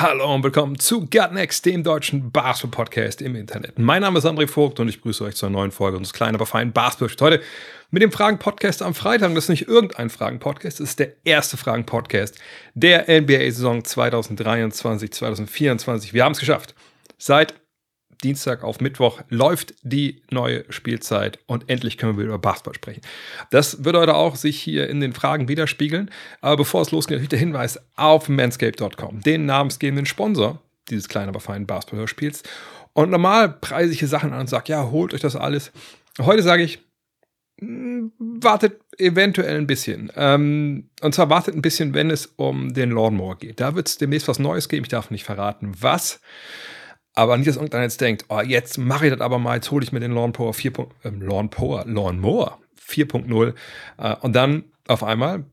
[0.00, 3.78] Hallo und willkommen zu Gut Next, dem deutschen Basketball-Podcast im Internet.
[3.78, 6.46] Mein Name ist André Vogt und ich grüße euch zur neuen Folge unseres kleinen, aber
[6.46, 7.32] feinen Basketball.
[7.32, 7.42] Heute
[7.90, 9.34] mit dem Fragen-Podcast am Freitag.
[9.34, 12.38] Das ist nicht irgendein Fragen-Podcast, das ist der erste Fragen-Podcast
[12.72, 16.14] der NBA-Saison 2023-2024.
[16.14, 16.74] Wir haben es geschafft.
[17.18, 17.59] Seit
[18.22, 23.00] Dienstag auf Mittwoch läuft die neue Spielzeit und endlich können wir über Basketball sprechen.
[23.50, 26.10] Das wird heute auch sich hier in den Fragen widerspiegeln.
[26.40, 31.40] Aber bevor es losgeht, natürlich der Hinweis auf manscape.com, den namensgebenden Sponsor dieses kleinen, aber
[31.40, 32.42] feinen Basketball-Hörspiels.
[32.92, 35.72] Und normal preise ich hier Sachen an und sage, ja, holt euch das alles.
[36.18, 36.80] Heute sage ich,
[37.60, 40.12] mh, wartet eventuell ein bisschen.
[40.16, 43.60] Ähm, und zwar wartet ein bisschen, wenn es um den Lawnmower geht.
[43.60, 44.84] Da wird es demnächst was Neues geben.
[44.84, 46.20] Ich darf nicht verraten, was.
[47.14, 49.84] Aber nicht, dass irgendeiner jetzt denkt, oh, jetzt mache ich das aber mal, jetzt hole
[49.84, 50.72] ich mir den Lawnmower 4.
[51.04, 53.54] Ähm, Lawnmower, Lawnmower 4.0
[53.98, 55.44] äh, und dann auf einmal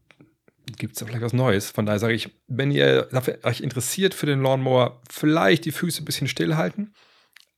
[0.78, 1.72] gibt es da vielleicht was Neues.
[1.72, 3.08] Von daher sage ich, wenn ihr
[3.44, 6.94] euch interessiert für den Lawnmower, vielleicht die Füße ein bisschen stillhalten.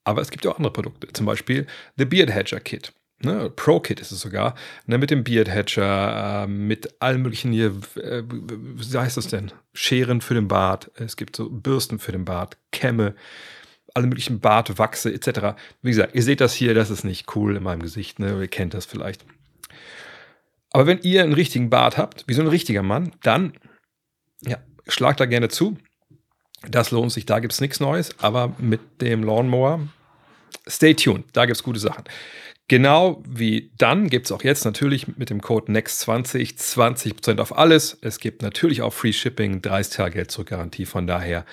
[0.04, 2.94] Aber es gibt ja auch andere Produkte, zum Beispiel The Beard Hedger Kit.
[3.22, 4.56] Ne, Pro Kit ist es sogar,
[4.86, 9.52] ne, mit dem Beard Hedger, äh, mit allen möglichen hier, äh, wie heißt das denn?
[9.74, 13.16] Scheren für den Bart, es gibt so Bürsten für den Bart, Kämme,
[13.94, 15.58] alle möglichen Bartwachse etc.
[15.82, 18.40] Wie gesagt, ihr seht das hier, das ist nicht cool in meinem Gesicht, ne?
[18.40, 19.26] ihr kennt das vielleicht.
[20.72, 23.54] Aber wenn ihr einen richtigen Bart habt, wie so ein richtiger Mann, dann
[24.42, 25.78] ja, schlagt da gerne zu.
[26.68, 29.88] Das lohnt sich, da gibt es nichts Neues, aber mit dem Lawnmower,
[30.68, 32.04] stay tuned, da gibt es gute Sachen.
[32.68, 37.98] Genau wie dann gibt es auch jetzt natürlich mit dem Code NEXT20 20% auf alles.
[38.02, 40.86] Es gibt natürlich auch Free Shipping, 30 Tage Geld zurück Garantie.
[40.86, 41.46] Von daher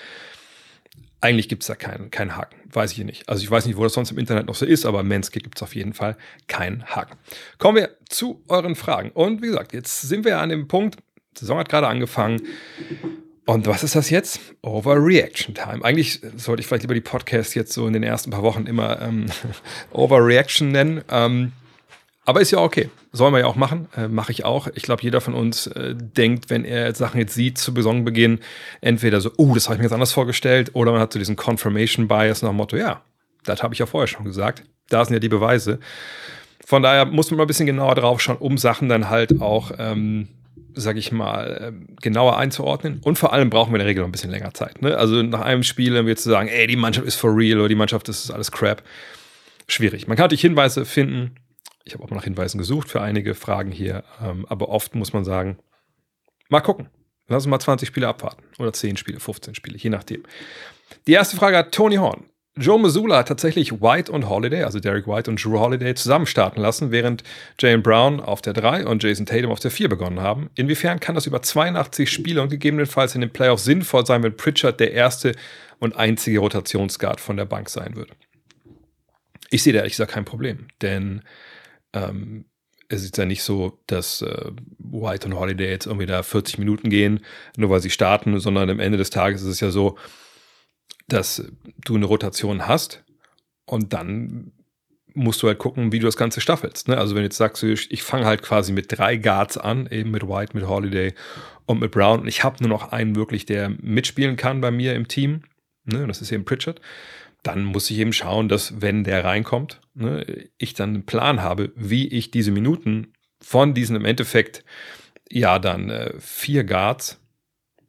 [1.21, 2.55] eigentlich gibt es da keinen, keinen Haken.
[2.71, 3.27] Weiß ich nicht.
[3.27, 5.57] Also ich weiß nicht, wo das sonst im Internet noch so ist, aber Manscaped gibt
[5.57, 6.15] es auf jeden Fall
[6.47, 7.17] keinen Haken.
[7.57, 9.09] Kommen wir zu euren Fragen.
[9.11, 10.97] Und wie gesagt, jetzt sind wir an dem Punkt,
[11.35, 12.41] die Saison hat gerade angefangen.
[13.45, 14.41] Und was ist das jetzt?
[14.61, 15.83] Overreaction Time.
[15.83, 19.01] Eigentlich sollte ich vielleicht lieber die Podcasts jetzt so in den ersten paar Wochen immer
[19.01, 19.27] ähm,
[19.91, 21.01] Overreaction nennen.
[21.09, 21.53] Ähm,
[22.27, 22.89] aber ist ja okay.
[23.13, 23.87] Sollen wir ja auch machen.
[23.95, 24.67] Äh, Mache ich auch.
[24.75, 28.39] Ich glaube, jeder von uns äh, denkt, wenn er Sachen jetzt sieht zu Saisonbeginn,
[28.81, 31.37] entweder so, oh, das habe ich mir jetzt anders vorgestellt, oder man hat so diesen
[31.37, 33.01] Confirmation Bias nach dem Motto, ja,
[33.45, 34.63] das habe ich ja vorher schon gesagt.
[34.89, 35.79] Da sind ja die Beweise.
[36.65, 39.71] Von daher muss man mal ein bisschen genauer drauf schauen, um Sachen dann halt auch,
[39.79, 40.27] ähm,
[40.73, 42.99] sag ich mal, ähm, genauer einzuordnen.
[43.03, 44.81] Und vor allem brauchen wir in der Regel noch ein bisschen länger Zeit.
[44.81, 44.97] Ne?
[44.97, 47.69] Also nach einem Spiel dann wird zu sagen, ey, die Mannschaft ist for real oder
[47.69, 48.83] die Mannschaft ist alles crap.
[49.69, 50.09] Schwierig.
[50.09, 51.31] Man kann natürlich Hinweise finden,
[51.87, 55.13] ich habe auch mal nach Hinweisen gesucht für einige Fragen hier, ähm, aber oft muss
[55.13, 55.57] man sagen,
[56.49, 56.89] mal gucken.
[57.29, 58.43] Lass uns mal 20 Spiele abwarten.
[58.57, 60.23] Oder 10 Spiele, 15 Spiele, je nachdem.
[61.07, 62.23] Die erste Frage hat Tony Horn.
[62.59, 66.59] Joe Missoula hat tatsächlich White und Holiday, also Derek White und Drew Holiday, zusammen starten
[66.59, 67.23] lassen, während
[67.59, 70.49] Jalen Brown auf der 3 und Jason Tatum auf der 4 begonnen haben.
[70.55, 74.79] Inwiefern kann das über 82 Spiele und gegebenenfalls in den Playoffs sinnvoll sein, wenn Pritchard
[74.79, 75.33] der erste
[75.79, 78.09] und einzige Rotationsguard von der Bank sein wird?
[79.51, 81.21] Ich sehe da ehrlich gesagt kein Problem, denn
[81.93, 82.45] ähm,
[82.89, 86.89] es ist ja nicht so, dass äh, White und Holiday jetzt irgendwie da 40 Minuten
[86.89, 87.19] gehen,
[87.57, 89.97] nur weil sie starten, sondern am Ende des Tages ist es ja so,
[91.07, 91.51] dass
[91.83, 93.03] du eine Rotation hast
[93.65, 94.51] und dann
[95.13, 96.87] musst du halt gucken, wie du das Ganze staffelst.
[96.87, 96.97] Ne?
[96.97, 100.11] Also wenn du jetzt sagst, ich, ich fange halt quasi mit drei Guards an, eben
[100.11, 101.13] mit White, mit Holiday
[101.65, 104.93] und mit Brown und ich habe nur noch einen wirklich, der mitspielen kann bei mir
[104.93, 105.41] im Team,
[105.85, 106.05] ne?
[106.07, 106.79] das ist eben Pritchard,
[107.43, 111.71] dann muss ich eben schauen, dass wenn der reinkommt, ne, ich dann einen Plan habe,
[111.75, 114.63] wie ich diese Minuten von diesen im Endeffekt
[115.29, 117.19] ja dann äh, vier Guards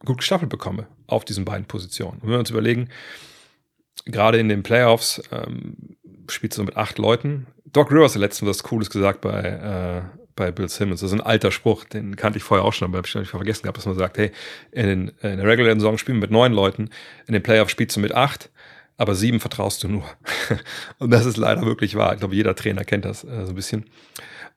[0.05, 2.19] gut gestaffelt bekomme auf diesen beiden Positionen.
[2.23, 2.89] Wenn wir uns überlegen,
[4.05, 5.97] gerade in den Playoffs ähm,
[6.29, 7.47] spielst du mit acht Leuten.
[7.65, 10.03] Doc Rivers hat letztens was Cooles gesagt bei, äh,
[10.37, 11.01] bei Bill Simmons.
[11.01, 13.31] Das ist ein alter Spruch, den kannte ich vorher auch schon, aber habe ich nicht
[13.31, 14.31] vergessen gehabt, dass man sagt, hey,
[14.71, 16.91] in, den, in der regulären Saison spielen wir mit neun Leuten,
[17.27, 18.51] in den Playoffs spielst du mit acht
[18.99, 20.05] aber sieben vertraust du nur.
[20.99, 22.13] und das ist leider wirklich wahr.
[22.13, 23.87] Ich glaube, jeder Trainer kennt das äh, so ein bisschen.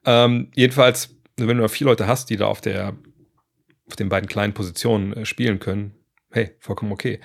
[0.04, 2.94] Ähm, jedenfalls, wenn du vier Leute hast, die da auf der
[3.88, 5.94] auf den beiden kleinen Positionen äh, spielen können,
[6.30, 7.20] hey, vollkommen okay.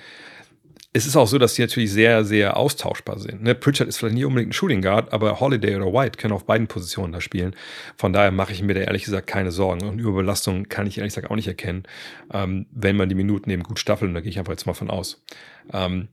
[0.92, 3.42] Es ist auch so, dass die natürlich sehr, sehr austauschbar sind.
[3.42, 3.54] Ne?
[3.54, 6.66] Pritchard ist vielleicht nie unbedingt ein Shooting Guard, aber Holiday oder White können auf beiden
[6.66, 7.54] Positionen da spielen.
[7.96, 9.86] Von daher mache ich mir da ehrlich gesagt keine Sorgen.
[9.86, 11.84] Und Überbelastung kann ich ehrlich gesagt auch nicht erkennen,
[12.32, 14.08] ähm, wenn man die Minuten eben gut staffelt.
[14.08, 15.22] Und da gehe ich einfach jetzt mal von aus.
[15.72, 16.08] Ähm,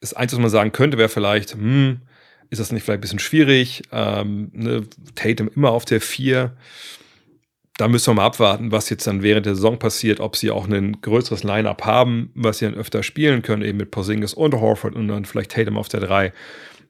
[0.00, 2.00] das Einzige, was man sagen könnte, wäre vielleicht, hm,
[2.50, 3.82] ist das nicht vielleicht ein bisschen schwierig?
[3.92, 6.56] Ähm, ne, Tatum immer auf der 4.
[7.76, 10.66] Da müssen wir mal abwarten, was jetzt dann während der Saison passiert, ob sie auch
[10.66, 14.94] ein größeres Line-Up haben, was sie dann öfter spielen können, eben mit Porzingis und Horford
[14.94, 16.32] und dann vielleicht Tatum auf der 3.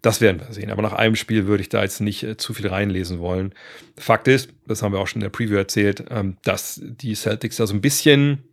[0.00, 0.70] Das werden wir sehen.
[0.70, 3.52] Aber nach einem Spiel würde ich da jetzt nicht äh, zu viel reinlesen wollen.
[3.96, 7.56] Fakt ist, das haben wir auch schon in der Preview erzählt, ähm, dass die Celtics
[7.56, 8.44] da so ein bisschen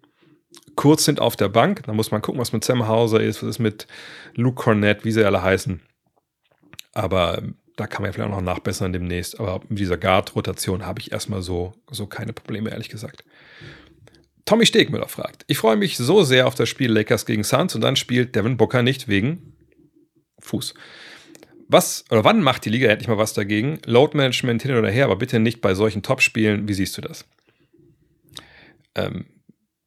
[0.75, 1.84] kurz sind auf der Bank.
[1.86, 3.88] Da muss man gucken, was mit Sam Hauser ist, was ist mit
[4.36, 5.81] Luke Cornett, wie sie alle heißen.
[6.94, 9.40] Aber ähm, da kann man ja vielleicht auch noch nachbessern demnächst.
[9.40, 13.24] Aber mit dieser Guard-Rotation habe ich erstmal so, so keine Probleme, ehrlich gesagt.
[14.46, 17.81] Tommy Stegmüller fragt: Ich freue mich so sehr auf das Spiel Lakers gegen Suns und
[17.81, 19.54] dann spielt Devin Booker nicht wegen
[20.40, 20.74] Fuß.
[21.68, 23.80] Was oder wann macht die Liga endlich mal was dagegen?
[23.86, 26.68] Load Management hin oder her, aber bitte nicht bei solchen Top-Spielen.
[26.68, 27.25] Wie siehst du das?
[28.94, 29.25] Ähm,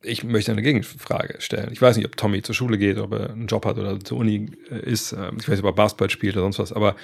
[0.02, 1.70] ich möchte eine Gegenfrage stellen.
[1.72, 4.18] Ich weiß nicht, ob Tommy zur Schule geht, ob er einen Job hat oder zur
[4.18, 5.12] Uni äh, ist.
[5.12, 6.72] Ähm, ich weiß nicht, ob er Basketball spielt oder sonst was.
[6.72, 6.94] Aber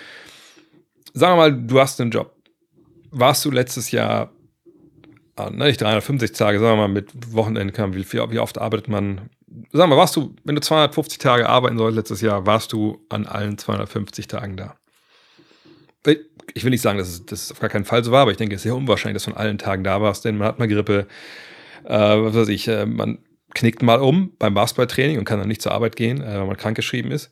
[1.13, 2.35] sagen wir mal, du hast einen Job.
[3.11, 4.33] Warst du letztes Jahr,
[5.37, 9.31] ah, ne, nicht 350 Tage, sagen wir mal, mit Wochenende, wie, wie oft arbeitet man?
[9.71, 13.05] Sagen wir mal, warst du, wenn du 250 Tage arbeiten sollst letztes Jahr, warst du
[13.09, 14.77] an allen 250 Tagen da?
[16.55, 18.31] Ich will nicht sagen, dass es, dass es auf gar keinen Fall so war, aber
[18.31, 20.49] ich denke, es ist sehr unwahrscheinlich, dass du an allen Tagen da warst, denn man
[20.49, 21.07] hat mal Grippe,
[21.85, 23.19] äh, was weiß ich, äh, man
[23.55, 26.57] knickt mal um beim Basketballtraining und kann dann nicht zur Arbeit gehen, äh, weil man
[26.57, 27.31] krankgeschrieben ist.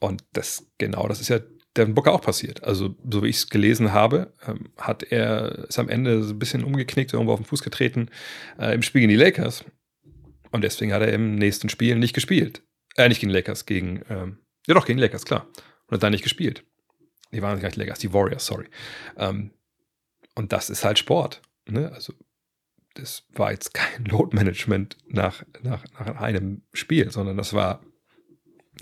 [0.00, 1.40] Und das, genau, das ist ja
[1.76, 2.64] Devin Booker auch passiert.
[2.64, 6.38] Also, so wie ich es gelesen habe, ähm, hat er, ist am Ende so ein
[6.38, 8.10] bisschen umgeknickt, irgendwo auf den Fuß getreten
[8.58, 9.64] äh, im Spiel gegen die Lakers.
[10.50, 12.62] Und deswegen hat er im nächsten Spiel nicht gespielt.
[12.96, 15.46] Äh, nicht gegen Lakers, gegen, ähm, ja doch, gegen Lakers, klar.
[15.86, 16.64] Und hat da nicht gespielt.
[17.32, 18.66] Die waren gar nicht Lakers, die Warriors, sorry.
[19.16, 19.52] Ähm,
[20.34, 21.40] und das ist halt Sport.
[21.66, 21.90] Ne?
[21.92, 22.12] Also,
[22.94, 27.80] das war jetzt kein Load-Management nach, nach, nach einem Spiel, sondern das war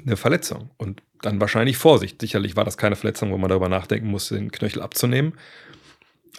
[0.04, 0.70] eine Verletzung.
[0.76, 2.20] Und dann wahrscheinlich Vorsicht.
[2.20, 5.34] Sicherlich war das keine Verletzung, wo man darüber nachdenken muss, den Knöchel abzunehmen.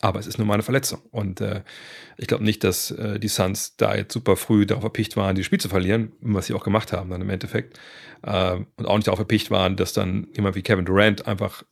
[0.01, 1.01] Aber es ist nun mal eine Verletzung.
[1.11, 1.61] Und äh,
[2.17, 5.45] ich glaube nicht, dass äh, die Suns da jetzt super früh darauf erpicht waren, dieses
[5.45, 7.79] Spiel zu verlieren, was sie auch gemacht haben dann im Endeffekt.
[8.23, 11.63] Äh, und auch nicht darauf erpicht waren, dass dann jemand wie Kevin Durant einfach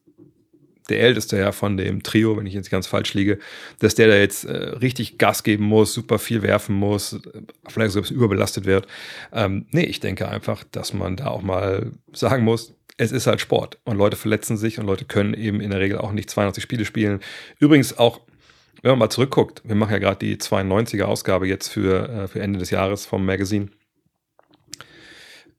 [0.90, 3.40] der älteste ja von dem Trio, wenn ich jetzt ganz falsch liege,
[3.80, 7.20] dass der da jetzt äh, richtig Gas geben muss, super viel werfen muss,
[7.68, 8.88] vielleicht so ein bisschen überbelastet wird.
[9.34, 13.40] Ähm, nee, ich denke einfach, dass man da auch mal sagen muss, es ist halt
[13.40, 16.62] Sport und Leute verletzen sich und Leute können eben in der Regel auch nicht 82
[16.62, 17.22] Spiele spielen.
[17.58, 18.20] Übrigens auch,
[18.82, 22.42] wenn man mal zurückguckt, wir machen ja gerade die 92er Ausgabe jetzt für, äh, für
[22.42, 23.70] Ende des Jahres vom Magazine.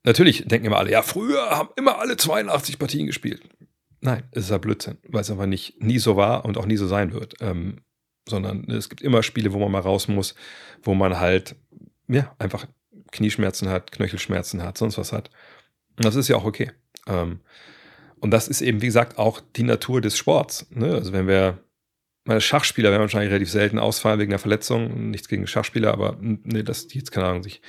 [0.04, 3.42] Natürlich denken immer alle, ja, früher haben immer alle 82 Partien gespielt.
[4.00, 6.76] Nein, es ist ja Blödsinn, weil es einfach nicht nie so war und auch nie
[6.76, 7.34] so sein wird.
[7.40, 7.82] Ähm,
[8.28, 10.34] sondern es gibt immer Spiele, wo man mal raus muss,
[10.82, 11.56] wo man halt,
[12.08, 12.66] ja, einfach
[13.10, 15.30] Knieschmerzen hat, Knöchelschmerzen hat, sonst was hat.
[15.96, 16.70] Und das ist ja auch okay.
[17.06, 17.40] Ähm,
[18.20, 20.66] und das ist eben, wie gesagt, auch die Natur des Sports.
[20.70, 20.94] Ne?
[20.94, 21.58] Also wenn wir,
[22.24, 25.10] meine Schachspieler werden wahrscheinlich relativ selten ausfallen wegen einer Verletzung.
[25.10, 27.62] Nichts gegen Schachspieler, aber ne, dass die jetzt, keine Ahnung, sich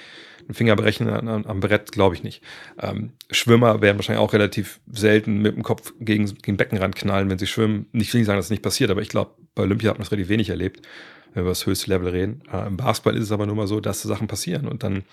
[0.51, 2.43] einen Finger brechen an, am Brett, glaube ich nicht.
[2.79, 7.39] Ähm, Schwimmer werden wahrscheinlich auch relativ selten mit dem Kopf gegen, gegen Beckenrand knallen, wenn
[7.39, 7.87] sie schwimmen.
[7.93, 10.05] Ich will nicht sagen, dass es nicht passiert, aber ich glaube, bei Olympia hat man
[10.05, 10.81] es relativ wenig erlebt,
[11.33, 12.43] wenn wir über das höchste Level reden.
[12.51, 15.03] Äh, Im Basketball ist es aber nur mal so, dass Sachen passieren und dann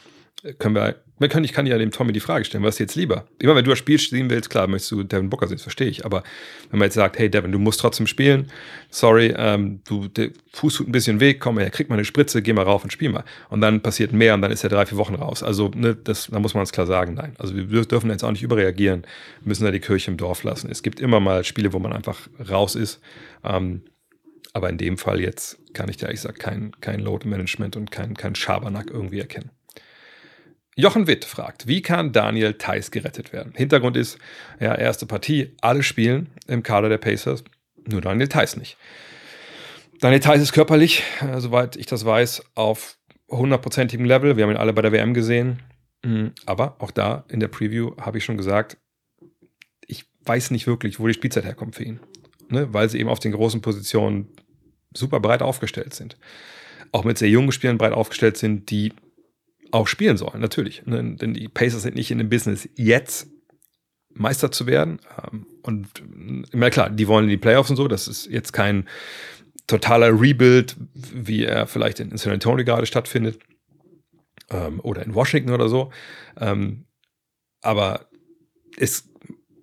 [0.59, 2.95] können wir, wir können, ich kann ja dem Tommy die Frage stellen, was ist jetzt
[2.95, 3.27] lieber?
[3.41, 5.89] Immer wenn du das Spiel sehen willst, klar, möchtest du Devin Booker sehen, das verstehe
[5.89, 6.23] ich, aber
[6.71, 8.51] wenn man jetzt sagt, hey Devin, du musst trotzdem spielen,
[8.89, 12.41] sorry, ähm, du, der Fuß tut ein bisschen weg, komm her, krieg mal eine Spritze,
[12.41, 13.25] geh mal rauf und spiel mal.
[13.51, 15.43] Und dann passiert mehr und dann ist er drei, vier Wochen raus.
[15.43, 17.35] Also, ne, das, da muss man es klar sagen, nein.
[17.39, 19.03] Also wir dürfen jetzt auch nicht überreagieren,
[19.45, 20.71] müssen da die Kirche im Dorf lassen.
[20.71, 23.01] Es gibt immer mal Spiele, wo man einfach raus ist.
[23.45, 23.83] Ähm,
[24.53, 28.15] aber in dem Fall jetzt kann ich da ehrlich gesagt kein, kein Load-Management und kein,
[28.15, 29.51] kein Schabernack irgendwie erkennen.
[30.79, 33.53] Jochen Witt fragt, wie kann Daniel Theiss gerettet werden?
[33.57, 34.17] Hintergrund ist,
[34.61, 37.43] ja, erste Partie, alle spielen im Kader der Pacers,
[37.85, 38.77] nur Daniel Theiss nicht.
[39.99, 42.97] Daniel Theiss ist körperlich, äh, soweit ich das weiß, auf
[43.29, 44.37] hundertprozentigem Level.
[44.37, 45.59] Wir haben ihn alle bei der WM gesehen.
[46.05, 48.77] Mhm, aber auch da in der Preview habe ich schon gesagt,
[49.85, 51.99] ich weiß nicht wirklich, wo die Spielzeit herkommt für ihn.
[52.51, 52.73] Ne?
[52.73, 54.29] Weil sie eben auf den großen Positionen
[54.95, 56.17] super breit aufgestellt sind.
[56.93, 58.93] Auch mit sehr jungen Spielern breit aufgestellt sind, die
[59.71, 60.85] auch spielen sollen, natürlich.
[60.87, 61.17] Ne?
[61.17, 63.29] Denn die Pacers sind nicht in dem Business, jetzt
[64.15, 65.01] Meister zu werden.
[65.23, 65.89] Ähm, und
[66.53, 67.89] immer klar, die wollen in die Playoffs und so.
[67.89, 68.89] Das ist jetzt kein
[69.67, 73.39] totaler Rebuild, wie er vielleicht in San Antonio gerade stattfindet.
[74.51, 75.93] Ähm, oder in Washington oder so.
[76.39, 76.87] Ähm,
[77.61, 78.09] aber
[78.77, 79.11] es,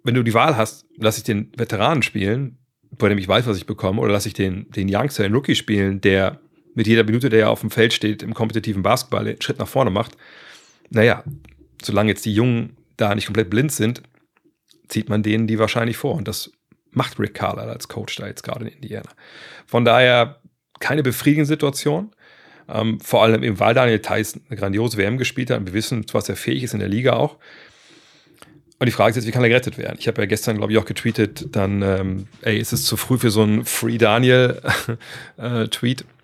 [0.03, 2.59] wenn du die Wahl hast, lass ich den Veteranen spielen,
[2.91, 5.55] bei dem ich weiß, was ich bekomme, oder lass ich den, den Youngster, den Rookie
[5.55, 6.39] spielen, der
[6.75, 9.67] mit jeder Minute, der ja auf dem Feld steht, im kompetitiven Basketball einen Schritt nach
[9.67, 10.15] vorne macht.
[10.89, 11.23] Naja,
[11.81, 14.03] solange jetzt die Jungen da nicht komplett blind sind,
[14.87, 16.15] zieht man denen die wahrscheinlich vor.
[16.15, 16.51] Und das
[16.91, 19.09] macht Rick Carlisle als Coach da jetzt gerade in Indiana.
[19.65, 20.41] Von daher
[20.79, 22.11] keine befriedigende Situation.
[22.67, 26.05] Ähm, vor allem eben, weil Daniel Theiss eine grandiose WM gespielt hat und wir wissen,
[26.11, 27.37] was er fähig ist in der Liga auch.
[28.79, 29.97] Und die Frage ist jetzt, wie kann er gerettet werden?
[29.99, 33.17] Ich habe ja gestern, glaube ich, auch getweetet, dann, ähm, ey, ist es zu früh
[33.17, 36.05] für so einen Free Daniel-Tweet?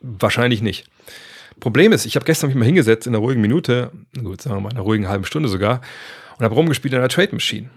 [0.00, 0.86] Wahrscheinlich nicht.
[1.60, 3.90] Problem ist, ich habe gestern mich mal hingesetzt in einer ruhigen Minute,
[4.22, 5.80] gut, sagen wir mal in einer ruhigen halben Stunde sogar,
[6.38, 7.68] und habe rumgespielt in einer Trade Machine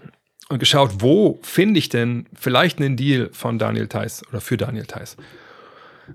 [0.48, 4.86] und geschaut, wo finde ich denn vielleicht einen Deal von Daniel Theiss oder für Daniel
[4.86, 5.16] Theiss.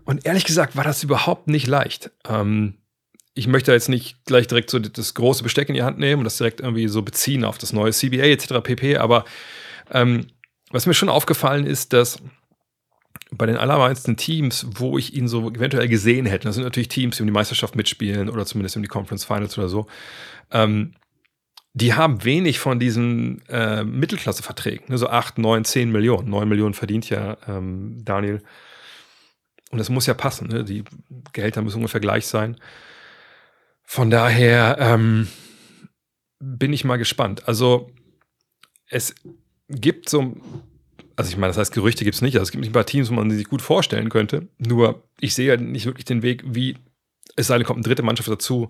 [0.06, 2.12] Und ehrlich gesagt war das überhaupt nicht leicht.
[2.28, 2.76] Ähm,
[3.34, 6.26] ich möchte jetzt nicht gleich direkt so das große Besteck in die Hand nehmen und
[6.26, 8.62] das direkt irgendwie so beziehen auf das neue CBA etc.
[8.64, 8.98] pp.
[8.98, 9.26] Aber
[9.92, 10.28] ähm,
[10.72, 12.20] was mir schon aufgefallen ist, dass
[13.32, 17.18] bei den allermeisten Teams, wo ich ihn so eventuell gesehen hätte, das sind natürlich Teams,
[17.18, 19.88] die um die Meisterschaft mitspielen oder zumindest um die Conference Finals oder so,
[20.52, 20.94] ähm,
[21.74, 26.30] die haben wenig von diesen äh, Mittelklasse-Verträgen, ne, so 8, 9, 10 Millionen.
[26.30, 28.42] 9 Millionen verdient ja ähm, Daniel.
[29.70, 30.64] Und das muss ja passen, ne?
[30.64, 30.84] die
[31.34, 32.58] Gehälter müssen ungefähr gleich sein.
[33.84, 35.28] Von daher ähm,
[36.40, 37.48] bin ich mal gespannt.
[37.48, 37.92] Also
[38.90, 39.14] es
[39.70, 40.36] gibt so,
[41.18, 42.36] also ich meine, das heißt, Gerüchte gibt es nicht.
[42.36, 44.48] Also es gibt nicht ein paar Teams, wo man sich gut vorstellen könnte.
[44.60, 46.78] Nur ich sehe ja nicht wirklich den Weg, wie
[47.36, 48.70] es sei denn, kommt eine dritte Mannschaft dazu.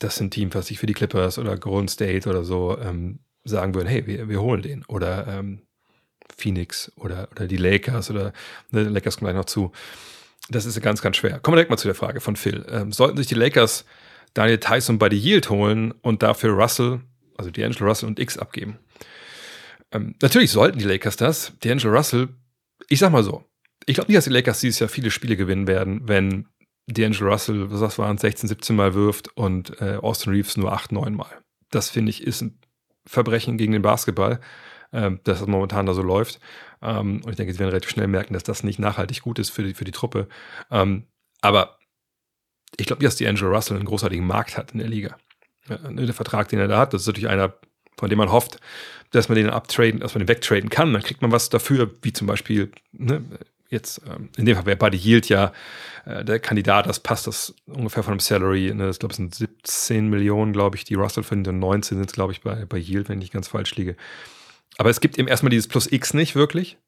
[0.00, 3.74] Das sind Teams, was sich für die Clippers oder Golden State oder so ähm, sagen
[3.74, 4.84] würden, hey, wir, wir holen den.
[4.86, 5.62] Oder ähm,
[6.36, 8.32] Phoenix oder, oder die Lakers oder
[8.72, 9.72] ne, Lakers kommen gleich noch zu.
[10.48, 11.38] Das ist ganz, ganz schwer.
[11.38, 12.66] Kommen wir direkt mal zu der Frage von Phil.
[12.68, 13.84] Ähm, sollten sich die Lakers
[14.34, 17.00] Daniel Tyson bei die Yield holen und dafür Russell,
[17.38, 18.78] also D'Angelo Russell und X abgeben.
[19.96, 21.52] Ähm, natürlich sollten die Lakers das.
[21.62, 22.28] D'Angelo Russell,
[22.88, 23.44] ich sag mal so,
[23.86, 26.48] ich glaube nicht, dass die Lakers dieses Jahr viele Spiele gewinnen werden, wenn
[26.90, 30.92] D'Angelo Russell, was das waren, 16, 17 Mal wirft und äh, Austin Reeves nur 8,
[30.92, 31.42] 9 Mal.
[31.70, 32.60] Das finde ich ist ein
[33.06, 34.40] Verbrechen gegen den Basketball,
[34.92, 36.40] äh, dass das momentan da so läuft.
[36.82, 39.50] Ähm, und ich denke, sie werden relativ schnell merken, dass das nicht nachhaltig gut ist
[39.50, 40.28] für die, für die Truppe.
[40.70, 41.06] Ähm,
[41.40, 41.78] aber
[42.76, 45.16] ich glaube nicht, dass die Angelo Russell einen großartigen Markt hat in der Liga.
[45.68, 47.54] Ja, ne, der Vertrag, den er da hat, das ist natürlich einer,
[47.98, 48.60] von dem man hofft,
[49.10, 50.92] dass man den abtraden, dass man den wegtraden kann.
[50.92, 53.22] Dann kriegt man was dafür, wie zum Beispiel, ne,
[53.68, 55.52] jetzt, ähm, in dem Fall wäre Buddy Yield ja
[56.04, 59.34] äh, der Kandidat, das passt das ungefähr von einem Salary, ne, das glaube ich sind
[59.34, 62.78] 17 Millionen, glaube ich, die Russell verdient und 19 sind es, glaube ich, bei, bei
[62.78, 63.96] Yield, wenn ich ganz falsch liege.
[64.78, 66.78] Aber es gibt eben erstmal dieses Plus X nicht wirklich.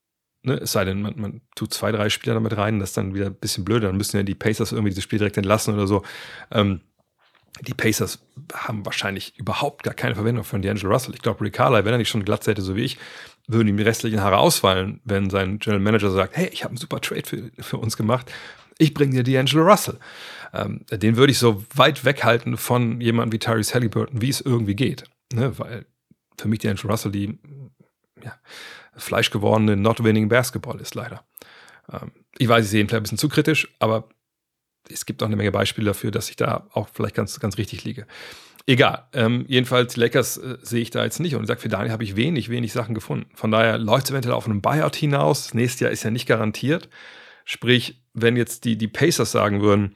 [0.43, 3.15] Ne, es sei denn, man, man, tut zwei, drei Spieler damit rein, das ist dann
[3.15, 3.88] wieder ein bisschen blöder.
[3.88, 6.05] Dann müssen ja die Pacers irgendwie dieses Spiel direkt entlassen oder so.
[6.53, 6.81] Ähm,
[7.67, 8.21] die Pacers
[8.55, 11.15] haben wahrscheinlich überhaupt gar keine Verwendung für D'Angelo Russell.
[11.15, 12.99] Ich glaube, Rick Carlisle, wenn er nicht schon glatt hätte, so wie ich,
[13.47, 16.79] würden ihm die restlichen Haare ausfallen, wenn sein General Manager sagt, hey, ich habe einen
[16.79, 18.31] super Trade für, für uns gemacht,
[18.79, 19.99] ich bringe dir D'Angelo Russell.
[20.53, 24.77] Ähm, den würde ich so weit weghalten von jemandem wie Tyrese Halliburton, wie es irgendwie
[24.77, 25.05] geht.
[25.33, 25.59] Ne?
[25.59, 25.87] Weil
[26.38, 27.38] für mich D'Angelo Russell die
[28.23, 28.38] ja,
[28.97, 31.25] fleischgewordene Not-Winning Basketball ist, leider.
[31.93, 34.09] Ähm, ich weiß, ich sehe ihn vielleicht ein bisschen zu kritisch, aber
[34.90, 37.85] es gibt auch eine Menge Beispiele dafür, dass ich da auch vielleicht ganz, ganz richtig
[37.85, 38.07] liege.
[38.66, 39.04] Egal.
[39.14, 41.35] Ähm, jedenfalls, die Lakers äh, sehe ich da jetzt nicht.
[41.35, 43.30] Und ich sage, für Daniel habe ich wenig, wenig Sachen gefunden.
[43.35, 45.45] Von daher läuft es eventuell auf einem Buyout hinaus.
[45.45, 46.90] Das nächste Jahr ist ja nicht garantiert.
[47.47, 49.95] Sprich, wenn jetzt die, die Pacers sagen würden,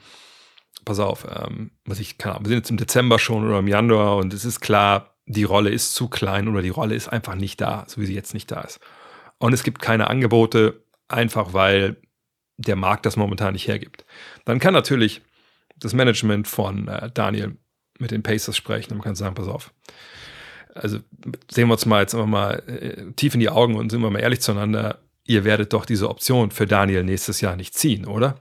[0.87, 4.17] pass auf, ähm, was ich kann, wir sind jetzt im Dezember schon oder im Januar
[4.17, 7.61] und es ist klar, die Rolle ist zu klein oder die Rolle ist einfach nicht
[7.61, 8.81] da, so wie sie jetzt nicht da ist.
[9.39, 11.97] Und es gibt keine Angebote, einfach weil
[12.63, 14.05] der Markt das momentan nicht hergibt.
[14.45, 15.23] Dann kann natürlich
[15.79, 17.57] das Management von äh, Daniel
[17.99, 19.73] mit den Pacers sprechen und man kann sagen, pass auf.
[20.75, 20.99] Also
[21.51, 24.11] sehen wir uns mal jetzt einfach mal äh, tief in die Augen und sind wir
[24.11, 25.01] mal ehrlich zueinander.
[25.25, 28.37] Ihr werdet doch diese Option für Daniel nächstes Jahr nicht ziehen, oder?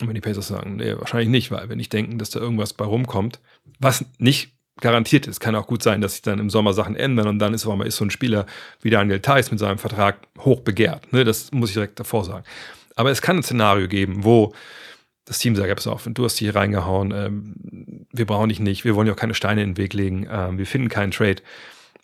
[0.00, 2.72] Und wenn die Pacers sagen, nee, wahrscheinlich nicht, weil wir nicht denken, dass da irgendwas
[2.72, 3.40] bei rumkommt,
[3.80, 5.40] was nicht garantiert ist.
[5.40, 7.96] Kann auch gut sein, dass sich dann im Sommer Sachen ändern und dann ist, ist
[7.96, 8.46] so ein Spieler
[8.80, 11.12] wie Daniel Theiss mit seinem Vertrag hoch begehrt.
[11.12, 12.44] Ne, das muss ich direkt davor sagen.
[12.98, 14.52] Aber es kann ein Szenario geben, wo
[15.24, 18.96] das Team sagt, pass auf, du hast hier reingehauen, ähm, wir brauchen dich nicht, wir
[18.96, 21.40] wollen ja auch keine Steine in den Weg legen, ähm, wir finden keinen Trade.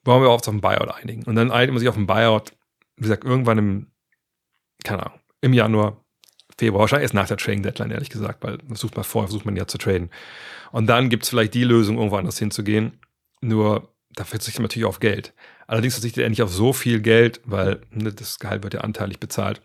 [0.05, 1.25] Wollen wir auf einen Buyout einigen?
[1.25, 2.53] Und dann einigt man sich auf einen Buyout,
[2.97, 3.87] wie gesagt, irgendwann im,
[4.85, 5.97] keine Ahnung, im Januar,
[6.57, 9.47] Februar, wahrscheinlich erst nach der Trading Deadline, ehrlich gesagt, weil das sucht man vorher, versucht
[9.47, 10.11] man ja zu traden.
[10.71, 13.01] Und dann gibt es vielleicht die Lösung, irgendwo anders hinzugehen.
[13.41, 15.35] Nur da verzichtet man natürlich auf Geld.
[15.67, 19.19] Allerdings verzichtet er nicht auf so viel Geld, weil ne, das Gehalt wird ja anteilig
[19.19, 19.61] bezahlt.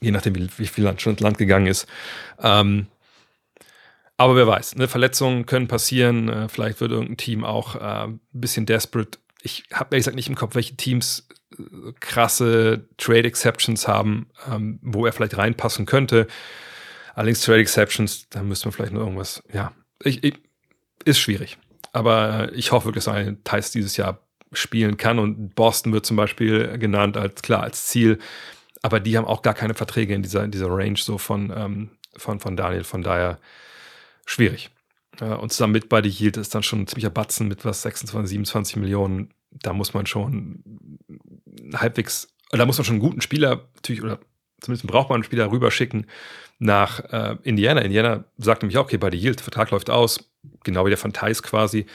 [0.00, 1.86] Je nachdem, wie, wie viel Land schon ins Land gegangen ist.
[2.40, 2.86] Ähm,
[4.16, 6.28] aber wer weiß, ne, Verletzungen können passieren.
[6.28, 9.18] Äh, vielleicht wird irgendein Team auch äh, ein bisschen desperate.
[9.42, 11.28] Ich habe ehrlich gesagt nicht im Kopf, welche Teams
[12.00, 16.26] krasse Trade Exceptions haben, ähm, wo er vielleicht reinpassen könnte.
[17.14, 20.34] Allerdings Trade Exceptions, da müsste man vielleicht noch irgendwas, ja, ich, ich,
[21.04, 21.58] ist schwierig.
[21.92, 24.20] Aber ich hoffe wirklich, dass ein Thais dieses Jahr
[24.52, 25.18] spielen kann.
[25.18, 28.18] Und Boston wird zum Beispiel genannt als klar als Ziel.
[28.82, 31.90] Aber die haben auch gar keine Verträge in dieser, in dieser Range so von, ähm,
[32.16, 32.84] von, von Daniel.
[32.84, 33.38] Von daher
[34.24, 34.70] schwierig.
[35.20, 38.30] Äh, und zusammen mit Buddy Yield ist dann schon ein ziemlicher Batzen mit was 26,
[38.30, 39.30] 27 Millionen.
[39.50, 40.62] Da muss man schon
[41.74, 44.18] halbwegs, da muss man schon einen guten Spieler natürlich, oder
[44.60, 46.06] zumindest einen brauchbaren Spieler rüberschicken
[46.58, 47.80] nach äh, Indiana.
[47.82, 50.30] Indiana sagt nämlich auch, okay, Buddy Yield, Vertrag läuft aus,
[50.64, 51.86] genau wie der von Thais quasi.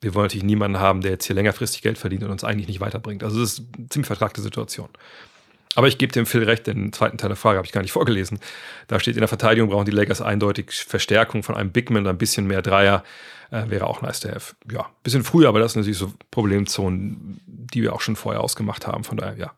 [0.00, 2.80] Wir wollen natürlich niemanden haben, der jetzt hier längerfristig Geld verdient und uns eigentlich nicht
[2.80, 3.24] weiterbringt.
[3.24, 4.88] Also das ist eine ziemlich vertragte Situation.
[5.78, 7.92] Aber ich gebe dem Phil recht, den zweiten Teil der Frage habe ich gar nicht
[7.92, 8.40] vorgelesen.
[8.88, 12.48] Da steht in der Verteidigung brauchen die Lakers eindeutig Verstärkung von einem Bigman, ein bisschen
[12.48, 13.04] mehr Dreier.
[13.52, 14.56] Äh, wäre auch nice to have.
[14.68, 18.42] Ja, ein bisschen früher, aber das sind natürlich so Problemzonen, die wir auch schon vorher
[18.42, 19.04] ausgemacht haben.
[19.04, 19.52] Von daher, ja.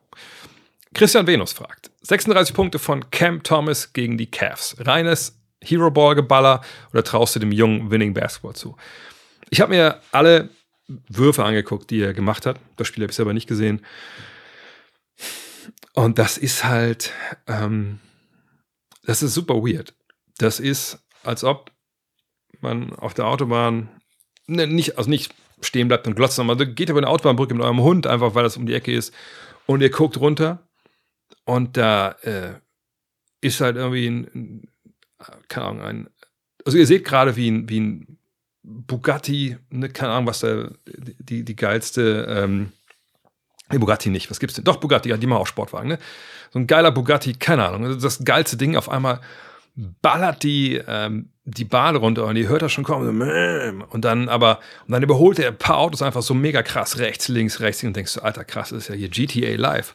[0.93, 4.77] Christian Venus fragt: 36 Punkte von Cam Thomas gegen die Cavs.
[4.79, 6.61] Reines Hero-Ball-Geballer
[6.93, 8.77] oder traust du dem jungen Winning Basketball zu?
[9.49, 10.50] Ich habe mir alle
[11.09, 12.61] Würfe angeguckt, die er gemacht hat.
[12.77, 13.81] Das Spiel habe ich selber nicht gesehen.
[15.95, 17.12] Und das ist halt,
[17.47, 18.00] ähm,
[19.05, 19.95] das ist super weird.
[20.39, 21.71] Das ist, als ob
[22.61, 23.89] man auf der Autobahn
[24.47, 27.81] ne, nicht, also nicht stehen bleibt und glotzt, sondern geht über eine Autobahnbrücke mit eurem
[27.81, 29.15] Hund, einfach weil das um die Ecke ist,
[29.67, 30.67] und ihr guckt runter
[31.45, 32.55] und da äh,
[33.41, 34.69] ist halt irgendwie ein, ein,
[35.49, 36.11] keine Ahnung, ein,
[36.65, 38.19] also ihr seht gerade wie ein, wie ein
[38.62, 42.73] Bugatti, ne, keine Ahnung, was da die, die geilste ähm,
[43.71, 44.31] Nee, Bugatti nicht.
[44.31, 44.65] Was gibt's denn?
[44.65, 45.99] Doch, Bugatti, ja, die machen auch Sportwagen, ne?
[46.50, 47.85] So ein geiler Bugatti, keine Ahnung.
[47.85, 49.21] Also das geilste Ding auf einmal
[49.75, 53.83] ballert die, ähm, die Bahn runter und die hört das schon kommen.
[53.83, 57.29] Und dann aber, und dann überholt er ein paar Autos einfach so mega krass rechts,
[57.29, 59.95] links, rechts und denkst du, alter krass, das ist ja hier GTA live.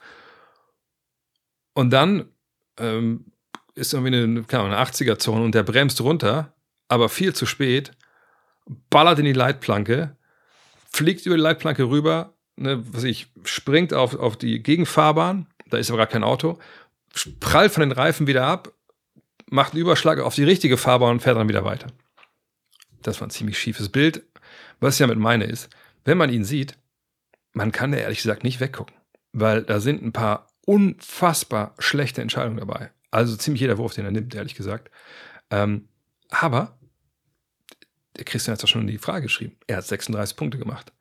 [1.74, 2.25] Und dann
[2.77, 3.32] ähm,
[3.75, 6.53] ist irgendwie eine, keine Ahnung, eine 80er-Zone und der bremst runter,
[6.88, 7.91] aber viel zu spät,
[8.89, 10.15] ballert in die Leitplanke,
[10.91, 15.89] fliegt über die Leitplanke rüber, ne, was ich, springt auf, auf die Gegenfahrbahn, da ist
[15.89, 16.59] aber gar kein Auto,
[17.39, 18.72] prallt von den Reifen wieder ab,
[19.50, 21.87] macht einen Überschlag auf die richtige Fahrbahn und fährt dann wieder weiter.
[23.01, 24.24] Das war ein ziemlich schiefes Bild.
[24.79, 25.70] Was ich damit meine ist,
[26.03, 26.77] wenn man ihn sieht,
[27.53, 28.96] man kann da ehrlich gesagt nicht weggucken,
[29.31, 32.91] weil da sind ein paar unfassbar schlechte Entscheidungen dabei.
[33.11, 34.91] Also ziemlich jeder Wurf, den er nimmt, ehrlich gesagt.
[35.51, 35.87] Ähm,
[36.29, 36.77] aber
[38.18, 39.55] der Christian hat doch schon die Frage geschrieben.
[39.68, 40.91] Er hat 36 Punkte gemacht.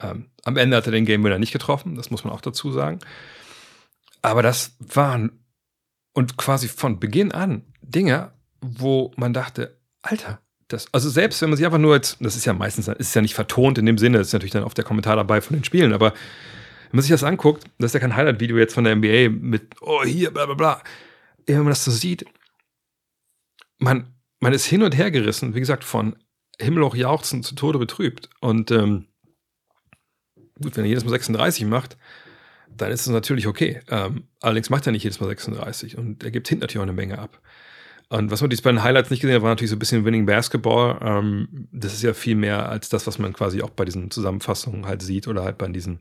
[0.00, 2.72] Ähm, am Ende hat er den Game Winner nicht getroffen, das muss man auch dazu
[2.72, 2.98] sagen.
[4.22, 5.44] Aber das waren
[6.12, 11.56] und quasi von Beginn an Dinge, wo man dachte, Alter, das, also selbst wenn man
[11.56, 14.18] sich einfach nur jetzt, das ist ja meistens, ist ja nicht vertont in dem Sinne,
[14.18, 16.12] ist natürlich dann auf der Kommentar dabei von den Spielen, aber
[16.90, 19.76] wenn man sich das anguckt, das ist ja kein Highlight-Video jetzt von der NBA mit,
[19.80, 20.82] oh, hier, bla, bla, bla.
[21.46, 22.24] Wenn man das so sieht,
[23.78, 26.16] man, man ist hin und her gerissen, wie gesagt, von
[26.58, 28.30] Himmelhoch jauchzen zu Tode betrübt.
[28.40, 29.06] Und ähm,
[30.62, 31.96] Gut, wenn er jedes Mal 36 macht,
[32.76, 33.80] dann ist es natürlich okay.
[33.90, 36.92] Ähm, allerdings macht er nicht jedes Mal 36 und er gibt hinten natürlich auch eine
[36.92, 37.40] Menge ab.
[38.10, 40.04] Und was man jetzt bei den Highlights nicht gesehen hat, war natürlich so ein bisschen
[40.04, 40.98] Winning Basketball.
[41.02, 44.86] Ähm, das ist ja viel mehr als das, was man quasi auch bei diesen Zusammenfassungen
[44.86, 46.00] halt sieht oder halt bei diesen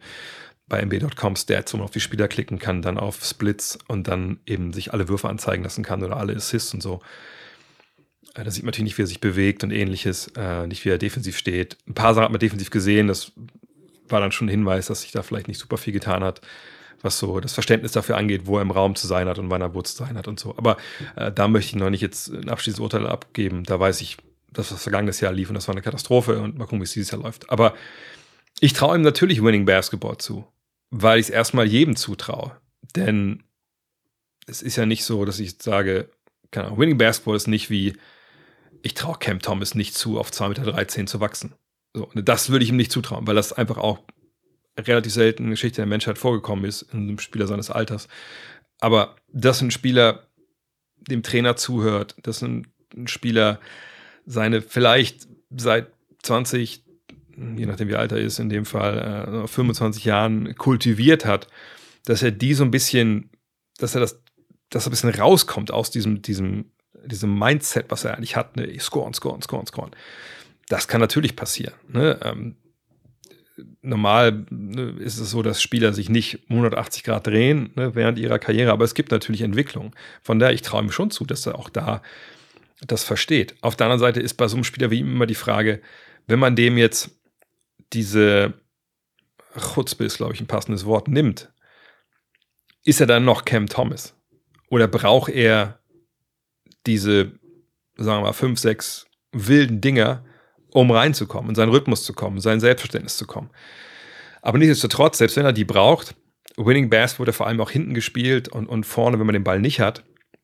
[0.70, 4.40] bei mb.com Stats, wo man auf die Spieler klicken kann, dann auf Splits und dann
[4.46, 7.02] eben sich alle Würfe anzeigen lassen kann oder alle Assists und so.
[8.36, 10.90] Äh, da sieht man natürlich nicht, wie er sich bewegt und ähnliches, äh, nicht wie
[10.90, 11.78] er defensiv steht.
[11.88, 13.32] Ein paar Sachen hat man defensiv gesehen, das
[14.12, 16.42] war dann schon ein Hinweis, dass sich da vielleicht nicht super viel getan hat,
[17.02, 19.62] was so das Verständnis dafür angeht, wo er im Raum zu sein hat und wann
[19.62, 20.56] er wo zu sein hat und so.
[20.58, 20.78] Aber
[21.16, 23.64] äh, da möchte ich noch nicht jetzt ein Abschließurteil abgeben.
[23.64, 24.18] Da weiß ich,
[24.52, 26.94] dass das vergangenes Jahr lief und das war eine Katastrophe und mal gucken, wie es
[26.94, 27.50] dieses Jahr läuft.
[27.50, 27.76] Aber
[28.60, 30.48] ich traue ihm natürlich Winning Basketball zu,
[30.90, 32.58] weil ich es erstmal jedem zutraue.
[32.96, 33.44] Denn
[34.48, 36.10] es ist ja nicht so, dass ich sage,
[36.52, 37.94] keine Ahnung, Winning Basketball ist nicht wie,
[38.82, 41.54] ich traue Cam Thomas nicht zu, auf 2,13 Meter zu wachsen.
[41.98, 44.00] So, das würde ich ihm nicht zutrauen, weil das einfach auch
[44.78, 48.08] relativ selten in der Geschichte der Menschheit vorgekommen ist, in einem Spieler seines Alters.
[48.80, 50.28] Aber dass ein Spieler
[51.10, 52.68] dem Trainer zuhört, dass ein,
[53.06, 53.60] Spieler
[54.26, 55.88] seine vielleicht seit
[56.22, 56.84] 20,
[57.36, 61.48] je nachdem wie alt er ist, in dem Fall äh, 25 Jahren kultiviert hat,
[62.06, 63.32] dass er die so ein bisschen,
[63.78, 64.22] dass er das,
[64.70, 66.72] dass er ein bisschen rauskommt aus diesem, diesem,
[67.06, 69.92] diesem Mindset, was er eigentlich hat, ne, scoren, scoren, scoren, scoren
[70.68, 71.74] das kann natürlich passieren.
[71.88, 72.20] Ne?
[72.24, 72.56] Ähm,
[73.82, 78.40] normal ne, ist es so, dass Spieler sich nicht 180 Grad drehen ne, während ihrer
[78.40, 79.96] Karriere, aber es gibt natürlich Entwicklung.
[80.22, 82.02] Von daher, ich traue ihm schon zu, dass er auch da
[82.86, 83.56] das versteht.
[83.62, 85.82] Auf der anderen Seite ist bei so einem Spieler wie ihm immer die Frage,
[86.28, 87.10] wenn man dem jetzt
[87.94, 88.54] diese
[89.58, 91.52] Chutzpe ist, glaube ich, ein passendes Wort, nimmt,
[92.84, 94.16] ist er dann noch Cam Thomas?
[94.70, 95.80] Oder braucht er
[96.86, 97.32] diese,
[97.96, 100.24] sagen wir mal, fünf, sechs wilden Dinger,
[100.72, 103.50] um reinzukommen, in seinen Rhythmus zu kommen, in sein Selbstverständnis zu kommen.
[104.42, 106.16] Aber nichtsdestotrotz, selbst wenn er die braucht,
[106.58, 109.60] Winning Bass wurde vor allem auch hinten gespielt und, und vorne, wenn man den Ball
[109.60, 110.04] nicht hat,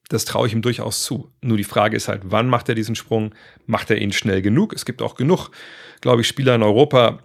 [0.10, 1.32] das traue ich ihm durchaus zu.
[1.42, 3.34] Nur die Frage ist halt, wann macht er diesen Sprung?
[3.66, 4.74] Macht er ihn schnell genug?
[4.74, 5.50] Es gibt auch genug,
[6.02, 7.20] glaube ich, Spieler in Europa,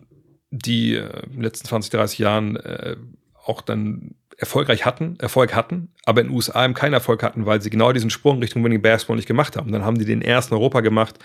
[0.51, 2.97] die äh, in den letzten 20, 30 Jahren äh,
[3.45, 7.61] auch dann erfolgreich hatten, Erfolg hatten, aber in den USA eben keinen Erfolg hatten, weil
[7.61, 9.73] sie genau diesen Sprung Richtung Winning Basketball nicht gemacht haben.
[9.73, 11.19] Dann haben die den ersten Europa gemacht,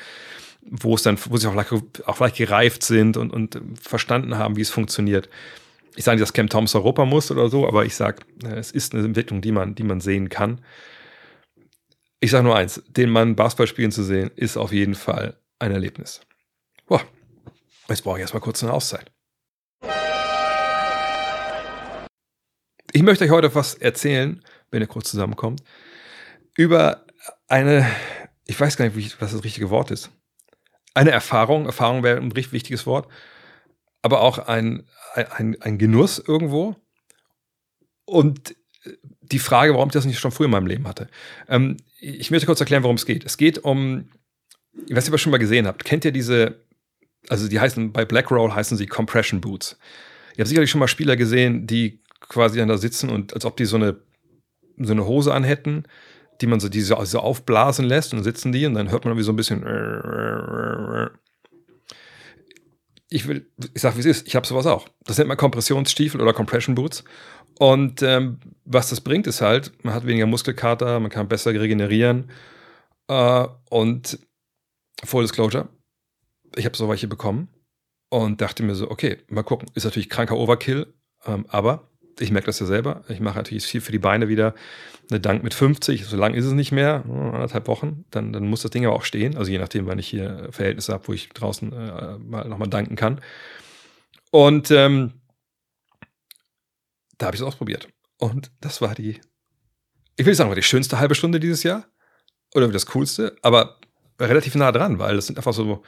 [0.70, 4.56] wo es dann, wo sie auch vielleicht, auch vielleicht gereift sind und, und verstanden haben,
[4.56, 5.30] wie es funktioniert.
[5.96, 8.94] Ich sage nicht, dass Cam Thomas Europa muss oder so, aber ich sage, es ist
[8.94, 10.62] eine Entwicklung, die man, die man sehen kann.
[12.20, 15.72] Ich sage nur eins, den Mann Basketball spielen zu sehen, ist auf jeden Fall ein
[15.72, 16.22] Erlebnis.
[16.88, 17.02] Boah,
[17.90, 19.12] jetzt brauche ich erstmal kurz eine Auszeit.
[22.92, 25.64] Ich möchte euch heute was erzählen, wenn ihr kurz zusammenkommt,
[26.56, 27.06] über
[27.48, 27.88] eine,
[28.46, 30.12] ich weiß gar nicht, was das richtige Wort ist.
[30.94, 33.08] Eine Erfahrung, Erfahrung wäre ein richtig wichtiges Wort,
[34.02, 34.84] aber auch ein,
[35.16, 36.76] ein, ein Genuss irgendwo.
[38.06, 38.56] Und
[39.22, 41.08] die Frage, warum ich das nicht schon früher in meinem Leben hatte.
[41.48, 43.26] Ähm, ich möchte kurz erklären, worum es geht.
[43.26, 44.10] Es geht um,
[44.88, 45.86] ich weiß nicht, ob ihr schon mal gesehen habt.
[45.86, 46.60] Kennt ihr diese,
[47.30, 49.78] also die heißen, bei Blackroll heißen sie Compression Boots.
[50.36, 53.58] Ihr habt sicherlich schon mal Spieler gesehen, die quasi dann da sitzen und als ob
[53.58, 54.00] die so eine,
[54.78, 55.88] so eine Hose anhätten,
[56.42, 59.06] die man so, die so, so aufblasen lässt und dann sitzen die und dann hört
[59.06, 59.64] man irgendwie so ein bisschen.
[63.10, 64.88] Ich, will, ich sag, wie es ist, ich habe sowas auch.
[65.06, 67.04] Das nennt man Kompressionsstiefel oder Compression Boots.
[67.60, 72.32] Und ähm, was das bringt, ist halt, man hat weniger Muskelkater, man kann besser regenerieren.
[73.08, 74.20] Äh, und
[75.04, 75.70] Full Disclosure,
[76.56, 77.50] ich habe so welche bekommen
[78.10, 79.70] und dachte mir so, okay, mal gucken.
[79.76, 80.94] Ist natürlich kranker Overkill,
[81.26, 83.04] ähm, aber ich merke das ja selber.
[83.08, 84.54] Ich mache natürlich viel für die Beine wieder.
[85.10, 88.06] Eine Dank mit 50, so lang ist es nicht mehr, anderthalb Wochen.
[88.12, 89.36] Dann, dann muss das Ding aber auch stehen.
[89.38, 92.96] Also je nachdem, wann ich hier Verhältnisse habe, wo ich draußen äh, mal nochmal danken
[92.96, 93.22] kann.
[94.32, 95.14] Und ähm,
[97.18, 97.88] da habe ich es ausprobiert.
[98.18, 99.20] Und das war die,
[100.16, 101.86] ich will nicht sagen, war die schönste halbe Stunde dieses Jahr.
[102.56, 103.80] Oder das coolste, aber
[104.20, 105.84] relativ nah dran, weil das sind einfach so,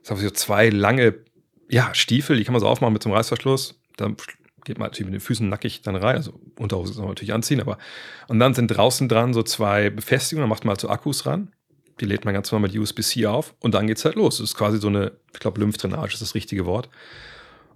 [0.00, 1.24] das sind so zwei lange
[1.68, 3.80] ja, Stiefel, die kann man so aufmachen mit so einem Reißverschluss.
[3.96, 4.16] Dann
[4.68, 7.60] geht man natürlich mit den Füßen nackig dann rein, also Unterhose soll man natürlich anziehen,
[7.60, 7.78] aber
[8.28, 11.52] und dann sind draußen dran so zwei Befestigungen, dann macht man halt so Akkus ran,
[12.00, 14.38] die lädt man ganz normal mit USB-C auf und dann geht's halt los.
[14.38, 16.88] Das ist quasi so eine, ich glaube, Lymphdrainage ist das richtige Wort.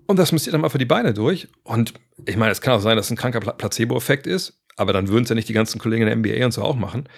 [0.06, 1.48] Und das müsst ihr dann mal für die Beine durch.
[1.64, 1.94] Und
[2.26, 5.24] ich meine, es kann auch sein, dass es ein kranker Placebo-Effekt ist, aber dann würden
[5.24, 7.08] es ja nicht die ganzen Kollegen in der NBA und so auch machen.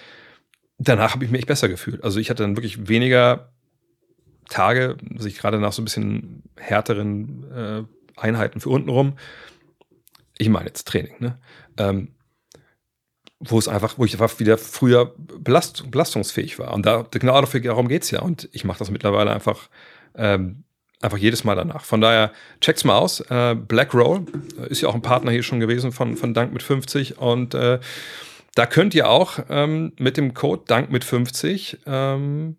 [0.77, 2.03] Danach habe ich mich echt besser gefühlt.
[2.03, 3.51] Also ich hatte dann wirklich weniger
[4.49, 7.83] Tage, also ich gerade nach so ein bisschen härteren äh,
[8.19, 9.13] Einheiten für unten rum,
[10.37, 11.37] ich meine jetzt Training, ne?
[11.77, 12.09] Ähm,
[13.39, 16.73] wo es einfach, wo ich einfach wieder früher belast, belastungsfähig war.
[16.73, 18.21] Und da genau darum geht es ja.
[18.21, 19.69] Und ich mache das mittlerweile einfach,
[20.15, 20.63] ähm,
[21.01, 21.83] einfach jedes Mal danach.
[21.83, 23.19] Von daher, check's mal aus.
[23.19, 24.25] Äh, Black Roll
[24.59, 27.17] äh, ist ja auch ein Partner hier schon gewesen von, von Dank mit 50.
[27.17, 27.79] Und äh,
[28.55, 32.55] da könnt ihr auch ähm, mit dem Code Dank mit 50 ähm,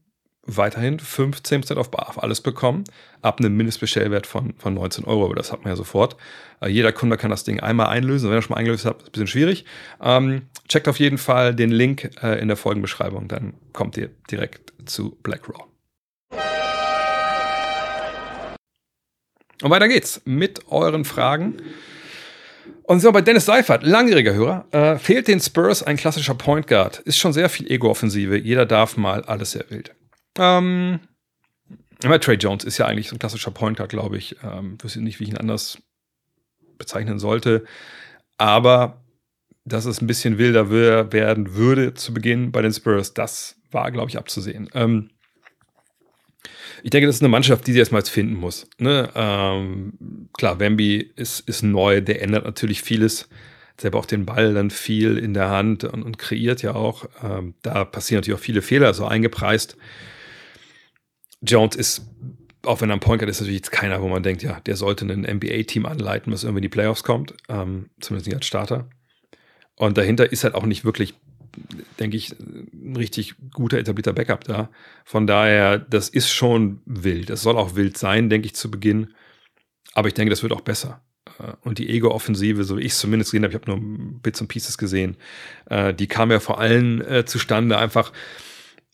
[0.47, 2.85] weiterhin 15% auf, auf alles bekommen,
[3.23, 6.17] ab einem Mindestbestellwert von, von 19 Euro, aber das hat man ja sofort.
[6.61, 9.09] Äh, jeder Kunde kann das Ding einmal einlösen, wenn er schon mal eingelöst hat, ist
[9.09, 9.65] ein bisschen schwierig.
[10.01, 14.73] Ähm, checkt auf jeden Fall den Link äh, in der Folgenbeschreibung, dann kommt ihr direkt
[14.87, 15.65] zu BlackRoll.
[19.63, 21.57] Und weiter geht's mit euren Fragen.
[22.83, 27.01] Und so bei Dennis Seifert, langjähriger Hörer, äh, fehlt den Spurs ein klassischer Point Guard.
[27.01, 28.37] Ist schon sehr viel Ego-Offensive.
[28.37, 29.96] Jeder darf mal alles sehr wild.
[30.39, 31.01] Ähm,
[32.05, 34.37] aber Trey Jones ist ja eigentlich so ein klassischer Point Guard, glaube ich.
[34.43, 35.79] Ähm, wüsste nicht, wie ich ihn anders
[36.79, 37.65] bezeichnen sollte.
[38.39, 39.03] Aber
[39.65, 44.11] dass es ein bisschen wilder werden würde zu Beginn bei den Spurs, das war, glaube
[44.11, 44.69] ich, abzusehen.
[44.75, 45.11] Ähm,
[46.83, 48.69] ich denke, das ist eine Mannschaft, die sie erstmal finden muss.
[48.79, 49.11] Ne?
[49.15, 53.29] Ähm, klar, Wemby ist, ist neu, der ändert natürlich vieles.
[53.79, 57.07] Selber auch den Ball dann viel in der Hand und, und kreiert ja auch.
[57.23, 59.77] Ähm, da passieren natürlich auch viele Fehler, so eingepreist.
[61.43, 62.03] Jones ist,
[62.65, 64.77] auch wenn er ein Point Guard ist, natürlich jetzt keiner, wo man denkt, ja, der
[64.77, 67.35] sollte ein NBA-Team anleiten, was irgendwie in die Playoffs kommt.
[67.49, 68.89] Ähm, zumindest nicht als Starter.
[69.77, 71.15] Und dahinter ist halt auch nicht wirklich,
[72.01, 74.71] denke ich, ein richtig guter etablierter Backup da.
[75.05, 77.31] Von daher, das ist schon wild.
[77.31, 79.15] Das soll auch wild sein, denke ich, zu Beginn.
[79.95, 81.03] Aber ich denke, das wird auch besser.
[81.39, 84.41] Äh, und die Ego-Offensive, so wie ich es zumindest gesehen habe, ich habe nur Bits
[84.41, 85.17] und Pieces gesehen,
[85.67, 88.13] äh, die kam ja vor allem äh, zustande, einfach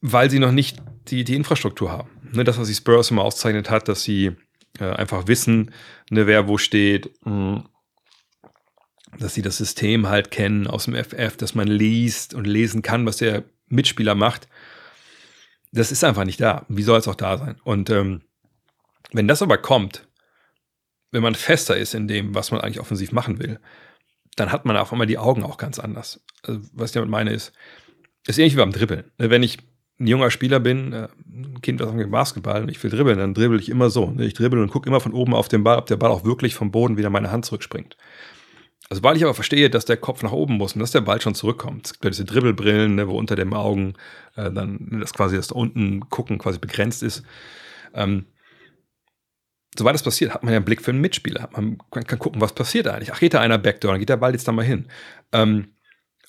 [0.02, 3.70] weil sie noch nicht die, die Infrastruktur haben ne, das, was die Spurs immer auszeichnet
[3.70, 4.32] hat, dass sie
[4.78, 5.72] äh, einfach wissen,
[6.10, 7.68] ne, wer wo steht, mh, mm,
[9.18, 13.04] dass sie das System halt kennen aus dem FF, dass man liest und lesen kann,
[13.04, 14.48] was der Mitspieler macht.
[15.70, 16.64] Das ist einfach nicht da.
[16.70, 17.60] Wie soll es auch da sein?
[17.62, 18.22] Und ähm,
[19.12, 20.08] wenn das aber kommt,
[21.10, 23.60] wenn man fester ist in dem, was man eigentlich offensiv machen will,
[24.36, 26.24] dann hat man auf einmal die Augen auch ganz anders.
[26.42, 27.52] Also, was ich damit meine ist,
[28.26, 29.12] ist ähnlich wie beim Dribbeln.
[29.18, 29.58] Ne, wenn ich
[29.98, 33.34] ein junger Spieler bin, äh, ein Kind, was am Basketball und ich will dribbeln, dann
[33.34, 34.10] dribbel ich immer so.
[34.10, 34.24] Ne?
[34.24, 36.54] Ich dribbel und gucke immer von oben auf den Ball, ob der Ball auch wirklich
[36.54, 37.96] vom Boden wieder meine Hand zurückspringt.
[38.88, 41.20] Also, sobald ich aber verstehe, dass der Kopf nach oben muss und dass der Ball
[41.20, 43.94] schon zurückkommt, es gibt diese Dribbelbrillen, ne, wo unter den Augen
[44.36, 47.22] äh, dann das quasi das da unten gucken quasi begrenzt ist.
[47.94, 48.26] Ähm,
[49.78, 51.48] Soweit das passiert, hat man ja einen Blick für einen Mitspieler.
[51.52, 53.12] Man kann gucken, was passiert eigentlich.
[53.12, 54.86] Ach, geht da einer Backdoor, dann geht der Ball jetzt da mal hin.
[55.32, 55.68] Ähm,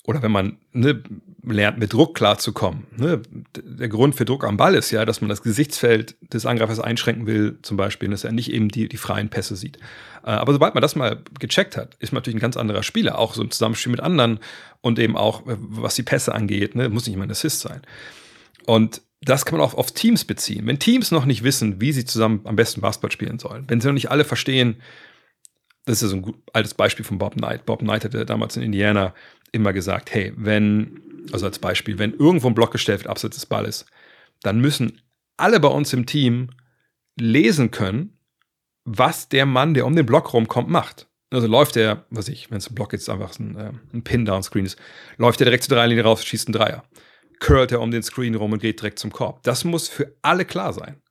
[0.06, 1.02] oder wenn man ne,
[1.42, 2.86] lernt, mit Druck klarzukommen.
[2.96, 3.22] Ne?
[3.56, 7.26] Der Grund für Druck am Ball ist ja, dass man das Gesichtsfeld des Angreifers einschränken
[7.26, 9.78] will, zum Beispiel, dass er nicht eben die, die freien Pässe sieht.
[10.24, 13.18] Äh, aber sobald man das mal gecheckt hat, ist man natürlich ein ganz anderer Spieler,
[13.18, 14.40] auch so im Zusammenspiel mit anderen
[14.82, 16.90] und eben auch, was die Pässe angeht, ne?
[16.90, 17.80] muss nicht immer ein Assist sein.
[18.66, 20.66] Und das kann man auch auf Teams beziehen.
[20.66, 23.86] Wenn Teams noch nicht wissen, wie sie zusammen am besten Basketball spielen sollen, wenn sie
[23.86, 24.76] noch nicht alle verstehen,
[25.86, 27.64] das ist ja so ein gut, altes Beispiel von Bob Knight.
[27.64, 29.14] Bob Knight hatte damals in Indiana
[29.54, 31.00] immer gesagt, hey, wenn,
[31.32, 33.86] also als Beispiel, wenn irgendwo ein Block gestellt wird abseits des Balles,
[34.42, 35.00] dann müssen
[35.36, 36.50] alle bei uns im Team
[37.18, 38.18] lesen können,
[38.84, 41.08] was der Mann, der um den Block rumkommt, macht.
[41.30, 44.66] Also läuft der, was ich, wenn es ein Block jetzt einfach ein, äh, ein Pin-Down-Screen
[44.66, 44.78] ist,
[45.16, 46.84] läuft der direkt zur Dreilinie raus, schießt einen Dreier.
[47.40, 49.42] Curlt er um den Screen rum und geht direkt zum Korb.
[49.42, 51.02] Das muss für alle klar sein.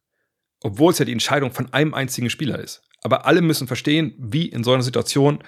[0.62, 2.84] Obwohl es ja die Entscheidung von einem einzigen Spieler ist.
[3.02, 5.40] Aber alle müssen verstehen, wie in so einer Situation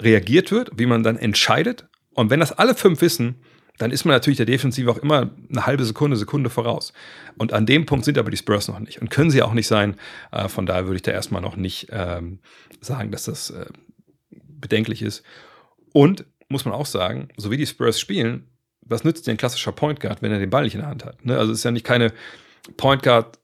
[0.00, 1.87] reagiert wird, wie man dann entscheidet
[2.18, 3.36] und wenn das alle fünf wissen,
[3.78, 6.92] dann ist man natürlich der Defensive auch immer eine halbe Sekunde, Sekunde voraus.
[7.36, 9.68] Und an dem Punkt sind aber die Spurs noch nicht und können sie auch nicht
[9.68, 9.94] sein.
[10.32, 12.40] Äh, von daher würde ich da erstmal noch nicht ähm,
[12.80, 13.66] sagen, dass das äh,
[14.30, 15.22] bedenklich ist.
[15.92, 18.48] Und muss man auch sagen, so wie die Spurs spielen,
[18.80, 21.04] was nützt dir ein klassischer Point Guard, wenn er den Ball nicht in der Hand
[21.04, 21.24] hat?
[21.24, 21.38] Ne?
[21.38, 22.12] Also es ist ja nicht keine
[22.76, 23.38] Point Guard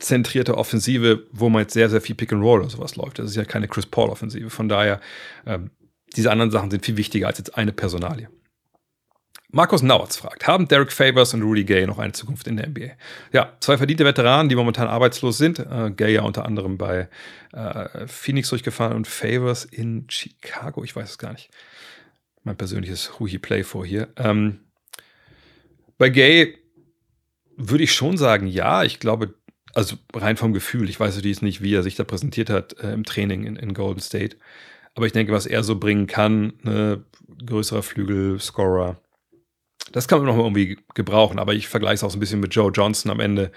[0.00, 3.20] zentrierte Offensive, wo man jetzt sehr, sehr viel Pick and Roll oder sowas läuft.
[3.20, 4.50] Das ist ja keine Chris Paul Offensive.
[4.50, 5.00] Von daher
[5.46, 5.70] ähm,
[6.16, 8.28] diese anderen Sachen sind viel wichtiger als jetzt eine Personalie.
[9.50, 12.90] Markus Nauertz fragt, haben Derek Favors und Rudy Gay noch eine Zukunft in der NBA?
[13.32, 15.60] Ja, zwei verdiente Veteranen, die momentan arbeitslos sind.
[15.60, 17.08] Äh, Gay ja unter anderem bei
[17.52, 21.50] äh, Phoenix durchgefahren und Favors in Chicago, ich weiß es gar nicht.
[22.42, 24.08] Mein persönliches he play for hier.
[24.16, 24.60] Ähm,
[25.96, 26.58] bei Gay
[27.56, 29.34] würde ich schon sagen, ja, ich glaube,
[29.74, 32.92] also rein vom Gefühl, ich weiß natürlich nicht, wie er sich da präsentiert hat äh,
[32.92, 34.36] im Training in, in Golden State.
[34.96, 37.04] Aber ich denke, was er so bringen kann, ne,
[37.46, 38.96] größerer Flügel, Scorer,
[39.92, 41.38] das kann man noch irgendwie gebrauchen.
[41.38, 43.52] Aber ich vergleiche es auch so ein bisschen mit Joe Johnson am Ende.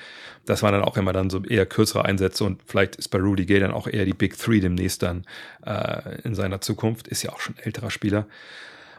[0.45, 3.45] Das waren dann auch immer dann so eher kürzere Einsätze und vielleicht ist bei Rudy
[3.45, 5.25] Gay dann auch eher die Big Three demnächst dann
[5.65, 7.07] äh, in seiner Zukunft.
[7.07, 8.27] Ist ja auch schon älterer Spieler.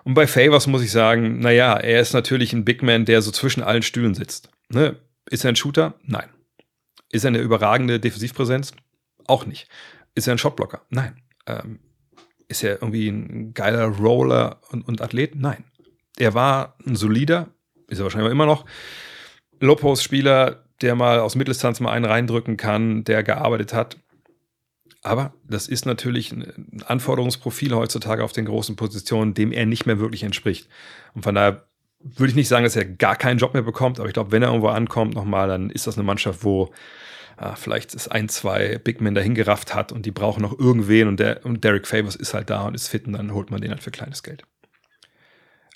[0.03, 3.31] Und bei Favors muss ich sagen, naja, er ist natürlich ein Big Man, der so
[3.31, 4.48] zwischen allen Stühlen sitzt.
[4.70, 4.96] Ne?
[5.31, 5.94] Ist er ein Shooter?
[6.03, 6.29] Nein.
[7.11, 8.72] Ist er eine überragende Defensivpräsenz?
[9.26, 9.68] Auch nicht.
[10.14, 10.83] Ist er ein Shotblocker?
[10.88, 11.20] Nein.
[11.46, 11.81] Ähm,
[12.51, 15.37] ist er irgendwie ein geiler Roller und, und Athlet?
[15.37, 15.65] Nein.
[16.19, 17.49] Er war ein solider,
[17.89, 18.67] ist er wahrscheinlich immer noch,
[19.61, 23.99] Lopos-Spieler, der mal aus Mitteldistanz mal einen reindrücken kann, der gearbeitet hat.
[25.03, 30.01] Aber das ist natürlich ein Anforderungsprofil heutzutage auf den großen Positionen, dem er nicht mehr
[30.01, 30.69] wirklich entspricht.
[31.15, 31.65] Und von daher
[32.01, 34.43] würde ich nicht sagen, dass er gar keinen Job mehr bekommt, aber ich glaube, wenn
[34.43, 36.71] er irgendwo ankommt nochmal, dann ist das eine Mannschaft, wo
[37.40, 41.09] äh, vielleicht es ein, zwei Big Men dahin gerafft hat und die brauchen noch irgendwen
[41.09, 43.61] und, der, und Derek Favors ist halt da und ist fit und dann holt man
[43.61, 44.44] den halt für kleines Geld.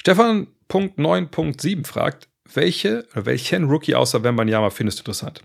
[0.00, 5.42] Stefan.9.7 fragt, welche welchen Rookie außer Wembanyama findest du interessant?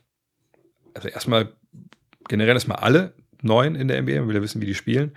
[0.93, 1.53] Also erstmal
[2.27, 5.15] generell erstmal alle neun in der NBA, man will ja wissen, wie die spielen.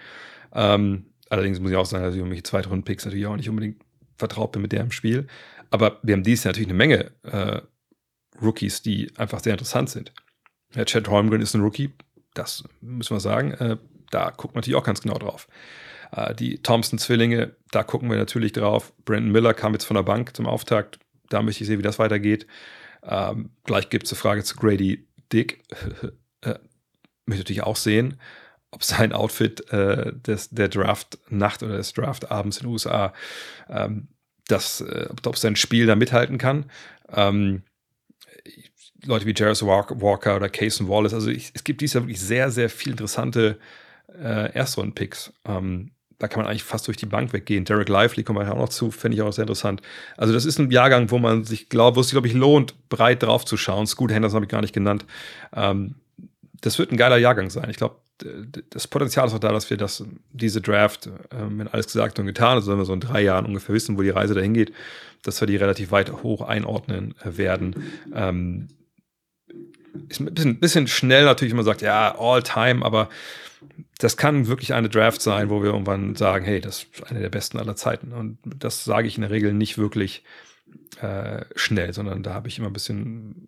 [0.54, 3.82] Ähm, allerdings muss ich auch sagen, dass ich um mich Zweitrunden-Picks natürlich auch nicht unbedingt
[4.16, 5.26] vertraut bin mit deren Spiel.
[5.70, 7.62] Aber wir haben dies natürlich eine Menge äh,
[8.40, 10.12] Rookies, die einfach sehr interessant sind.
[10.74, 11.92] Ja, Chad Holmgren ist ein Rookie,
[12.34, 13.52] das müssen wir sagen.
[13.52, 13.76] Äh,
[14.10, 15.48] da guckt man natürlich auch ganz genau drauf.
[16.12, 18.92] Äh, die Thompson-Zwillinge, da gucken wir natürlich drauf.
[19.04, 20.98] Brandon Miller kam jetzt von der Bank zum Auftakt.
[21.28, 22.46] Da möchte ich sehen, wie das weitergeht.
[23.02, 25.62] Ähm, gleich gibt es eine Frage zu Grady Dick.
[26.42, 26.58] äh,
[27.26, 28.18] möchte natürlich auch sehen,
[28.70, 33.12] ob sein Outfit äh, des, der Draft-Nacht oder des Draft-Abends in den USA,
[33.68, 34.08] ähm,
[34.48, 36.70] das, äh, ob sein Spiel da mithalten kann.
[37.08, 37.62] Ähm,
[39.04, 41.14] Leute wie Jarvis Walker oder Cason Wallace.
[41.14, 43.58] Also ich, es gibt dies Jahr wirklich sehr, sehr viel interessante
[44.22, 45.32] äh, Erstrunden-Picks.
[45.46, 47.64] Ähm, da kann man eigentlich fast durch die Bank weggehen.
[47.64, 49.82] Derek Lively kommt auch noch zu, finde ich auch sehr interessant.
[50.16, 52.88] Also das ist ein Jahrgang, wo man sich glaubt, wo es sich, glaube ich, lohnt,
[52.88, 53.88] breit drauf zu schauen.
[53.88, 55.04] Scoot Henderson habe ich gar nicht genannt.
[55.52, 55.96] Ähm,
[56.60, 57.68] das wird ein geiler Jahrgang sein.
[57.70, 57.96] Ich glaube,
[58.70, 62.26] das Potenzial ist auch da, dass wir das, diese Draft, ähm, wenn alles gesagt und
[62.26, 64.72] getan ist, wenn wir so in drei Jahren ungefähr wissen, wo die Reise dahin geht,
[65.24, 67.82] dass wir die relativ weit hoch einordnen äh, werden.
[68.14, 68.68] Ähm,
[70.08, 73.08] ist ein bisschen, bisschen schnell natürlich, wenn man sagt, ja, all time, aber
[73.98, 77.28] das kann wirklich eine Draft sein, wo wir irgendwann sagen, hey, das ist eine der
[77.28, 78.12] besten aller Zeiten.
[78.12, 80.24] Und das sage ich in der Regel nicht wirklich
[81.00, 83.46] äh, schnell, sondern da habe ich immer ein bisschen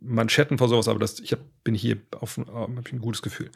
[0.00, 3.50] Manschetten vor sowas, aber das, ich hab, bin hier auf, auf ein gutes Gefühl.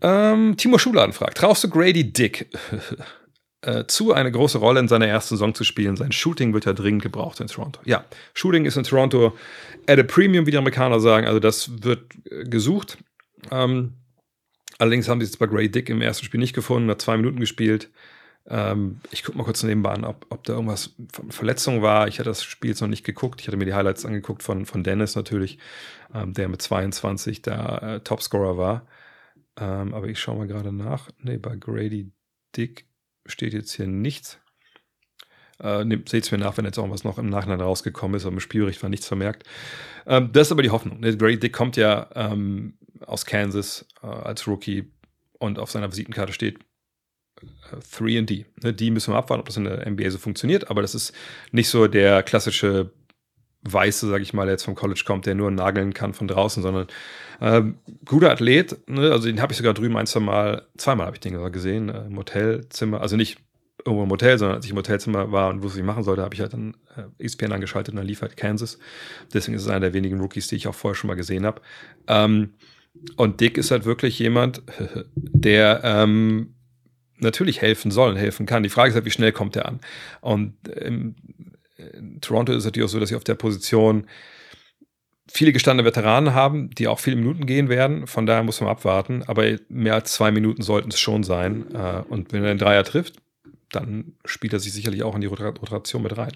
[0.00, 2.46] Ähm, Timo Schuladen fragt: Traust du Grady Dick
[3.66, 5.96] äh, zu, eine große Rolle in seiner ersten Saison zu spielen?
[5.96, 7.80] Sein Shooting wird ja dringend gebraucht in Toronto.
[7.84, 9.36] Ja, Shooting ist in Toronto
[9.86, 11.26] at a premium, wie die Amerikaner sagen.
[11.26, 12.98] Also, das wird äh, gesucht.
[13.50, 13.94] Ähm,
[14.78, 17.40] allerdings haben sie es bei Grady Dick im ersten Spiel nicht gefunden, hat zwei Minuten
[17.40, 17.90] gespielt.
[18.48, 22.06] Ähm, ich gucke mal kurz nebenbei an, ob, ob da irgendwas von Verletzung war.
[22.06, 23.40] Ich hatte das Spiel jetzt noch nicht geguckt.
[23.40, 25.58] Ich hatte mir die Highlights angeguckt von, von Dennis natürlich,
[26.14, 28.86] ähm, der mit 22 da äh, Topscorer war.
[29.58, 31.10] Ähm, aber ich schaue mal gerade nach.
[31.18, 32.12] Nee, bei Grady
[32.56, 32.86] Dick
[33.26, 34.38] steht jetzt hier nichts.
[35.58, 38.34] Äh, Seht es mir nach, wenn jetzt auch was noch im Nachhinein rausgekommen ist, aber
[38.34, 39.44] im Spielbericht war nichts vermerkt.
[40.06, 41.00] Ähm, das ist aber die Hoffnung.
[41.00, 41.16] Ne?
[41.16, 44.92] Grady Dick kommt ja ähm, aus Kansas äh, als Rookie
[45.38, 46.58] und auf seiner Visitenkarte steht
[47.98, 48.46] 3 äh, D.
[48.62, 48.72] Ne?
[48.72, 51.14] Die müssen wir abwarten, ob das in der NBA so funktioniert, aber das ist
[51.52, 52.92] nicht so der klassische
[53.72, 56.62] Weiße, sag ich mal, der jetzt vom College kommt, der nur nageln kann von draußen,
[56.62, 56.86] sondern
[57.40, 59.12] ähm, guter Athlet, ne?
[59.12, 62.06] also den habe ich sogar drüben ein, zwei Mal, zweimal habe ich den gesehen, äh,
[62.06, 63.38] im Hotelzimmer, also nicht
[63.84, 66.22] irgendwo im Hotel, sondern als ich im Hotelzimmer war und wusste, was ich machen sollte,
[66.22, 68.78] habe ich halt dann äh, ESPN angeschaltet und dann lief halt Kansas.
[69.32, 71.60] Deswegen ist es einer der wenigen Rookies, die ich auch vorher schon mal gesehen habe.
[72.08, 72.54] Ähm,
[73.16, 74.62] und Dick ist halt wirklich jemand,
[75.14, 76.54] der ähm,
[77.18, 78.62] natürlich helfen soll und helfen kann.
[78.62, 79.80] Die Frage ist halt, wie schnell kommt er an?
[80.20, 81.14] Und ähm,
[81.94, 84.06] in Toronto ist es natürlich auch so, dass sie auf der Position
[85.28, 88.06] viele gestandene Veteranen haben, die auch viele Minuten gehen werden.
[88.06, 89.22] Von daher muss man abwarten.
[89.26, 91.74] Aber mehr als zwei Minuten sollten es schon sein.
[91.74, 93.16] Äh, und wenn er den Dreier trifft,
[93.70, 96.32] dann spielt er sich sicherlich auch in die Rotation mit rein.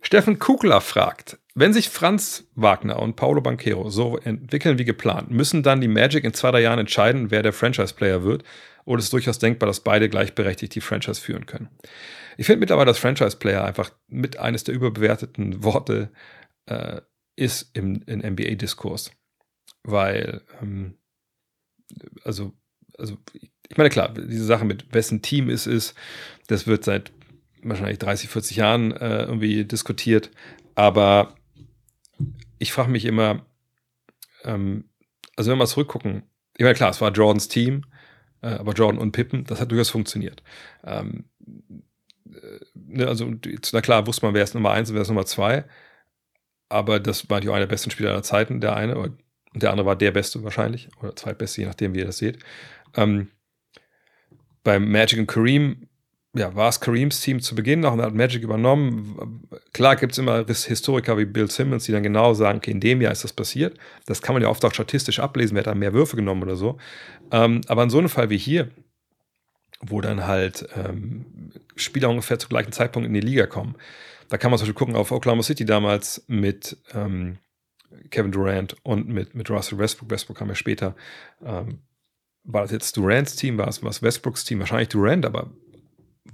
[0.00, 5.62] Steffen Kugler fragt, wenn sich Franz Wagner und Paulo Banquero so entwickeln wie geplant, müssen
[5.62, 8.44] dann die Magic in zwei, drei Jahren entscheiden, wer der Franchise-Player wird?
[8.84, 11.68] Oder ist es durchaus denkbar, dass beide gleichberechtigt die Franchise führen können?
[12.36, 16.10] Ich finde mittlerweile, dass Franchise-Player einfach mit eines der überbewerteten Worte
[16.66, 17.00] äh,
[17.36, 19.12] ist im, im NBA-Diskurs.
[19.82, 20.98] Weil, ähm,
[22.24, 22.52] also,
[22.98, 23.16] also,
[23.68, 25.94] ich meine, klar, diese Sache mit wessen Team es ist,
[26.48, 27.12] das wird seit
[27.62, 30.30] wahrscheinlich 30, 40 Jahren äh, irgendwie diskutiert.
[30.74, 31.34] Aber
[32.58, 33.46] ich frage mich immer,
[34.44, 34.90] ähm,
[35.36, 36.24] also wenn wir mal zurückgucken,
[36.56, 37.84] ich meine, klar, es war Jordans Team,
[38.46, 40.42] aber Jordan und Pippen, das hat durchaus funktioniert.
[40.84, 41.24] Ähm,
[42.26, 43.32] äh, ne, also,
[43.72, 45.64] na klar, wusste man, wer ist Nummer eins und wer ist Nummer zwei.
[46.68, 48.98] Aber das war die einer der besten Spieler aller Zeiten, der eine.
[48.98, 49.22] Und
[49.54, 50.88] der andere war der beste wahrscheinlich.
[51.00, 52.38] Oder zweitbeste, je nachdem, wie ihr das seht.
[52.96, 53.28] Ähm,
[54.62, 55.88] beim Magic und Kareem
[56.34, 59.46] ja, war es Kareems Team zu Beginn noch und hat Magic übernommen.
[59.72, 63.00] Klar gibt es immer Historiker wie Bill Simmons, die dann genau sagen, okay, in dem
[63.00, 63.78] Jahr ist das passiert.
[64.06, 66.56] Das kann man ja oft auch statistisch ablesen, wer hat da mehr Würfe genommen oder
[66.56, 66.76] so.
[67.30, 68.70] Ähm, aber in so einem Fall wie hier,
[69.80, 73.76] wo dann halt ähm, Spieler ungefähr zu gleichen Zeitpunkt in die Liga kommen,
[74.28, 77.38] da kann man zum Beispiel gucken auf Oklahoma City damals mit ähm,
[78.10, 80.10] Kevin Durant und mit, mit Russell Westbrook.
[80.10, 80.96] Westbrook kam ja später.
[81.44, 81.78] Ähm,
[82.42, 84.58] war das jetzt Durants Team, war es, war es Westbrooks Team?
[84.58, 85.52] Wahrscheinlich Durant, aber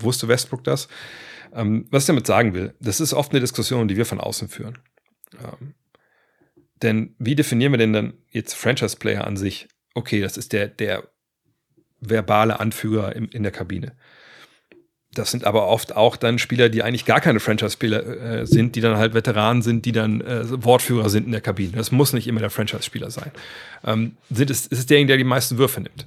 [0.02, 0.88] wusste Westbrook das?
[1.52, 4.48] Ähm, was ich damit sagen will, das ist oft eine Diskussion, die wir von außen
[4.48, 4.78] führen.
[5.34, 5.74] Ähm,
[6.82, 9.68] denn wie definieren wir denn dann jetzt Franchise-Player an sich?
[9.94, 11.08] Okay, das ist der, der
[12.00, 13.92] verbale Anführer in, in der Kabine.
[15.12, 18.06] Das sind aber oft auch dann Spieler, die eigentlich gar keine Franchise-Spieler
[18.40, 21.72] äh, sind, die dann halt Veteranen sind, die dann äh, Wortführer sind in der Kabine.
[21.72, 23.32] Das muss nicht immer der Franchise-Spieler sein.
[23.84, 26.06] Ähm, sind es, ist es derjenige, der die meisten Würfe nimmt?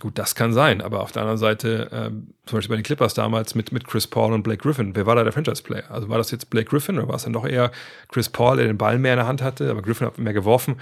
[0.00, 3.14] Gut, das kann sein, aber auf der anderen Seite, ähm, zum Beispiel bei den Clippers
[3.14, 5.90] damals mit, mit Chris Paul und Blake Griffin, wer war da der Franchise-Player?
[5.90, 7.72] Also war das jetzt Blake Griffin oder war es dann doch eher
[8.08, 10.80] Chris Paul, der den Ball mehr in der Hand hatte, aber Griffin hat mehr geworfen?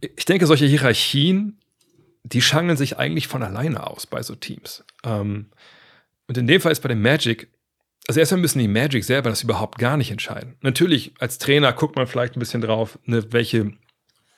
[0.00, 1.58] Ich denke, solche Hierarchien,
[2.24, 4.84] die schangeln sich eigentlich von alleine aus bei so Teams.
[5.02, 5.46] Ähm,
[6.26, 7.48] und in dem Fall ist bei den Magic,
[8.06, 10.56] also erstmal müssen die Magic selber das überhaupt gar nicht entscheiden.
[10.60, 13.72] Natürlich, als Trainer guckt man vielleicht ein bisschen drauf, ne, welche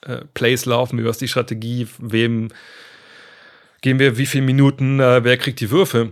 [0.01, 2.49] äh, Plays laufen, wie was die Strategie, wem
[3.87, 6.11] gehen wir, wie viele Minuten, äh, wer kriegt die Würfe.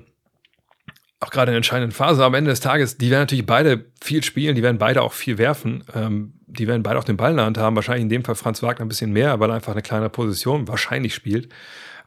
[1.19, 2.23] Auch gerade in der entscheidenden Phase.
[2.23, 5.37] Am Ende des Tages, die werden natürlich beide viel spielen, die werden beide auch viel
[5.37, 5.83] werfen.
[5.93, 7.75] Ähm, die werden beide auch den Ball in der Hand haben.
[7.75, 10.69] Wahrscheinlich in dem Fall Franz Wagner ein bisschen mehr, weil er einfach eine kleine Position
[10.69, 11.53] wahrscheinlich spielt.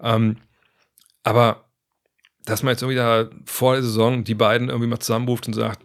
[0.01, 0.39] Ähm,
[1.23, 1.69] aber
[2.47, 5.85] dass man jetzt irgendwie da vor der Saison die beiden irgendwie mal zusammenruft und sagt,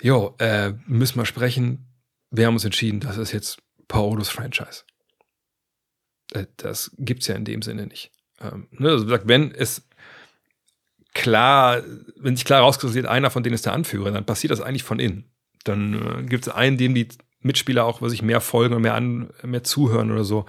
[0.00, 1.92] jo, äh, müssen wir sprechen.
[2.30, 4.84] Wir haben uns entschieden, das ist jetzt Paolos Franchise.
[6.32, 8.12] Äh, das gibt es ja in dem Sinne nicht.
[8.40, 9.86] Ähm, ne, also sagt, wenn es
[11.14, 11.82] klar,
[12.16, 14.98] wenn sich klar rauskristallisiert, einer von denen ist der Anführer, dann passiert das eigentlich von
[14.98, 15.30] innen.
[15.64, 17.08] Dann äh, gibt es einen, dem die
[17.40, 20.46] Mitspieler auch, was ich mehr folgen und mehr, an, mehr zuhören oder so.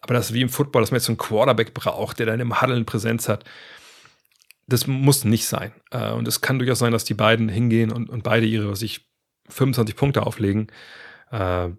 [0.00, 2.40] Aber das ist wie im Football, dass man jetzt so einen Quarterback braucht, der dann
[2.40, 3.44] im Huddle Präsenz hat.
[4.66, 5.72] Das muss nicht sein.
[5.90, 8.82] Äh, und es kann durchaus sein, dass die beiden hingehen und, und beide ihre, was
[8.82, 9.06] ich,
[9.48, 10.68] 25 Punkte auflegen.
[11.30, 11.70] Äh,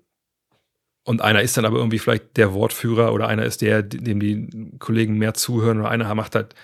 [1.03, 4.77] und einer ist dann aber irgendwie vielleicht der Wortführer oder einer ist der, dem die
[4.79, 6.55] Kollegen mehr zuhören oder einer macht halt,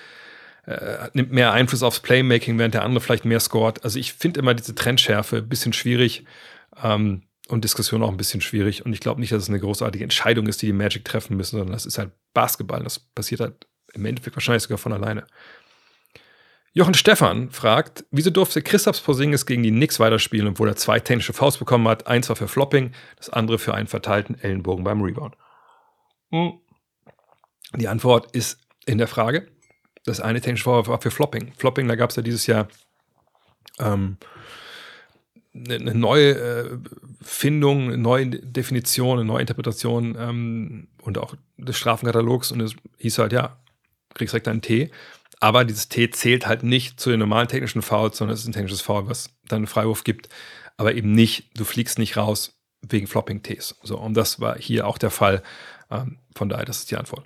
[0.66, 3.84] äh, nimmt mehr Einfluss aufs Playmaking, während der andere vielleicht mehr scored.
[3.84, 6.24] Also ich finde immer diese Trendschärfe ein bisschen schwierig
[6.82, 8.86] ähm, und Diskussion auch ein bisschen schwierig.
[8.86, 11.58] Und ich glaube nicht, dass es eine großartige Entscheidung ist, die die Magic treffen müssen,
[11.58, 12.82] sondern das ist halt Basketball.
[12.84, 15.26] Das passiert halt im Endeffekt wahrscheinlich sogar von alleine.
[16.74, 21.34] Jochen Stefan fragt, wieso durfte Christoph Porzingis gegen die Knicks weiterspielen, obwohl er zwei technische
[21.34, 22.08] Faust bekommen hat?
[22.08, 25.36] Eins war für Flopping, das andere für einen verteilten Ellenbogen beim Rebound.
[26.32, 26.60] Hm.
[27.76, 29.48] Die Antwort ist in der Frage.
[30.06, 31.54] Das eine technische Foul war für Flopping.
[31.58, 32.68] Flopping, da gab es ja dieses Jahr
[33.80, 34.18] ähm,
[35.54, 36.78] eine ne neue äh,
[37.22, 42.52] Findung, eine neue Definition, eine neue Interpretation ähm, und auch des Strafenkatalogs.
[42.52, 43.58] Und es hieß halt, ja,
[44.14, 44.92] kriegst direkt einen T.
[45.40, 48.54] Aber dieses T zählt halt nicht zu den normalen technischen Fouls, sondern es ist ein
[48.54, 50.28] technisches Foul, was dann einen Freiwurf gibt.
[50.78, 53.78] Aber eben nicht, du fliegst nicht raus wegen Flopping-Ts.
[53.84, 55.42] So, und das war hier auch der Fall.
[55.90, 57.26] Ähm, von daher, das ist die Antwort.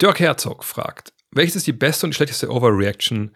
[0.00, 3.34] Dirk Herzog fragt, welches ist die beste und schlechteste Overreaction,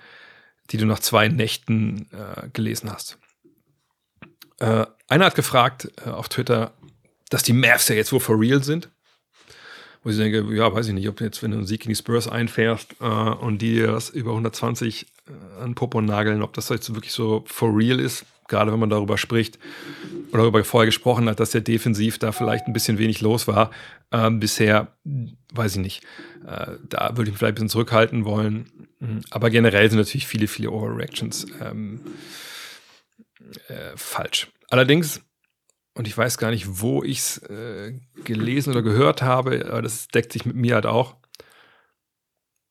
[0.70, 3.18] die du nach zwei Nächten äh, gelesen hast?
[4.61, 6.74] Äh, einer hat gefragt äh, auf Twitter,
[7.30, 8.91] dass die Mavs ja jetzt wohl for real sind
[10.03, 11.96] wo ich denke, ja, weiß ich nicht, ob jetzt, wenn du einen Sieg gegen die
[11.96, 16.94] Spurs einfährst äh, und die das über 120 äh, an Popo nageln, ob das jetzt
[16.94, 19.59] wirklich so for real ist, gerade wenn man darüber spricht
[20.32, 23.70] oder darüber vorher gesprochen hat, dass ja defensiv da vielleicht ein bisschen wenig los war.
[24.11, 24.88] Ähm, bisher,
[25.55, 26.05] weiß ich nicht.
[26.46, 28.70] Äh, da würde ich mich vielleicht ein bisschen zurückhalten wollen.
[29.00, 29.20] Mhm.
[29.30, 32.00] Aber generell sind natürlich viele, viele Overreactions ähm,
[33.68, 34.48] äh, falsch.
[34.68, 35.22] Allerdings
[35.95, 40.09] und ich weiß gar nicht, wo ich es äh, gelesen oder gehört habe, aber das
[40.09, 41.16] deckt sich mit mir halt auch.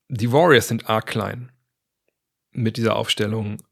[0.08, 1.52] Die Warriors sind arg klein
[2.50, 3.62] mit dieser Aufstellung.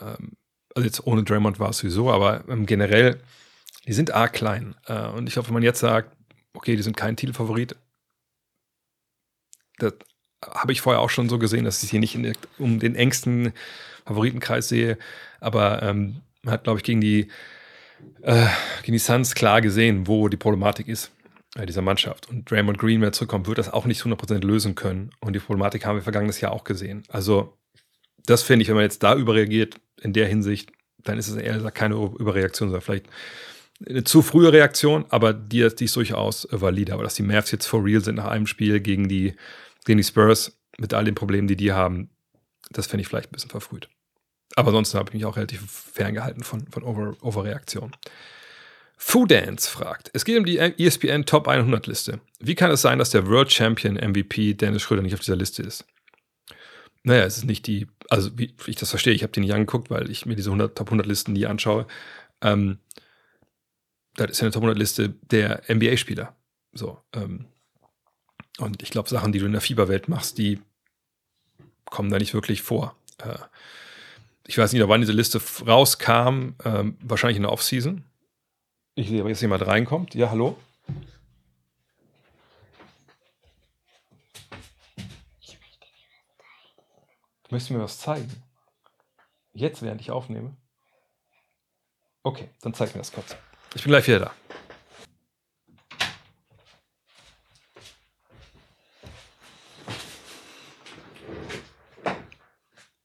[0.00, 0.36] Ähm,
[0.74, 3.20] also jetzt ohne Draymond war es sowieso, aber ähm, generell,
[3.86, 4.76] die sind arg klein.
[4.86, 6.14] Äh, und ich glaube, wenn man jetzt sagt,
[6.52, 7.76] okay, die sind kein Titelfavorit,
[9.78, 9.94] das
[10.44, 13.52] habe ich vorher auch schon so gesehen, dass ich hier nicht in, um den engsten
[14.04, 14.98] Favoritenkreis sehe.
[15.40, 17.28] Aber ähm, man hat, glaube ich, gegen die
[18.22, 18.46] äh,
[18.82, 21.10] gegen die Suns klar gesehen, wo die Problematik ist
[21.56, 22.28] äh, dieser Mannschaft.
[22.28, 25.10] Und Draymond Green, wenn er zurückkommt, wird das auch nicht 100% lösen können.
[25.20, 27.02] Und die Problematik haben wir vergangenes Jahr auch gesehen.
[27.08, 27.56] Also,
[28.26, 31.58] das finde ich, wenn man jetzt da überreagiert, in der Hinsicht, dann ist es eher
[31.70, 33.06] keine Überreaktion, sondern vielleicht
[33.86, 36.92] eine zu frühe Reaktion, aber die, die ist durchaus valide.
[36.92, 39.34] Aber dass die Mavs jetzt for real sind nach einem Spiel gegen die,
[39.84, 42.10] gegen die Spurs mit all den Problemen, die die haben,
[42.70, 43.88] das finde ich vielleicht ein bisschen verfrüht.
[44.58, 47.94] Aber ansonsten habe ich mich auch relativ ferngehalten von, von Over, Overreaktion.
[48.96, 52.20] Foodance fragt, es geht um die ESPN Top 100 Liste.
[52.40, 55.62] Wie kann es sein, dass der World Champion MVP Dennis Schröder nicht auf dieser Liste
[55.62, 55.84] ist?
[57.04, 59.90] Naja, es ist nicht die, also wie ich das verstehe, ich habe die nicht angeguckt,
[59.90, 61.86] weil ich mir diese 100, Top 100 Listen nie anschaue.
[62.42, 62.78] Ähm,
[64.16, 66.34] das ist ja eine Top 100 Liste der NBA-Spieler.
[66.72, 67.44] So, ähm,
[68.58, 70.60] und ich glaube, Sachen, die du in der Fieberwelt machst, die
[71.84, 72.96] kommen da nicht wirklich vor.
[73.18, 73.38] Äh,
[74.48, 78.02] ich weiß nicht, wann diese Liste rauskam, ähm, wahrscheinlich in der Offseason.
[78.94, 80.14] Ich sehe, ob jetzt jemand reinkommt.
[80.14, 80.56] Ja, hallo?
[87.44, 88.30] Du möchtest mir was zeigen?
[89.52, 90.56] Jetzt, während ich aufnehme?
[92.22, 93.36] Okay, dann zeig mir das kurz.
[93.74, 94.32] Ich bin gleich wieder da.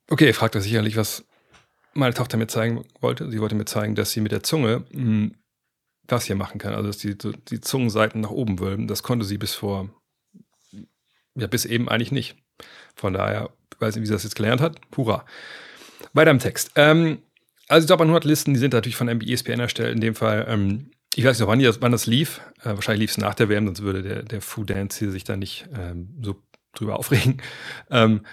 [0.09, 1.25] Okay, fragt er sicherlich, was
[1.93, 3.29] meine Tochter mir zeigen wollte.
[3.31, 5.35] Sie wollte mir zeigen, dass sie mit der Zunge mh, hm,
[6.07, 6.73] das hier machen kann.
[6.73, 8.87] Also, dass die, die Zungenseiten nach oben wölben.
[8.87, 9.89] Das konnte sie bis vor,
[11.35, 12.35] ja, bis eben eigentlich nicht.
[12.95, 14.79] Von daher, weiß nicht, wie sie das jetzt gelernt hat.
[14.91, 15.25] Pura.
[16.13, 16.71] Weiter im Text.
[16.75, 17.19] Ähm,
[17.67, 19.95] also, die Top 100 Listen, die sind natürlich von ESPN erstellt.
[19.95, 22.41] In dem Fall, ähm, ich weiß nicht, wann, das, wann das lief.
[22.61, 25.23] Äh, wahrscheinlich lief es nach der WM, sonst würde der, der Food Dance hier sich
[25.23, 26.35] da nicht ähm, so
[26.73, 27.41] drüber aufregen.
[27.89, 28.25] Ähm,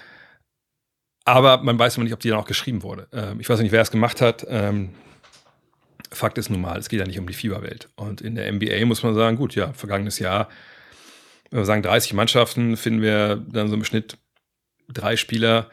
[1.25, 3.07] aber man weiß immer nicht, ob die dann auch geschrieben wurde.
[3.13, 4.45] Ähm, ich weiß nicht, wer es gemacht hat.
[4.49, 4.89] Ähm,
[6.11, 7.89] Fakt ist nun mal, es geht ja nicht um die Fieberwelt.
[7.95, 10.49] Und in der NBA muss man sagen, gut, ja, vergangenes Jahr,
[11.49, 14.17] wenn wir sagen 30 Mannschaften, finden wir dann so im Schnitt
[14.89, 15.69] drei Spieler,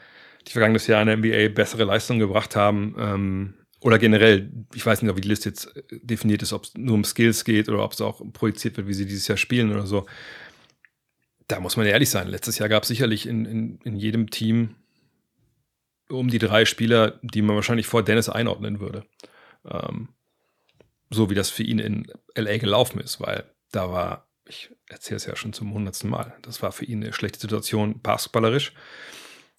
[0.47, 2.95] die vergangenes Jahr in der NBA bessere Leistungen gebracht haben.
[2.97, 6.95] Ähm, oder generell, ich weiß nicht, ob die Liste jetzt definiert ist, ob es nur
[6.95, 9.85] um Skills geht oder ob es auch projiziert wird, wie sie dieses Jahr spielen oder
[9.85, 10.05] so.
[11.47, 12.27] Da muss man ehrlich sein.
[12.27, 14.75] Letztes Jahr gab es sicherlich in, in, in jedem Team
[16.09, 19.05] um die drei Spieler, die man wahrscheinlich vor Dennis einordnen würde.
[19.65, 20.09] Ähm,
[21.09, 25.25] so wie das für ihn in LA gelaufen ist, weil da war ich erzähle es
[25.25, 26.35] ja schon zum hundertsten Mal.
[26.41, 28.73] Das war für ihn eine schlechte Situation basketballerisch.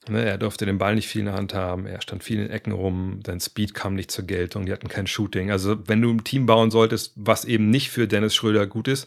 [0.09, 2.51] Ne, er durfte den Ball nicht viel in der Hand haben, er stand viel in
[2.51, 5.51] Ecken rum, sein Speed kam nicht zur Geltung, die hatten kein Shooting.
[5.51, 9.07] Also, wenn du ein Team bauen solltest, was eben nicht für Dennis Schröder gut ist,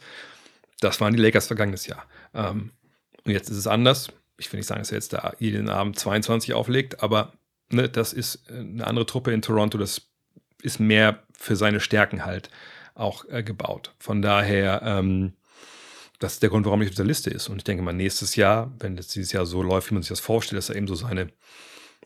[0.80, 2.06] das waren die Lakers vergangenes Jahr.
[2.36, 2.72] Ähm,
[3.26, 4.10] und jetzt ist es anders.
[4.46, 7.34] Ich will nicht sagen, dass er jetzt da jeden Abend 22 auflegt, aber
[7.70, 10.10] ne, das ist eine andere Truppe in Toronto, das
[10.62, 12.50] ist mehr für seine Stärken halt
[12.96, 13.94] auch äh, gebaut.
[14.00, 15.34] Von daher, ähm,
[16.20, 17.50] das ist der Grund, warum er auf dieser Liste ist.
[17.50, 20.10] Und ich denke mal, nächstes Jahr, wenn das dieses Jahr so läuft, wie man sich
[20.10, 21.30] das vorstellt, dass er eben so seine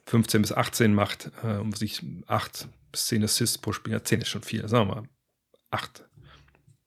[0.07, 4.21] 15 bis 18 macht, äh, um sich 8 bis 10 Assists pro Spiel, ja, 10
[4.21, 5.03] ist schon viel, sagen wir mal
[5.71, 6.05] 8,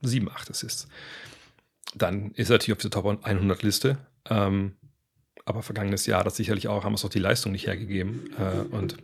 [0.01, 0.89] 7, 8 Assists.
[1.95, 3.99] Dann ist er natürlich auf dieser Top 100 Liste.
[4.29, 4.77] Ähm,
[5.51, 8.31] aber vergangenes Jahr, das sicherlich auch, haben es auch die Leistung nicht hergegeben.
[8.39, 8.97] Äh, und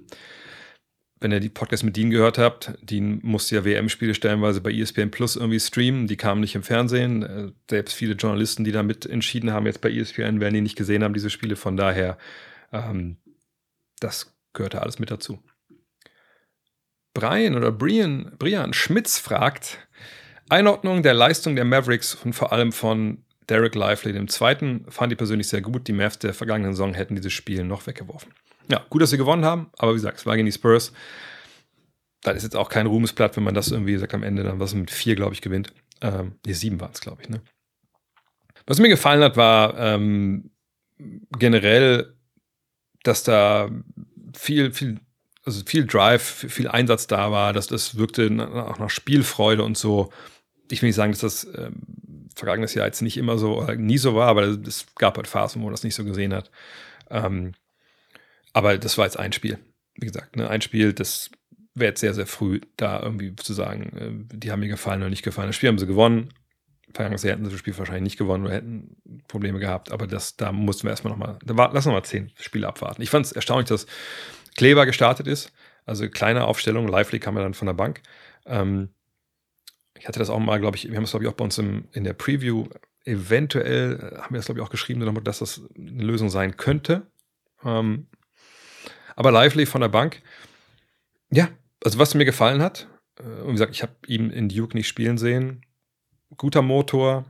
[1.20, 5.11] wenn ihr die Podcasts mit Dean gehört habt, Dean musste ja WM-Spiele stellenweise bei ESPN
[5.11, 7.22] Plus irgendwie streamen, die kamen nicht im Fernsehen.
[7.22, 10.76] Äh, selbst viele Journalisten, die da mit entschieden haben, jetzt bei ESPN, werden die nicht
[10.76, 11.57] gesehen haben, diese Spiele.
[11.57, 12.18] Von daher,
[12.72, 13.16] ähm,
[14.01, 15.42] das gehörte alles mit dazu.
[17.14, 19.78] Brian oder Brian, Brian Schmitz fragt,
[20.49, 25.18] Einordnung der Leistung der Mavericks und vor allem von Derek Lively, dem zweiten, fand ich
[25.18, 25.86] persönlich sehr gut.
[25.88, 28.32] Die Mavs der vergangenen Saison hätten dieses Spiel noch weggeworfen.
[28.68, 30.92] Ja, gut, dass sie gewonnen haben, aber wie gesagt, es war gegen die Spurs.
[32.22, 34.74] Da ist jetzt auch kein Ruhmesblatt, wenn man das irgendwie, sagt am Ende dann was
[34.74, 35.72] mit vier, glaube ich, gewinnt.
[36.01, 37.40] Ähm, nee, sieben waren es, glaube ich, ne?
[38.66, 40.51] Was mir gefallen hat, war ähm,
[41.38, 42.16] generell,
[43.05, 43.70] dass da
[44.36, 44.99] viel, viel,
[45.44, 48.28] also viel Drive, viel Einsatz da war, dass das wirkte
[48.68, 50.12] auch nach Spielfreude und so.
[50.68, 51.82] Ich will nicht sagen, dass das ähm,
[52.35, 55.61] vergangenes Jahr jetzt nicht immer so, oder nie so war, aber es gab halt Phasen,
[55.61, 56.51] wo man das nicht so gesehen hat.
[57.11, 57.53] Ähm,
[58.53, 59.59] aber das war jetzt ein Spiel.
[59.95, 61.31] Wie gesagt, ne, ein Spiel, das
[61.74, 65.11] wäre jetzt sehr, sehr früh, da irgendwie zu sagen, äh, die haben mir gefallen oder
[65.11, 65.49] nicht gefallen.
[65.49, 66.31] Das Spiel haben sie gewonnen.
[66.93, 68.97] Vergangenes Jahr hätten sie das Spiel wahrscheinlich nicht gewonnen oder hätten
[69.29, 69.93] Probleme gehabt.
[69.93, 73.03] Aber das, da mussten wir erstmal nochmal, lass noch mal zehn Spiele abwarten.
[73.03, 73.87] Ich fand es erstaunlich, dass
[74.57, 75.53] Kleber gestartet ist.
[75.85, 76.89] Also kleine Aufstellung.
[76.89, 78.01] Lively kam ja dann von der Bank.
[78.47, 78.89] Ähm,
[79.99, 81.59] ich hatte das auch mal, glaube ich, wir haben es, glaube ich, auch bei uns
[81.59, 82.66] im, in der Preview
[83.05, 87.07] eventuell, äh, haben wir das, glaube ich, auch geschrieben, dass das eine Lösung sein könnte.
[87.64, 88.07] Ähm,
[89.14, 90.22] aber Lively von der Bank,
[91.30, 91.49] ja,
[91.82, 92.88] also was mir gefallen hat,
[93.18, 95.62] äh, und wie gesagt, ich habe ihn in Duke nicht spielen sehen.
[96.36, 97.24] Guter Motor,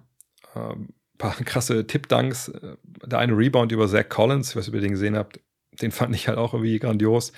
[0.54, 0.88] ähm,
[1.18, 2.48] paar krasse Tippdanks.
[2.48, 5.40] Äh, der eine Rebound über Zach Collins, ob ihr den gesehen habt,
[5.80, 7.32] den fand ich halt auch irgendwie grandios.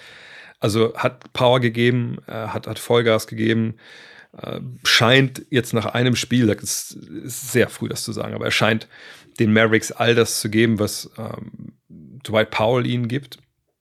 [0.60, 3.76] Also hat Power gegeben, äh, hat, hat Vollgas gegeben.
[4.84, 8.88] Scheint jetzt nach einem Spiel, das ist sehr früh das zu sagen, aber er scheint
[9.38, 13.38] den Mavericks all das zu geben, was ähm, Dwight Powell ihnen gibt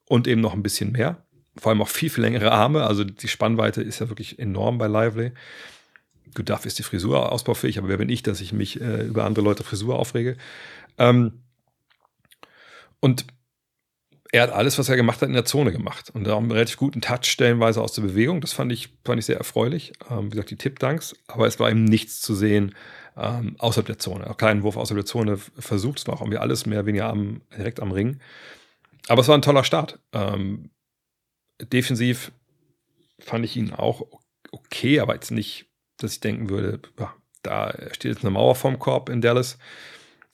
[0.07, 1.23] und eben noch ein bisschen mehr.
[1.57, 2.85] Vor allem auch viel, viel längere Arme.
[2.85, 5.31] Also die Spannweite ist ja wirklich enorm bei Lively.
[6.35, 9.25] Gut, dafür ist die Frisur ausbaufähig, aber wer bin ich, dass ich mich äh, über
[9.25, 10.37] andere Leute Frisur aufrege?
[10.97, 11.41] Ähm,
[12.99, 13.25] und
[14.37, 16.11] er hat alles, was er gemacht hat, in der Zone gemacht.
[16.13, 18.39] Und auch einen relativ guten Touch stellenweise aus der Bewegung.
[18.39, 19.93] Das fand ich, fand ich sehr erfreulich.
[20.09, 21.15] Ähm, wie gesagt, die Tippdanks.
[21.27, 22.75] Aber es war eben nichts zu sehen
[23.17, 24.29] ähm, außerhalb der Zone.
[24.29, 25.99] Auch keinen Wurf außerhalb der Zone versucht.
[25.99, 28.19] Es war auch irgendwie alles mehr oder weniger am, direkt am Ring.
[29.07, 29.99] Aber es war ein toller Start.
[30.13, 30.69] Ähm,
[31.59, 32.31] defensiv
[33.19, 34.05] fand ich ihn auch
[34.51, 35.65] okay, aber jetzt nicht,
[35.97, 39.57] dass ich denken würde, ja, da steht jetzt eine Mauer vorm Korb in Dallas.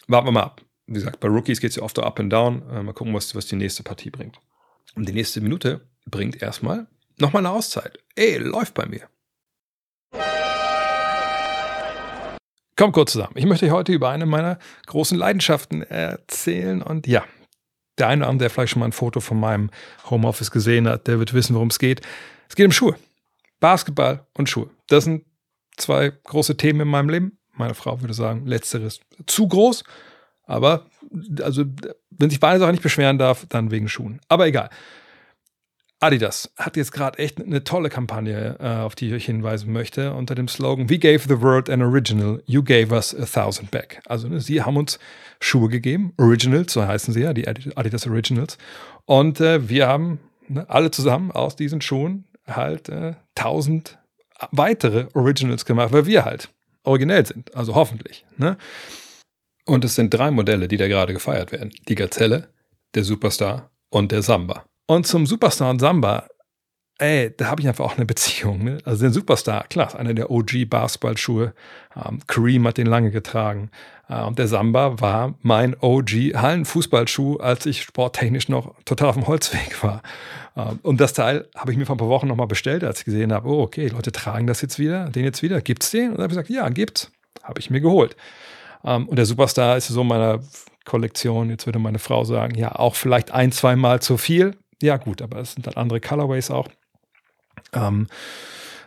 [0.08, 0.62] Warten wir mal ab.
[0.86, 2.61] Wie gesagt, bei Rookies geht es ja oft up and down.
[2.69, 4.39] Äh, mal gucken, was, was die nächste Partie bringt.
[4.95, 7.99] Und die nächste Minute bringt erstmal nochmal eine Auszeit.
[8.15, 9.07] Ey, läuft bei mir.
[12.75, 13.34] Kommt kurz zusammen.
[13.36, 14.57] Ich möchte euch heute über eine meiner
[14.88, 16.81] großen Leidenschaften erzählen.
[16.81, 17.23] Und ja,
[17.97, 19.69] der eine oder andere, der vielleicht schon mal ein Foto von meinem
[20.09, 22.01] Homeoffice gesehen hat, der wird wissen, worum es geht.
[22.49, 22.97] Es geht um Schuhe.
[23.59, 24.69] Basketball und Schuhe.
[24.88, 25.23] Das sind
[25.77, 27.38] zwei große Themen in meinem Leben.
[27.53, 29.84] Meine Frau würde sagen, letzteres zu groß.
[30.46, 30.86] Aber
[31.41, 31.66] also,
[32.12, 34.20] wenn sich beide Sachen nicht beschweren darf, dann wegen Schuhen.
[34.28, 34.70] Aber egal.
[36.04, 40.14] Adidas hat jetzt gerade echt eine tolle Kampagne, äh, auf die ich euch hinweisen möchte,
[40.14, 44.02] unter dem Slogan We gave the world an original, you gave us a thousand back.
[44.06, 45.00] Also ne, sie haben uns
[45.39, 48.58] Schuhe gegeben, Originals, so heißen sie ja, die Adidas Originals.
[49.06, 50.20] Und äh, wir haben
[50.50, 53.98] ne, alle zusammen aus diesen Schuhen halt äh, tausend
[54.52, 56.50] weitere Originals gemacht, weil wir halt
[56.84, 58.26] originell sind, also hoffentlich.
[58.36, 58.58] Ne?
[59.66, 61.72] Und es sind drei Modelle, die da gerade gefeiert werden.
[61.88, 62.49] Die Gazelle,
[62.95, 64.66] der Superstar und der Samba.
[64.88, 66.28] Und zum Superstar und Samba,
[66.97, 68.64] ey, da habe ich einfach auch eine Beziehung.
[68.64, 68.78] Ne?
[68.84, 71.53] Also den Superstar, klar, einer der OG-Basketballschuhe.
[71.95, 73.72] Ähm, Kareem hat den lange getragen.
[74.09, 79.82] Äh, und der Samba war mein OG-Hallenfußballschuh, als ich sporttechnisch noch total auf dem Holzweg
[79.84, 80.01] war.
[80.55, 83.05] Ähm, und das Teil habe ich mir vor ein paar Wochen nochmal bestellt, als ich
[83.05, 85.61] gesehen habe, oh, okay, Leute tragen das jetzt wieder, den jetzt wieder.
[85.61, 86.11] Gibt's den?
[86.11, 87.11] Und da habe ich gesagt, ja, gibt's.
[87.41, 88.16] Habe ich mir geholt.
[88.84, 90.39] Ähm, und der Superstar ist so in meiner
[90.86, 94.55] Kollektion, jetzt würde meine Frau sagen, ja, auch vielleicht ein, zwei Mal zu viel.
[94.81, 96.67] Ja, gut, aber es sind dann andere Colorways auch.
[97.73, 98.07] Ähm,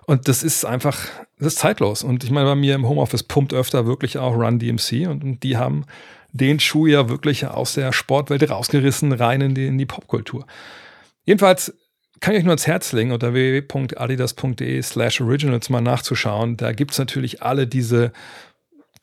[0.07, 1.07] und das ist einfach,
[1.39, 2.05] das ist zeitlos.
[2.05, 5.43] Und ich meine, bei mir im Homeoffice pumpt öfter wirklich auch Run DMC und, und
[5.43, 5.85] die haben
[6.33, 10.47] den Schuh ja wirklich aus der Sportwelt rausgerissen, rein in die, in die Popkultur.
[11.25, 11.75] Jedenfalls
[12.21, 16.57] kann ich euch nur ans Herz legen, unter www.adidas.de slash originals mal nachzuschauen.
[16.57, 18.13] Da gibt es natürlich alle diese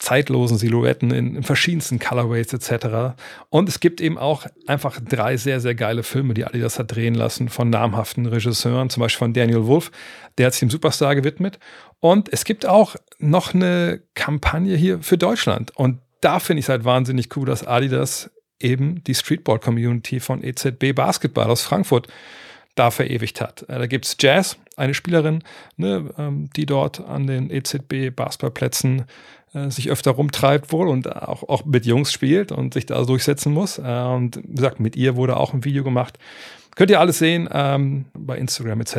[0.03, 3.15] zeitlosen Silhouetten in, in, verschiedensten Colorways etc.
[3.49, 7.15] Und es gibt eben auch einfach drei sehr, sehr geile Filme, die Adidas hat drehen
[7.15, 9.91] lassen von namhaften Regisseuren, zum Beispiel von Daniel Wolf,
[10.37, 11.57] der hat sich dem Superstar gewidmet.
[12.01, 15.71] Und es gibt auch noch eine Kampagne hier für Deutschland.
[15.75, 18.29] Und da finde ich es halt wahnsinnig cool, dass Adidas
[18.59, 22.07] eben die Streetball-Community von EZB Basketball aus Frankfurt
[22.75, 23.63] da verewigt hat.
[23.69, 25.43] Äh, da gibt es Jazz, eine Spielerin,
[25.77, 29.05] ne, ähm, die dort an den EZB Basketballplätzen
[29.69, 33.77] sich öfter rumtreibt wohl und auch, auch mit Jungs spielt und sich da durchsetzen muss.
[33.77, 36.17] Äh, und wie gesagt, mit ihr wurde auch ein Video gemacht.
[36.75, 38.95] Könnt ihr alles sehen ähm, bei Instagram etc.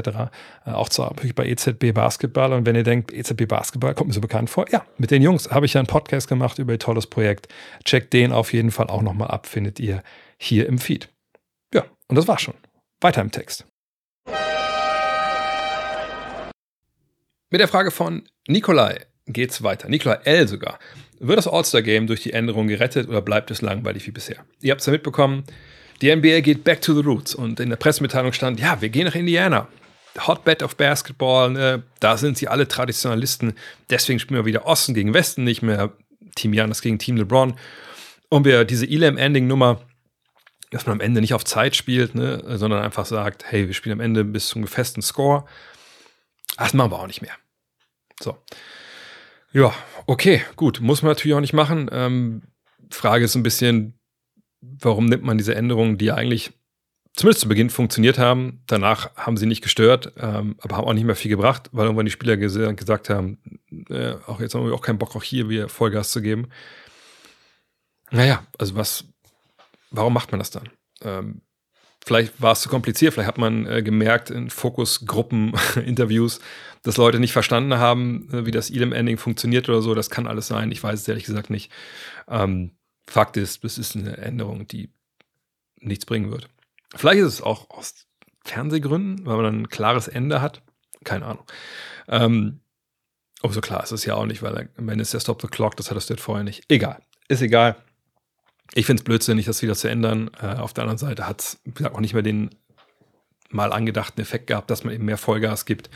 [0.65, 2.53] Äh, auch zu, bei EZB Basketball.
[2.53, 5.51] Und wenn ihr denkt, EZB Basketball kommt mir so bekannt vor, ja, mit den Jungs
[5.51, 7.49] habe ich ja einen Podcast gemacht über ein tolles Projekt.
[7.85, 10.03] Checkt den auf jeden Fall auch nochmal ab, findet ihr
[10.39, 11.09] hier im Feed.
[11.73, 12.55] Ja, und das war's schon.
[13.01, 13.67] Weiter im Text.
[17.51, 19.89] Mit der Frage von Nikolai geht's weiter.
[19.89, 20.49] Nikolai L.
[20.49, 20.79] sogar.
[21.18, 24.45] Wird das All-Star-Game durch die Änderung gerettet oder bleibt es langweilig wie bisher?
[24.61, 25.45] Ihr habt es ja mitbekommen,
[26.03, 29.07] die NBA geht back to the roots und in der Pressemitteilung stand, ja, wir gehen
[29.07, 29.68] nach Indiana.
[30.27, 31.83] Hotbed of Basketball, ne?
[32.01, 33.55] da sind sie alle Traditionalisten.
[33.91, 35.93] Deswegen spielen wir wieder Osten gegen Westen, nicht mehr
[36.37, 37.57] Team Janis gegen Team LeBron.
[38.29, 39.81] Und wir diese Elam-Ending-Nummer,
[40.70, 42.43] dass man am Ende nicht auf Zeit spielt, ne?
[42.59, 45.45] sondern einfach sagt, hey, wir spielen am Ende bis zum festen Score.
[46.57, 47.35] Das machen wir auch nicht mehr.
[48.20, 48.37] So.
[49.55, 49.73] Ja,
[50.07, 50.81] okay, gut.
[50.81, 51.89] Muss man natürlich auch nicht machen.
[51.93, 52.43] Ähm,
[52.91, 53.99] Frage ist ein bisschen,
[54.61, 56.53] warum nimmt man diese Änderungen, die eigentlich
[57.13, 61.05] zumindest zu Beginn funktioniert haben, danach haben sie nicht gestört, ähm, aber haben auch nicht
[61.05, 63.39] mehr viel gebracht, weil irgendwann die Spieler ges gesagt haben,
[63.89, 66.49] äh, auch jetzt haben wir auch keinen Bock, auch hier wieder Vollgas zu geben.
[68.11, 69.05] Naja, also was,
[69.93, 70.69] warum macht man das dann?
[71.03, 71.43] Ähm,
[72.05, 76.41] vielleicht war es zu kompliziert, vielleicht hat man äh, gemerkt in Fokusgruppen-Interviews,
[76.83, 79.95] dass Leute nicht verstanden haben, äh, wie das Elam-Ending funktioniert oder so.
[79.95, 80.71] Das kann alles sein.
[80.71, 81.73] Ich weiß es ehrlich gesagt nicht.
[82.29, 82.73] Ähm,
[83.07, 84.91] Fakt ist, es ist eine Änderung, die
[85.81, 86.49] nichts bringen wird.
[86.95, 88.07] Vielleicht ist es auch aus
[88.45, 90.63] Fernsehgründen, weil man dann ein klares Ende hat.
[91.05, 91.45] Keine Ahnung.
[92.09, 92.61] Ähm,
[93.43, 95.49] aber so klar ist es ja auch nicht, weil am Ende ist der Stop the
[95.49, 96.65] Clock, das hattest du vorher nicht.
[96.69, 97.03] Egal.
[97.29, 97.77] Ist egal.
[98.75, 100.31] Ich finde es blödsinnig, das wieder zu ändern.
[100.41, 102.51] Äh, auf der anderen Seite hat es, auch nicht mehr den
[103.51, 105.89] mal angedachten Effekt gehabt, dass man eben mehr Vollgas gibt.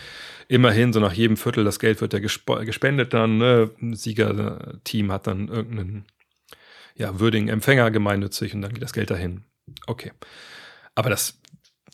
[0.47, 3.39] Immerhin, so nach jedem Viertel, das Geld wird ja gespendet dann.
[3.39, 3.71] Ne?
[3.83, 6.05] Ein Siegerteam hat dann irgendeinen
[6.95, 9.43] ja, würdigen Empfänger gemeinnützig und dann geht das Geld dahin.
[9.87, 10.13] Okay.
[10.95, 11.41] Aber das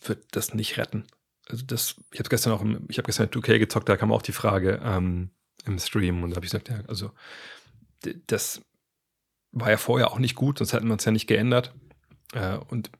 [0.04, 1.04] wird das nicht retten.
[1.48, 4.22] Also das, ich habe gestern auch, im, ich habe gestern 2K gezockt, da kam auch
[4.22, 5.30] die Frage ähm,
[5.64, 7.10] im Stream und da habe ich gesagt, ja, also
[8.26, 8.60] das
[9.54, 11.72] war ja vorher auch nicht gut, sonst hätten wir uns ja nicht geändert.
[12.32, 12.90] Äh, und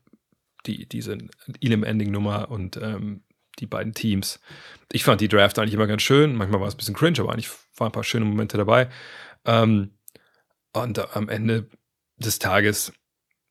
[0.65, 1.17] die, diese
[1.61, 3.23] Elim-Ending-Nummer und ähm,
[3.59, 4.39] die beiden Teams.
[4.91, 6.35] Ich fand die Draft eigentlich immer ganz schön.
[6.35, 8.89] Manchmal war es ein bisschen cringe, aber eigentlich waren ein paar schöne Momente dabei.
[9.45, 9.91] Ähm,
[10.73, 11.69] und am Ende
[12.17, 12.91] des Tages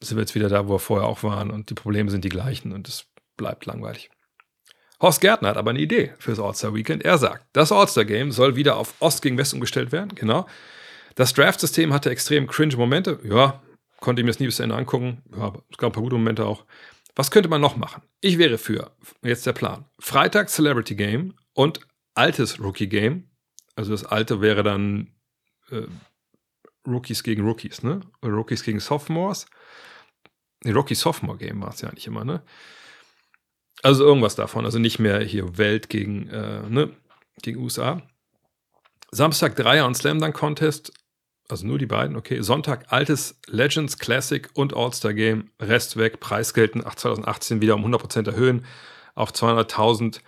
[0.02, 2.28] sind wir jetzt wieder da, wo wir vorher auch waren und die Probleme sind die
[2.30, 4.10] gleichen und es bleibt langweilig.
[5.00, 7.04] Horst Gärtner hat aber eine Idee fürs All-Star Weekend.
[7.04, 10.14] Er sagt, das All-Star Game soll wieder auf Ost gegen West umgestellt werden.
[10.14, 10.46] Genau.
[11.14, 13.20] Das Draft-System hatte extrem cringe Momente.
[13.24, 13.62] Ja,
[14.00, 15.22] konnte ich mir das nie bis zu Ende angucken.
[15.36, 16.64] Ja, es gab ein paar gute Momente auch.
[17.16, 18.02] Was könnte man noch machen?
[18.20, 18.90] Ich wäre für,
[19.22, 21.80] jetzt der Plan, Freitag Celebrity Game und
[22.14, 23.30] altes Rookie Game.
[23.76, 25.14] Also das alte wäre dann
[25.70, 25.86] äh,
[26.86, 28.00] Rookies gegen Rookies, ne?
[28.22, 29.46] Oder Rookies gegen Sophomores.
[30.64, 32.42] Nee, Rookie Sophomore Game war es ja nicht immer, ne?
[33.82, 34.64] Also irgendwas davon.
[34.64, 36.90] Also nicht mehr hier Welt gegen, äh, ne?
[37.42, 38.02] Gegen USA.
[39.10, 40.92] Samstag Dreier und Slam Dunk Contest.
[41.48, 42.40] Also nur die beiden, okay.
[42.42, 45.50] Sonntag altes Legends Classic und All-Star Game.
[45.60, 46.20] Rest weg.
[46.20, 48.64] Preisgelten 2018 wieder um 100% erhöhen
[49.14, 50.20] auf 200.000.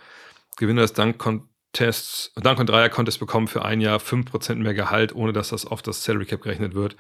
[0.58, 4.72] Gewinner des Dunk Contests Tests, Dank und Dreier Contest bekommen für ein Jahr 5% mehr
[4.72, 6.96] Gehalt, ohne dass das auf das Salary Cap gerechnet wird.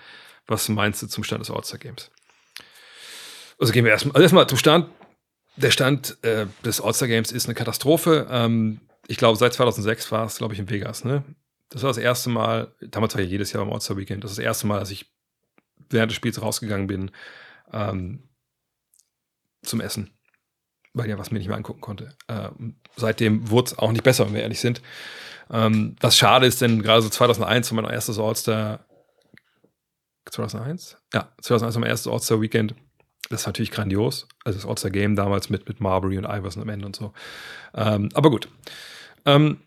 [0.46, 2.10] Was meinst du zum Stand des All-Star Games?
[3.58, 4.90] Also gehen wir erstmal, also erstmal zum Stand.
[5.56, 8.26] Der Stand äh, des All-Star Games ist eine Katastrophe.
[8.30, 11.04] Ähm, ich glaube, seit 2006 war es, glaube ich, in Vegas.
[11.04, 11.24] Ne?
[11.68, 14.38] Das war das erste Mal, damals war ja jedes Jahr beim All-Star Weekend, das ist
[14.38, 15.12] das erste Mal, dass ich
[15.90, 17.10] während des Spiels rausgegangen bin
[17.72, 18.28] ähm,
[19.62, 20.16] zum Essen
[20.96, 22.16] weil ja was mir nicht mehr angucken konnte.
[22.26, 22.48] Äh,
[22.96, 24.80] seitdem wurde es auch nicht besser, wenn wir ehrlich sind.
[25.50, 28.84] Ähm, was schade ist, denn gerade so 2001 war mein erstes All-Star
[30.24, 30.96] 2001?
[31.12, 32.74] Ja, 2001 war mein erstes All-Star-Weekend.
[33.28, 34.26] Das ist natürlich grandios.
[34.44, 37.12] Also das All-Star-Game damals mit, mit Marbury und Iverson am Ende und so.
[37.74, 38.48] Ähm, aber gut.
[39.26, 39.60] Ähm,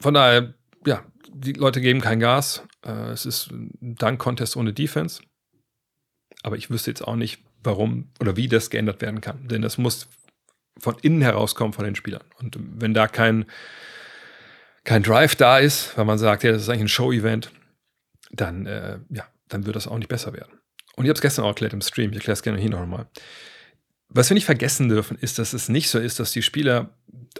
[0.00, 0.54] von daher,
[0.86, 2.62] ja, die Leute geben kein Gas.
[2.84, 5.22] Äh, es ist ein Dank-Contest ohne Defense.
[6.42, 9.46] Aber ich wüsste jetzt auch nicht, warum oder wie das geändert werden kann.
[9.48, 10.08] Denn das muss
[10.78, 12.24] von innen herauskommen von den Spielern.
[12.38, 13.46] Und wenn da kein,
[14.84, 17.52] kein Drive da ist, weil man sagt, ja, das ist eigentlich ein Show-Event,
[18.30, 20.58] dann, äh, ja, dann wird das auch nicht besser werden.
[20.96, 23.06] Und ich habe es gestern auch erklärt im Stream, ich erkläre es gerne hier nochmal.
[24.08, 26.90] Was wir nicht vergessen dürfen, ist, dass es nicht so ist, dass die Spieler,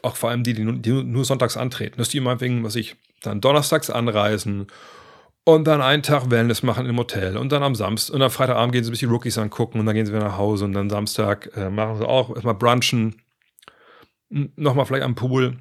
[0.03, 2.97] auch vor allem die, die nur, die nur sonntags antreten, dass die meinetwegen, was ich,
[3.23, 4.67] dann donnerstags anreisen
[5.45, 8.73] und dann einen Tag Wellness machen im Hotel und dann am Samstag und am Freitagabend
[8.73, 10.91] gehen sie ein bisschen Rookies angucken und dann gehen sie wieder nach Hause und dann
[10.91, 13.17] Samstag äh, machen sie auch erstmal brunchen,
[14.29, 15.59] nochmal vielleicht am Pool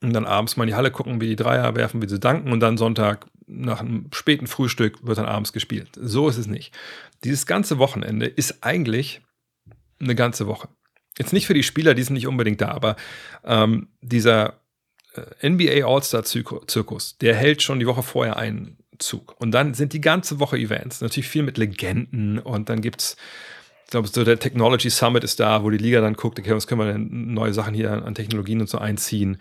[0.00, 2.52] und dann abends mal in die Halle gucken, wie die Dreier werfen, wie sie danken
[2.52, 5.90] und dann Sonntag nach einem späten Frühstück wird dann abends gespielt.
[6.00, 6.76] So ist es nicht.
[7.24, 9.22] Dieses ganze Wochenende ist eigentlich
[10.00, 10.68] eine ganze Woche.
[11.18, 12.96] Jetzt nicht für die Spieler, die sind nicht unbedingt da, aber
[13.44, 14.60] ähm, dieser
[15.42, 19.34] NBA All-Star-Zirkus, der hält schon die Woche vorher einen Zug.
[19.38, 21.00] Und dann sind die ganze Woche Events.
[21.00, 23.16] Natürlich viel mit Legenden und dann gibt es,
[23.84, 26.66] ich glaube, so der Technology Summit ist da, wo die Liga dann guckt, okay, was
[26.66, 29.38] können wir denn neue Sachen hier an Technologien und so einziehen.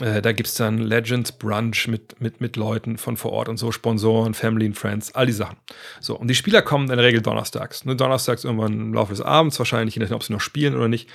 [0.00, 3.58] Äh, da gibt es dann Legends Brunch mit, mit, mit Leuten von vor Ort und
[3.58, 5.56] so, Sponsoren, Family and Friends, all die Sachen.
[6.00, 7.84] So, und die Spieler kommen in der Regel donnerstags.
[7.84, 10.88] Ne, donnerstags irgendwann im Laufe des Abends, wahrscheinlich, je nachdem, ob sie noch spielen oder
[10.88, 11.08] nicht.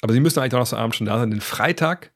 [0.00, 1.30] Aber sie müssen eigentlich Donnerstagabend schon da sein.
[1.30, 2.10] Den Freitag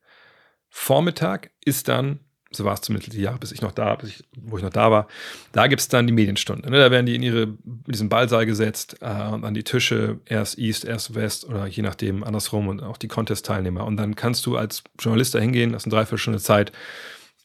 [0.79, 2.21] Vormittag ist dann,
[2.51, 4.71] so war es zumindest die Jahre, bis ich noch da, bis ich, wo ich noch
[4.71, 5.09] da war,
[5.53, 6.71] da gibt es dann die Medienstunde.
[6.71, 6.79] Ne?
[6.79, 10.85] Da werden die in ihre, diesen Ballsaal gesetzt äh, und an die Tische, erst East,
[10.85, 13.85] erst West oder je nachdem andersrum und auch die Contest-Teilnehmer.
[13.87, 16.73] Und dann kannst du als Journalist da hingehen, das ist eine Dreiviertelstunde Zeit,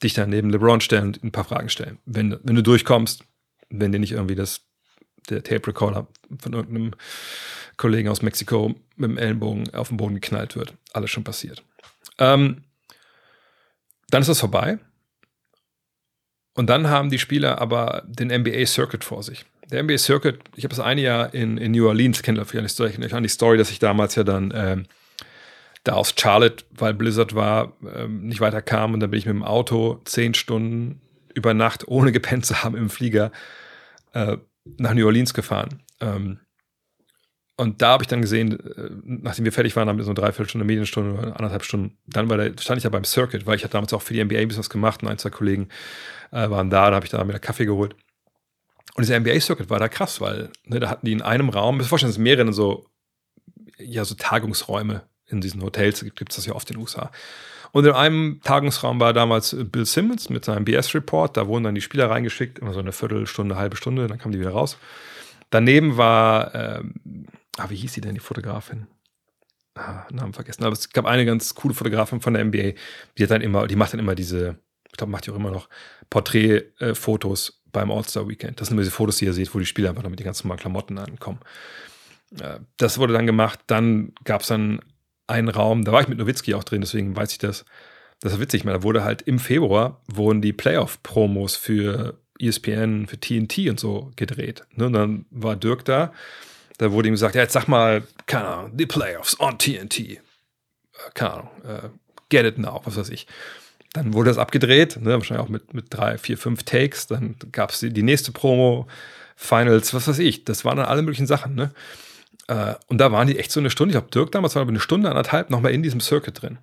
[0.04, 2.00] dich dann neben LeBron stellen und ein paar Fragen stellen.
[2.06, 3.24] Wenn, wenn du durchkommst,
[3.70, 4.62] wenn dir nicht irgendwie das,
[5.30, 6.06] der Tape-Recorder
[6.38, 6.92] von irgendeinem
[7.78, 10.74] Kollegen aus Mexiko mit dem Ellenbogen auf den Boden geknallt wird.
[10.92, 11.64] Alles schon passiert.
[12.20, 12.64] Ähm,
[14.14, 14.78] dann ist das vorbei.
[16.54, 19.46] Und dann haben die Spieler aber den NBA Circuit vor sich.
[19.72, 23.24] Der NBA Circuit, ich habe das eine Jahr in, in New Orleans, kennt vielleicht an
[23.24, 24.86] die Story, dass ich damals ja dann ähm,
[25.84, 29.34] da aus Charlotte, weil Blizzard war, ähm, nicht weiter kam und dann bin ich mit
[29.34, 31.00] dem Auto zehn Stunden
[31.34, 33.32] über Nacht, ohne gepennt zu haben im Flieger,
[34.14, 34.38] äh,
[34.78, 35.82] nach New Orleans gefahren.
[36.02, 36.40] Ähm,
[37.62, 40.20] und da habe ich dann gesehen, äh, nachdem wir fertig waren, haben wir so eine
[40.20, 43.64] Dreiviertelstunde, Medienstunde oder anderthalb Stunden, dann war der, stand ich ja beim Circuit, weil ich
[43.64, 45.70] hatte damals auch für die NBA ein bisschen was gemacht und ein, zwei Kollegen
[46.32, 47.96] äh, waren da, da habe ich da wieder Kaffee geholt.
[48.96, 51.86] Und dieser NBA-Circuit war da krass, weil ne, da hatten die in einem Raum, bis
[51.86, 52.88] vorstellen, es mehrere so,
[53.78, 57.12] ja, so Tagungsräume in diesen Hotels, gibt es das ja oft in den USA.
[57.74, 61.82] Und in einem Tagungsraum war damals Bill Simmons mit seinem BS-Report, da wurden dann die
[61.82, 64.80] Spieler reingeschickt, immer so eine Viertelstunde, halbe Stunde, dann kamen die wieder raus.
[65.52, 66.96] Daneben war ähm,
[67.58, 68.88] ah, wie hieß sie denn, die Fotografin?
[69.76, 70.64] Ah, Namen vergessen.
[70.64, 72.74] Aber es gab eine ganz coole Fotografin von der NBA,
[73.18, 75.52] die hat dann immer, die macht dann immer diese, ich glaube, macht die auch immer
[75.52, 75.70] noch
[76.10, 78.60] Porträtfotos beim All-Star-Weekend.
[78.60, 80.26] Das sind immer diese Fotos, die ihr seht, wo die Spieler einfach noch mit den
[80.26, 81.40] ganzen normalen Klamotten ankommen.
[82.40, 83.60] Äh, das wurde dann gemacht.
[83.68, 84.82] Dann gab es dann
[85.28, 87.66] einen Raum, da war ich mit Nowitzki auch drin, deswegen weiß ich das.
[88.20, 93.70] Das ist witzig, da wurde halt im Februar wurden die Playoff-Promos für ESPN, für TNT
[93.70, 94.64] und so gedreht.
[94.76, 96.14] Ne, und dann war Dirk da
[96.82, 100.00] da wurde ihm gesagt, ja, jetzt sag mal, keine Ahnung, die Playoffs on TNT.
[100.00, 100.18] Äh,
[101.14, 101.90] keine Ahnung, uh,
[102.30, 103.28] get it now, was weiß ich.
[103.94, 107.06] Dann wurde das abgedreht, ne, wahrscheinlich auch mit, mit drei, vier, fünf Takes.
[107.06, 108.88] Dann gab es die, die, nächste Promo,
[109.36, 110.44] Finals, was weiß ich.
[110.44, 111.54] Das waren dann alle möglichen Sachen.
[111.54, 111.72] Ne?
[112.50, 113.92] Uh, und da waren die echt so eine Stunde.
[113.92, 116.58] Ich glaube, Dirk damals war aber eine Stunde, anderthalb nochmal in diesem Circuit drin.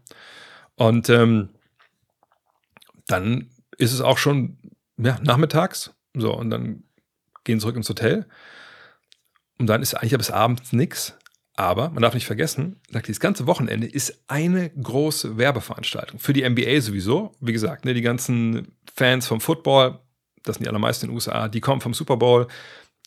[0.74, 1.50] Und ähm,
[3.06, 4.58] dann ist es auch schon
[4.96, 5.92] ja, nachmittags.
[6.12, 6.82] So, und dann
[7.44, 8.26] gehen zurück ins Hotel.
[9.58, 11.14] Und dann ist eigentlich bis abends nichts.
[11.58, 16.20] Aber man darf nicht vergessen, das ganze Wochenende ist eine große Werbeveranstaltung.
[16.20, 17.32] Für die NBA sowieso.
[17.40, 19.98] Wie gesagt, ne, die ganzen Fans vom Football,
[20.44, 22.46] das sind die allermeisten in den USA, die kommen vom Super Bowl.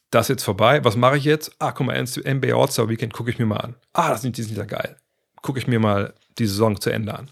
[0.10, 0.84] Das ist jetzt vorbei.
[0.84, 1.56] Was mache ich jetzt?
[1.60, 3.76] Ah, guck mal, NBA All-Star Weekend gucke ich mir mal an.
[3.94, 4.98] Ah, das ist nicht geil.
[5.42, 7.32] Gucke ich mir mal die Saison zu Ende an.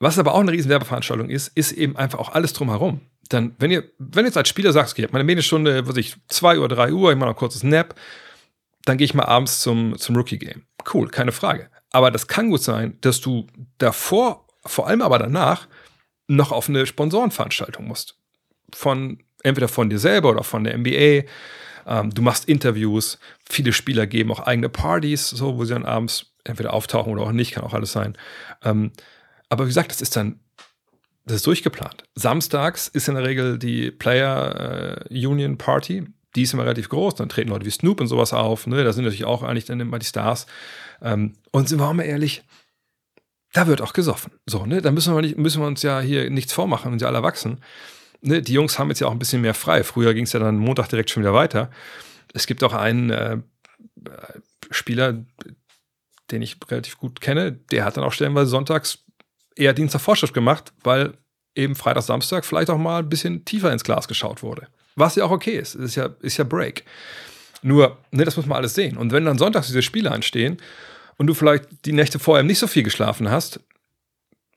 [0.00, 3.70] Was aber auch eine riesen Werbeveranstaltung ist, ist eben einfach auch alles drumherum dann, wenn
[3.70, 6.92] ihr, wenn jetzt als Spieler okay, ich habe meine Medienstunde, was ich, 2 Uhr, 3
[6.92, 7.94] Uhr, ich mache noch ein kurzes Nap,
[8.84, 10.64] dann gehe ich mal abends zum, zum Rookie-Game.
[10.92, 11.70] Cool, keine Frage.
[11.92, 13.46] Aber das kann gut sein, dass du
[13.78, 15.68] davor, vor allem aber danach,
[16.26, 18.16] noch auf eine Sponsorenveranstaltung musst.
[18.74, 21.28] Von, entweder von dir selber oder von der NBA.
[21.86, 23.18] Ähm, du machst Interviews.
[23.48, 27.32] Viele Spieler geben auch eigene Partys, so, wo sie dann abends entweder auftauchen oder auch
[27.32, 28.16] nicht, kann auch alles sein.
[28.64, 28.92] Ähm,
[29.48, 30.40] aber wie gesagt, das ist dann
[31.24, 32.04] das ist durchgeplant.
[32.14, 36.04] Samstags ist in der Regel die Player äh, Union Party.
[36.34, 37.14] Die ist immer relativ groß.
[37.14, 38.66] Dann treten Leute wie Snoop und sowas auf.
[38.66, 38.82] Ne?
[38.82, 40.46] Da sind natürlich auch eigentlich dann immer die Stars.
[41.00, 42.42] Ähm, und sind wir auch mal ehrlich,
[43.52, 44.32] da wird auch gesoffen.
[44.46, 44.80] So, ne?
[44.80, 47.60] Da müssen wir, nicht, müssen wir uns ja hier nichts vormachen und ja alle erwachsen.
[48.22, 48.42] Ne?
[48.42, 49.84] Die Jungs haben jetzt ja auch ein bisschen mehr frei.
[49.84, 51.70] Früher ging es ja dann Montag direkt schon wieder weiter.
[52.32, 53.38] Es gibt auch einen äh,
[54.70, 55.24] Spieler,
[56.30, 59.04] den ich relativ gut kenne, der hat dann auch stellenweise sonntags
[59.56, 61.14] eher Dienst Vorschrift gemacht, weil
[61.54, 64.68] eben Freitag, Samstag vielleicht auch mal ein bisschen tiefer ins Glas geschaut wurde.
[64.96, 65.74] Was ja auch okay ist.
[65.74, 66.84] Ist ja, ist ja Break.
[67.62, 68.96] Nur, ne, das muss man alles sehen.
[68.96, 70.56] Und wenn dann sonntags diese Spiele anstehen
[71.16, 73.60] und du vielleicht die Nächte vorher nicht so viel geschlafen hast,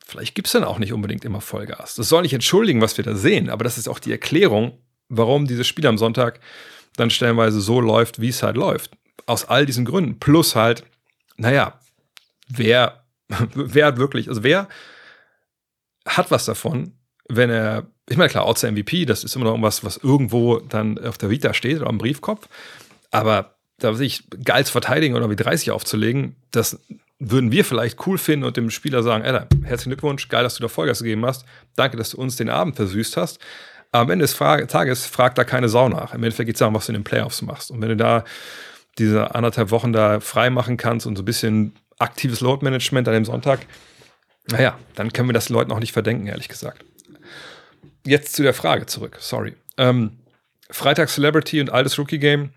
[0.06, 1.96] vielleicht gibt es dann auch nicht unbedingt immer Vollgas.
[1.96, 4.78] Das soll nicht entschuldigen, was wir da sehen, aber das ist auch die Erklärung,
[5.10, 6.40] warum dieses Spiel am Sonntag
[6.98, 8.92] dann stellenweise so läuft, wie es halt läuft.
[9.28, 10.20] Aus all diesen Gründen.
[10.20, 10.84] Plus halt,
[11.38, 11.80] naja,
[12.48, 13.05] wer,
[13.54, 14.68] wer hat wirklich, also wer
[16.08, 16.94] hat was davon,
[17.28, 20.98] wenn er, ich meine, klar, Outside MVP, das ist immer noch irgendwas, was irgendwo dann
[21.00, 22.48] auf der Vita steht oder am Briefkopf.
[23.12, 26.80] Aber da sich geil zu verteidigen oder wie 30 aufzulegen, das
[27.20, 30.62] würden wir vielleicht cool finden und dem Spieler sagen, Alter, herzlichen Glückwunsch, geil, dass du
[30.62, 31.46] da Vollgas gegeben hast.
[31.76, 33.40] Danke, dass du uns den Abend versüßt hast.
[33.92, 36.14] Aber am Ende des Tages fragt da keine Sau nach.
[36.14, 37.72] Im Endeffekt geht es darum, was du in den Playoffs machst.
[37.72, 38.26] Und wenn du da
[38.98, 43.26] diese anderthalb Wochen da frei machen kannst und so ein bisschen aktives Load-Management an dem
[43.26, 43.66] Sonntag,
[44.52, 46.86] naja, dann können wir das Leuten auch nicht verdenken, ehrlich gesagt.
[48.06, 49.56] Jetzt zu der Frage zurück, sorry.
[49.78, 50.20] Ähm,
[50.70, 52.52] Freitag Celebrity und altes Rookie Game.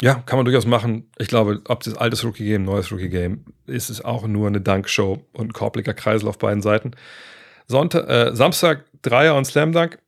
[0.00, 1.10] Ja, kann man durchaus machen.
[1.18, 4.60] Ich glaube, ob das altes Rookie Game, neues Rookie Game, ist es auch nur eine
[4.60, 6.92] Dankshow und ein korbliger Kreisel auf beiden Seiten.
[7.68, 9.98] Sonntag, äh, Samstag Dreier und Slam Dunk.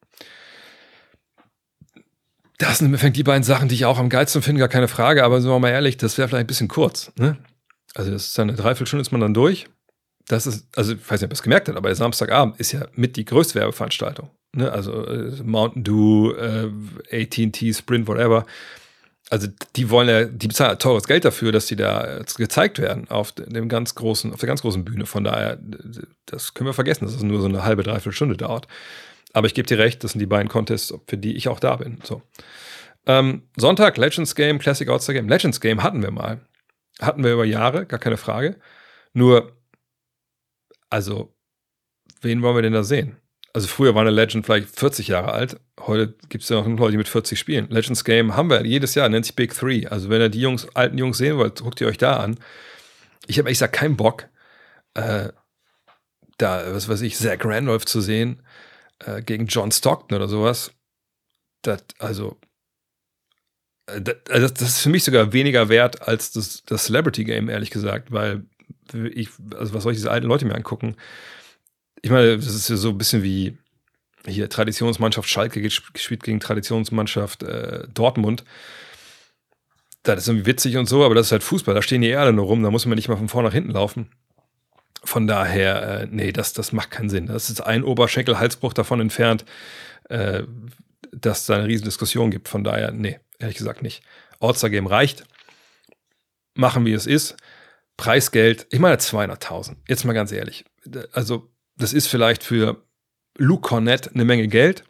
[2.59, 5.25] Das sind im die beiden Sachen, die ich auch am geilsten finde, gar keine Frage.
[5.25, 7.13] Aber sind wir mal ehrlich, das wäre vielleicht ein bisschen kurz.
[7.17, 7.37] Ne?
[7.95, 9.67] Also, das ist eine Dreiviertelstunde, ist man dann durch.
[10.27, 12.73] Das ist, also, ich weiß nicht, ob ihr es gemerkt habt, aber der Samstagabend ist
[12.73, 14.31] ja mit die größte Werbeveranstaltung.
[14.53, 14.71] Ne?
[14.71, 16.71] Also, äh, Mountain Dew, äh,
[17.11, 18.47] ATT, Sprint, whatever.
[19.31, 23.33] Also, die wollen ja, die bezahlen teures Geld dafür, dass die da gezeigt werden auf
[23.33, 25.07] dem ganz großen, auf der ganz großen Bühne.
[25.07, 25.59] Von daher,
[26.27, 28.67] das können wir vergessen, dass es nur so eine halbe, dreiviertel Stunde dauert.
[29.33, 31.77] Aber ich gebe dir recht, das sind die beiden Contests, für die ich auch da
[31.77, 31.99] bin.
[32.05, 32.23] So.
[33.07, 35.29] Ähm, Sonntag, Legends Game, Classic Outstar Game.
[35.29, 36.41] Legends Game hatten wir mal.
[37.01, 38.59] Hatten wir über Jahre, gar keine Frage.
[39.13, 39.57] Nur,
[40.91, 41.35] also,
[42.21, 43.17] wen wollen wir denn da sehen?
[43.55, 45.61] Also früher war eine Legend vielleicht 40 Jahre alt.
[45.81, 47.69] Heute gibt es ja noch Leute, die mit 40 spielen.
[47.71, 49.87] Legends Game haben wir jedes Jahr, nennt sich Big Three.
[49.87, 52.39] Also wenn ihr die Jungs, alten Jungs sehen wollt, guckt ihr euch da an.
[53.29, 54.29] Ich habe ehrlich gesagt keinen Bock,
[54.95, 55.29] äh,
[56.39, 58.43] da, was weiß ich, Zach Randolph zu sehen
[59.01, 60.73] äh, gegen John Stockton oder sowas.
[61.63, 62.39] Das, also,
[63.87, 67.71] das, also das ist für mich sogar weniger wert als das, das Celebrity Game, ehrlich
[67.71, 68.45] gesagt, weil
[68.93, 69.29] ich,
[69.59, 70.97] also was soll ich diese alten Leute mir angucken?
[72.03, 73.59] Ich meine, das ist ja so ein bisschen wie
[74.27, 78.45] hier Traditionsmannschaft Schalke gespielt gegen Traditionsmannschaft äh, Dortmund.
[80.03, 81.75] Das ist irgendwie witzig und so, aber das ist halt Fußball.
[81.75, 83.71] Da stehen die alle nur rum, da muss man nicht mal von vorne nach hinten
[83.71, 84.11] laufen.
[85.03, 87.27] Von daher, äh, nee, das, das macht keinen Sinn.
[87.27, 89.45] Das ist ein Oberschenkel-Halsbruch davon entfernt,
[90.09, 90.45] äh,
[91.13, 92.49] dass es da eine riesen Diskussion gibt.
[92.49, 94.03] Von daher, nee, ehrlich gesagt nicht.
[94.41, 95.25] All-Star-Game reicht.
[96.55, 97.37] Machen, wie es ist.
[97.97, 99.77] Preisgeld, ich meine 200.000.
[99.89, 100.65] Jetzt mal ganz ehrlich.
[101.13, 102.85] Also, das ist vielleicht für
[103.37, 104.85] Luke Cornett eine Menge Geld.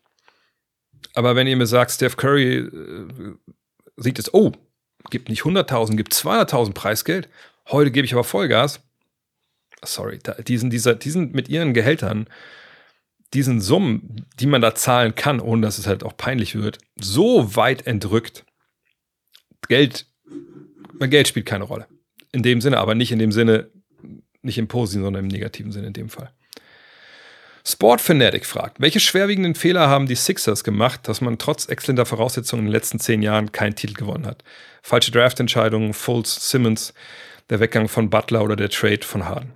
[1.15, 3.35] Aber wenn ihr mir sagt, Steph Curry äh,
[3.97, 4.53] sieht es, oh,
[5.11, 7.29] gibt nicht 100.000, gibt 200.000 Preisgeld.
[7.69, 8.81] Heute gebe ich aber Vollgas
[9.87, 12.27] sorry, da, diesen, dieser, diesen mit ihren Gehältern,
[13.35, 17.57] diesen Summen, die man da zahlen kann, ohne dass es halt auch peinlich wird, so
[17.57, 18.45] weit entrückt.
[19.69, 20.07] Geld,
[21.01, 21.87] Geld spielt keine Rolle.
[22.33, 23.71] In dem Sinne, aber nicht in dem Sinne,
[24.43, 26.33] nicht im positiven, sondern im negativen Sinne in dem Fall.
[27.67, 32.61] Sport Fanatic fragt, welche schwerwiegenden Fehler haben die Sixers gemacht, dass man trotz exzellenter Voraussetzungen
[32.61, 34.45] in den letzten zehn Jahren keinen Titel gewonnen hat?
[34.83, 36.93] Falsche Draftentscheidungen, Fultz, Simmons,
[37.49, 39.55] der Weggang von Butler oder der Trade von Harden.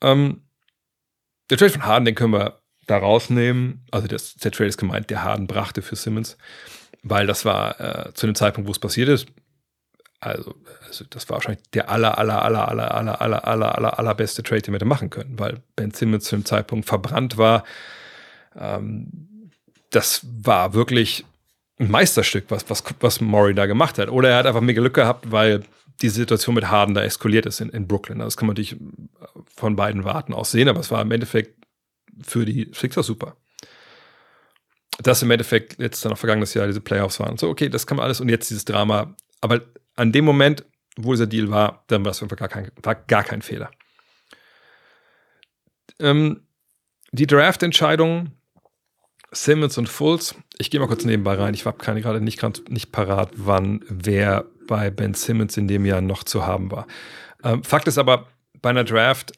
[0.00, 0.42] Ähm,
[1.48, 2.61] der Trade von Harden, den können wir
[2.92, 3.84] da rausnehmen.
[3.90, 6.36] Also das, der Trade ist gemeint, der Harden brachte für Simmons,
[7.02, 9.26] weil das war äh, zu dem Zeitpunkt, wo es passiert ist.
[10.20, 10.54] Also,
[10.86, 14.62] also, das war wahrscheinlich der aller, aller, aller, aller, aller, aller, aller, aller, allerbeste Trade,
[14.62, 17.64] den wir hätte machen können, weil Ben Simmons zu dem Zeitpunkt verbrannt war.
[18.56, 19.50] Ähm,
[19.90, 21.24] das war wirklich
[21.80, 24.10] ein Meisterstück, was, was, was Murray da gemacht hat.
[24.10, 25.64] Oder er hat einfach mega Glück gehabt, weil
[26.02, 28.20] die Situation mit Harden da eskaliert ist in, in Brooklyn.
[28.20, 28.76] Also das kann man natürlich
[29.56, 31.61] von beiden Warten aus sehen, aber es war im Endeffekt
[32.22, 33.36] für die Sixers super.
[34.98, 37.38] Das im Endeffekt jetzt dann auch vergangenes Jahr diese Playoffs waren.
[37.38, 39.16] So, okay, das kann man alles und jetzt dieses Drama.
[39.40, 39.62] Aber
[39.96, 40.64] an dem Moment,
[40.96, 43.70] wo dieser Deal war, dann war es einfach gar kein, war gar kein Fehler.
[45.98, 46.46] Ähm,
[47.12, 48.32] die Draft-Entscheidungen,
[49.30, 53.30] Simmons und Fultz, ich gehe mal kurz nebenbei rein, ich habe gerade nicht, nicht parat,
[53.34, 56.86] wann wer bei Ben Simmons in dem Jahr noch zu haben war.
[57.42, 58.28] Ähm, Fakt ist aber,
[58.60, 59.32] bei einer Draft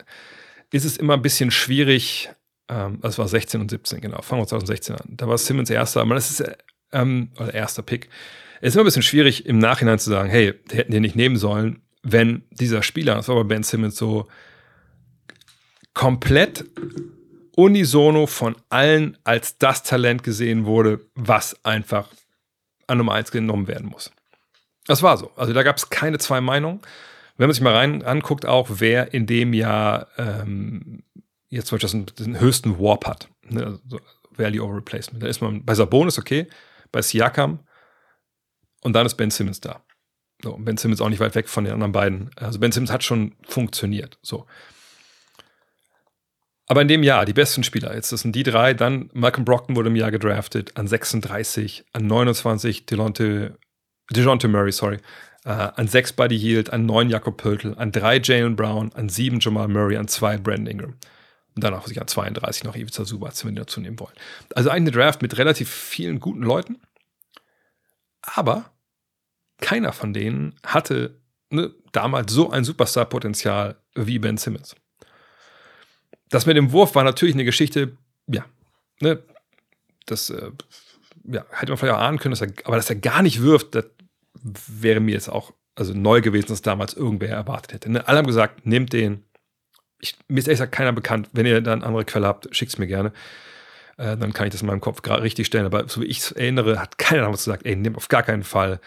[0.70, 2.30] ist es immer ein bisschen schwierig,
[2.68, 5.16] ähm, das war 16 und 17, genau, fangen wir 2016 an.
[5.16, 6.44] Da war Simmons erster, aber das ist,
[6.92, 8.08] ähm, oder erster Pick.
[8.60, 11.16] Es ist immer ein bisschen schwierig, im Nachhinein zu sagen, hey, die hätten den nicht
[11.16, 14.28] nehmen sollen, wenn dieser Spieler, das war bei Ben Simmons so,
[15.94, 16.64] komplett
[17.56, 22.08] unisono von allen als das Talent gesehen wurde, was einfach
[22.86, 24.10] an Nummer 1 genommen werden muss.
[24.86, 25.30] Das war so.
[25.36, 26.80] Also da gab es keine zwei Meinungen.
[27.36, 31.02] Wenn man sich mal rein anguckt, auch wer in dem Jahr ähm,
[31.55, 33.64] jetzt zum Beispiel den höchsten Warp hat, ne?
[33.64, 34.00] also
[34.36, 36.46] Value over Replacement, da ist man bei Sabonis okay,
[36.92, 37.61] bei Siakam
[38.82, 39.82] und dann ist Ben Simmons da.
[40.42, 42.30] So, ben Simmons auch nicht weit weg von den anderen beiden.
[42.36, 44.18] Also Ben Simmons hat schon funktioniert.
[44.22, 44.46] So.
[46.66, 49.76] Aber in dem Jahr, die besten Spieler, jetzt das sind die drei, dann Malcolm Brockton
[49.76, 53.59] wurde im Jahr gedraftet, an 36, an 29 Delonte,
[54.11, 54.98] DeJounte Murray, sorry,
[55.44, 59.40] äh, an 6 Buddy Yield, an 9 Jakob Pöltl, an 3 Jalen Brown, an 7
[59.40, 60.94] Jamal Murray, an 2 Brandon Ingram.
[61.55, 64.14] Und dann auch sich an 32 noch Ivica Subac, wenn die dazu nehmen wollen.
[64.55, 66.80] Also eine Draft mit relativ vielen guten Leuten,
[68.22, 68.70] aber
[69.61, 74.74] keiner von denen hatte ne, damals so ein Superstar-Potenzial wie Ben Simmons.
[76.28, 77.96] Das mit dem Wurf war natürlich eine Geschichte,
[78.26, 78.44] ja,
[79.00, 79.22] ne,
[80.07, 80.50] das äh,
[81.24, 83.74] ja, hätte man vielleicht auch ahnen können, dass er, aber dass er gar nicht wirft,
[83.74, 83.86] das
[84.42, 87.90] wäre mir jetzt auch also neu gewesen, dass damals irgendwer erwartet hätte.
[87.90, 88.07] Ne?
[88.07, 89.24] Alle haben gesagt, nehmt den.
[90.01, 91.30] Ich, mir ist ehrlich gesagt keiner bekannt.
[91.32, 93.12] Wenn ihr dann andere Quelle habt, schickt es mir gerne.
[93.97, 95.66] Äh, dann kann ich das in meinem Kopf gerade richtig stellen.
[95.66, 98.45] Aber so wie ich es erinnere, hat keiner damals gesagt, ey, nehmt auf gar keinen
[98.45, 98.80] Fall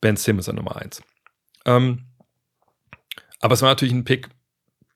[0.00, 1.02] Ben Simmons an Nummer 1.
[1.64, 2.04] Ähm,
[3.40, 4.28] aber es war natürlich ein Pick,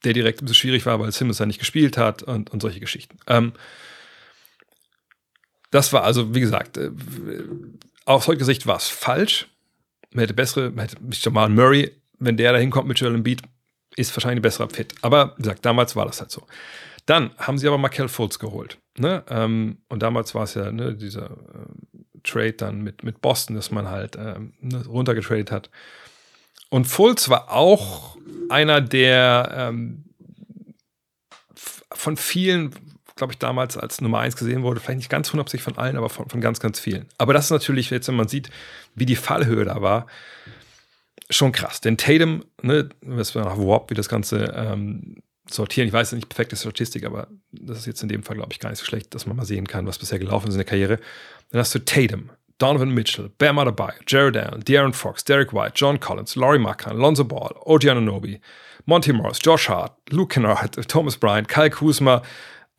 [0.04, 2.80] der direkt ein bisschen schwierig war, weil Simmons ja nicht gespielt hat und, und solche
[2.80, 3.18] Geschichten.
[3.26, 3.52] Ähm,
[5.70, 6.90] das war also, wie gesagt, äh,
[8.04, 9.48] aus heutiger Sicht war es falsch.
[10.10, 13.42] Man hätte bessere, man hätte Jamal Murray, wenn der da hinkommt mit Joel Embiid,
[13.96, 14.94] ist wahrscheinlich ein besserer Fit.
[15.02, 16.46] Aber wie gesagt, damals war das halt so.
[17.06, 18.78] Dann haben sie aber Markel Fultz geholt.
[18.96, 19.24] Ne?
[19.28, 23.70] Ähm, und damals war es ja ne, dieser äh, Trade dann mit, mit Boston, dass
[23.70, 25.70] man halt ähm, ne, runtergetradet hat.
[26.70, 28.16] Und Fultz war auch
[28.48, 30.04] einer, der ähm,
[31.92, 32.70] von vielen,
[33.16, 34.80] glaube ich, damals als Nummer eins gesehen wurde.
[34.80, 37.06] Vielleicht nicht ganz hundertprozentig von allen, aber von, von ganz, ganz vielen.
[37.18, 38.50] Aber das ist natürlich, jetzt, wenn man sieht,
[38.94, 40.06] wie die Fallhöhe da war,
[41.32, 41.80] schon krass.
[41.80, 45.16] Denn Tatum, ne, das war nach Warp, wie das Ganze ähm,
[45.48, 45.88] sortieren.
[45.88, 48.70] Ich weiß nicht perfekte Statistik, aber das ist jetzt in dem Fall, glaube ich, gar
[48.70, 50.98] nicht so schlecht, dass man mal sehen kann, was bisher gelaufen ist in der Karriere.
[51.50, 55.98] Dann hast du Tatum, Donovan Mitchell, Bam Adebayo, Jared Allen, De'Aaron Fox, Derek White, John
[55.98, 58.40] Collins, Laurie Markkanen, Lonzo Ball, OG Anunoby,
[58.86, 62.22] Monty Morris, Josh Hart, Luke Kennard, Thomas Bryant, Kyle Kuzma,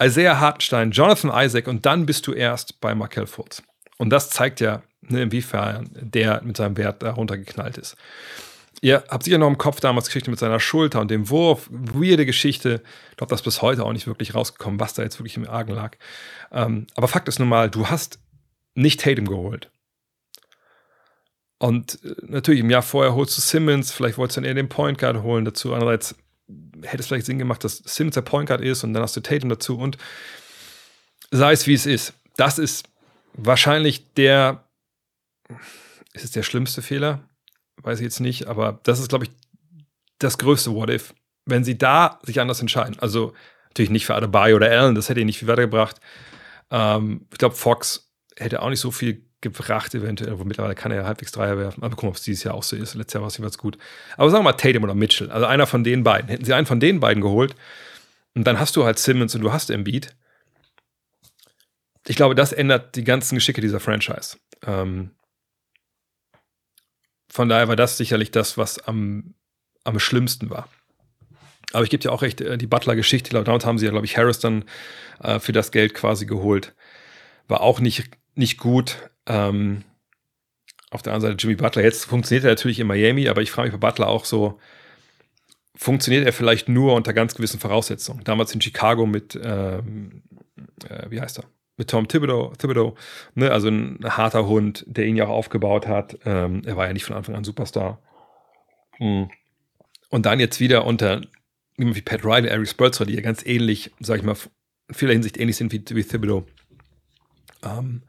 [0.02, 3.62] Isaiah Hartenstein, Jonathan Isaac und dann bist du erst bei Markel Fultz.
[3.98, 7.96] Und das zeigt ja, ne, inwiefern der mit seinem Wert da runtergeknallt ist.
[8.82, 11.70] Ihr habt sicher noch im Kopf damals Geschichte mit seiner Schulter und dem Wurf.
[11.72, 12.82] Weirde Geschichte.
[13.12, 15.48] Ich glaube, das ist bis heute auch nicht wirklich rausgekommen, was da jetzt wirklich im
[15.48, 15.96] Argen lag.
[16.52, 18.20] Ähm, aber Fakt ist nun mal, du hast
[18.76, 19.70] nicht Tatum geholt.
[21.60, 24.68] Und äh, natürlich im Jahr vorher holst du Simmons, vielleicht wolltest du dann eher den
[24.68, 25.74] Point Guard holen dazu.
[25.74, 26.16] Andererseits
[26.82, 29.22] hätte es vielleicht Sinn gemacht, dass Simmons der Point Guard ist und dann hast du
[29.22, 29.98] Tatum dazu und
[31.32, 32.14] sei es wie es ist.
[32.36, 32.90] Das ist
[33.34, 34.66] wahrscheinlich der,
[36.14, 37.28] ist es der schlimmste Fehler?
[37.82, 39.32] Weiß ich jetzt nicht, aber das ist, glaube ich,
[40.20, 41.14] das größte What If.
[41.46, 42.98] Wenn sie da sich anders entscheiden.
[43.00, 43.34] Also
[43.70, 46.00] natürlich nicht für Adebayo oder Allen, das hätte ihn nicht viel weitergebracht.
[46.72, 50.40] Ähm, ich glaube, Fox hätte auch nicht so viel gebracht, eventuell.
[50.40, 51.84] Wo mittlerweile kann er ja halbwegs Dreier werfen.
[51.84, 52.96] Aber gucken, ob es dieses Jahr auch so ist.
[52.96, 53.78] Letztes Jahr war es jeweils gut.
[54.16, 55.30] Aber sagen wir mal Tatum oder Mitchell.
[55.32, 56.30] Also einer von den beiden.
[56.30, 57.56] Hätten sie einen von den beiden geholt
[58.36, 60.16] und dann hast du halt Simmons und du hast Embiid.
[62.08, 64.38] Ich glaube, das ändert die ganzen Geschicke dieser Franchise.
[64.66, 65.12] Ähm
[67.34, 69.34] von daher war das sicherlich das, was am,
[69.86, 70.70] am schlimmsten war.
[71.72, 74.16] Aber ich gebe dir auch recht, äh, die Butler-Geschichte, damit haben sie ja, glaube ich,
[74.16, 74.66] Harris dann
[75.20, 76.76] äh, für das Geld quasi geholt.
[77.48, 79.10] War auch nicht, nicht gut.
[79.26, 79.84] Ähm,
[80.92, 83.72] auf der anderen Seite Jimmy Butler, jetzt funktioniert er natürlich in Miami, aber ich frage
[83.72, 84.60] mich bei Butler auch so,
[85.76, 88.24] funktioniert er vielleicht nur unter ganz gewissen Voraussetzungen?
[88.26, 90.22] Damals in Chicago mit, ähm,
[90.88, 91.46] äh, wie heißt er?
[91.76, 92.96] Mit Tom Thibodeau, Thibodeau
[93.34, 93.52] ne?
[93.52, 96.20] also ein harter Hund, der ihn ja auch aufgebaut hat.
[96.26, 98.00] Ähm, er war ja nicht von Anfang an Superstar.
[99.00, 99.30] Mhm.
[100.10, 101.22] Und dann jetzt wieder unter
[101.78, 104.36] wie Pat Riley, Eric Spurzer, die ja ganz ähnlich, sag ich mal,
[104.88, 106.46] in vieler Hinsicht ähnlich sind wie, wie Thibodeau.
[107.64, 108.04] Ähm,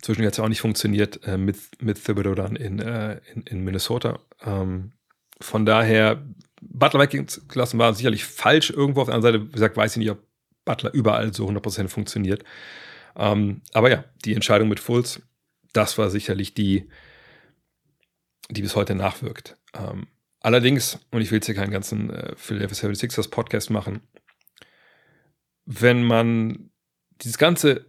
[0.00, 4.20] zwischen jetzt auch nicht funktioniert äh, mit, mit Thibodeau dann in, äh, in, in, Minnesota.
[4.44, 4.92] Ähm,
[5.40, 6.22] von daher,
[6.60, 9.00] Butler weggelassen war sicherlich falsch irgendwo.
[9.00, 10.22] Auf der anderen Seite, wie gesagt, weiß ich nicht, ob
[10.64, 12.44] Butler überall so 100% funktioniert.
[13.16, 15.22] Ähm, aber ja, die Entscheidung mit Fulls,
[15.72, 16.88] das war sicherlich die,
[18.50, 19.56] die bis heute nachwirkt.
[19.74, 20.06] Ähm,
[20.40, 24.00] allerdings, und ich will jetzt hier keinen ganzen äh, Philadelphia 76ers Podcast machen,
[25.66, 26.70] wenn man
[27.22, 27.86] dieses ganze,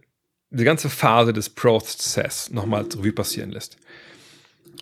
[0.50, 3.76] die ganze Phase des Process nochmal Revue passieren lässt.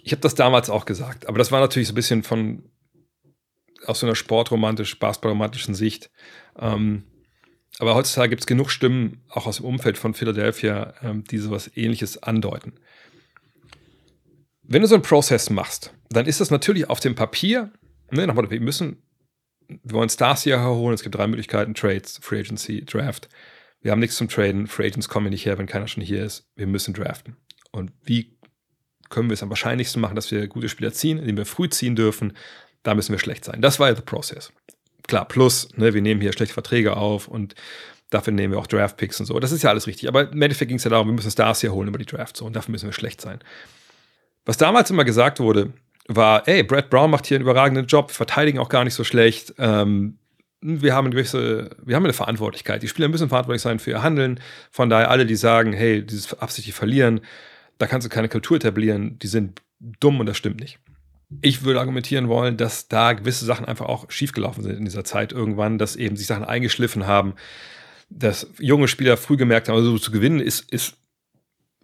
[0.03, 2.71] Ich habe das damals auch gesagt, aber das war natürlich so ein bisschen von
[3.87, 6.11] aus so einer sportromantisch, basketballromantischen Sicht.
[6.59, 7.05] Ähm,
[7.79, 11.71] aber heutzutage gibt es genug Stimmen, auch aus dem Umfeld von Philadelphia, ähm, die sowas
[11.75, 12.75] ähnliches andeuten.
[14.63, 17.73] Wenn du so einen Prozess machst, dann ist das natürlich auf dem Papier,
[18.11, 19.03] ne, nochmal, wir müssen,
[19.69, 23.29] wir wollen Stars hier herholen, es gibt drei Möglichkeiten, Trades, Free Agency, Draft.
[23.81, 26.49] Wir haben nichts zum Traden, Free Agents kommen nicht her, wenn keiner schon hier ist.
[26.57, 27.37] Wir müssen draften.
[27.71, 28.39] Und wie
[29.11, 31.95] können wir es am wahrscheinlichsten machen, dass wir gute Spieler ziehen, indem wir früh ziehen
[31.95, 32.33] dürfen,
[32.83, 33.61] da müssen wir schlecht sein.
[33.61, 34.53] Das war ja der Prozess.
[35.07, 37.55] Klar, plus, ne, wir nehmen hier schlechte Verträge auf und
[38.11, 39.39] dafür nehmen wir auch Draft-Picks und so.
[39.39, 40.09] Das ist ja alles richtig.
[40.09, 42.37] Aber im Endeffekt ging es ja darum, wir müssen Stars hier holen über die Draft
[42.37, 43.41] so und dafür müssen wir schlecht sein.
[44.45, 45.73] Was damals immer gesagt wurde,
[46.07, 49.55] war, ey, Brad Brown macht hier einen überragenden Job, verteidigen auch gar nicht so schlecht.
[49.59, 50.19] Ähm,
[50.61, 52.83] wir haben eine gewisse, wir haben eine Verantwortlichkeit.
[52.83, 54.41] Die Spieler müssen verantwortlich sein für ihr Handeln.
[54.71, 57.21] Von daher alle, die sagen, hey, dieses absichtlich verlieren,
[57.79, 60.79] da kannst du keine Kultur etablieren, die sind dumm und das stimmt nicht.
[61.41, 65.33] Ich würde argumentieren wollen, dass da gewisse Sachen einfach auch schiefgelaufen sind in dieser Zeit
[65.33, 67.35] irgendwann, dass eben sich Sachen eingeschliffen haben,
[68.11, 70.97] dass junge Spieler früh gemerkt haben, also zu gewinnen ist, ist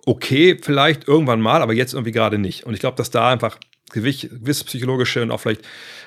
[0.06, 2.64] okay, vielleicht irgendwann mal, aber jetzt irgendwie gerade nicht.
[2.64, 3.58] Und ich glaube, dass da einfach
[3.92, 5.62] gewisse psychologische und auch vielleicht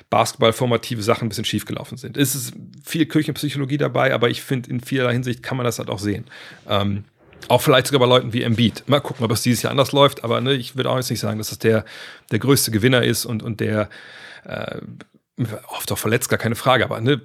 [0.09, 2.17] basketballformative Sachen ein bisschen schiefgelaufen sind.
[2.17, 2.53] Es ist
[2.85, 6.25] viel Kirchenpsychologie dabei, aber ich finde, in vielerlei Hinsicht kann man das halt auch sehen.
[6.69, 7.05] Ähm,
[7.47, 8.83] auch vielleicht sogar bei Leuten wie Embiid.
[8.87, 11.19] Mal gucken, ob es dieses Jahr anders läuft, aber ne, ich würde auch jetzt nicht
[11.19, 11.85] sagen, dass es der,
[12.31, 13.89] der größte Gewinner ist und, und der
[14.45, 14.81] äh,
[15.67, 17.21] oft auch verletzt, gar keine Frage, aber ne,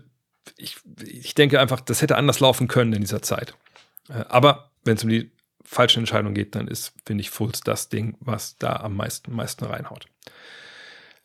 [0.57, 3.55] ich, ich denke einfach, das hätte anders laufen können in dieser Zeit.
[4.09, 5.31] Äh, aber wenn es um die
[5.63, 9.65] falsche Entscheidung geht, dann ist, finde ich, Fulls das Ding, was da am meisten, meisten
[9.65, 10.07] reinhaut.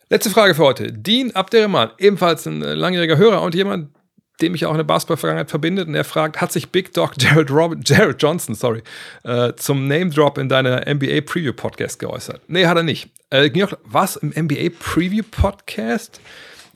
[0.09, 0.91] Letzte Frage für heute.
[0.91, 3.95] Dean Abderrahman, ebenfalls ein äh, langjähriger Hörer und jemand,
[4.41, 5.88] dem mich auch eine Basketball-Vergangenheit verbindet.
[5.88, 8.81] Und er fragt, hat sich Big Dog Jared, Robin, Jared Johnson sorry,
[9.23, 12.41] äh, zum Name-Drop in deiner NBA-Preview-Podcast geäußert?
[12.47, 13.09] Nee, hat er nicht.
[13.29, 13.51] Äh,
[13.84, 16.19] was im NBA-Preview-Podcast?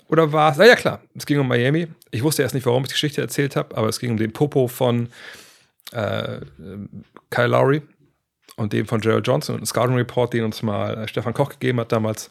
[0.10, 0.60] Oder war es?
[0.60, 1.88] Ah ja, klar, es ging um Miami.
[2.12, 4.32] Ich wusste erst nicht, warum ich die Geschichte erzählt habe, aber es ging um den
[4.32, 5.10] Popo von
[5.92, 6.40] äh,
[7.30, 7.82] Kyle Lowry
[8.56, 11.50] und dem von Gerald Johnson und einen Scouting Report, den uns mal äh, Stefan Koch
[11.50, 12.30] gegeben hat damals.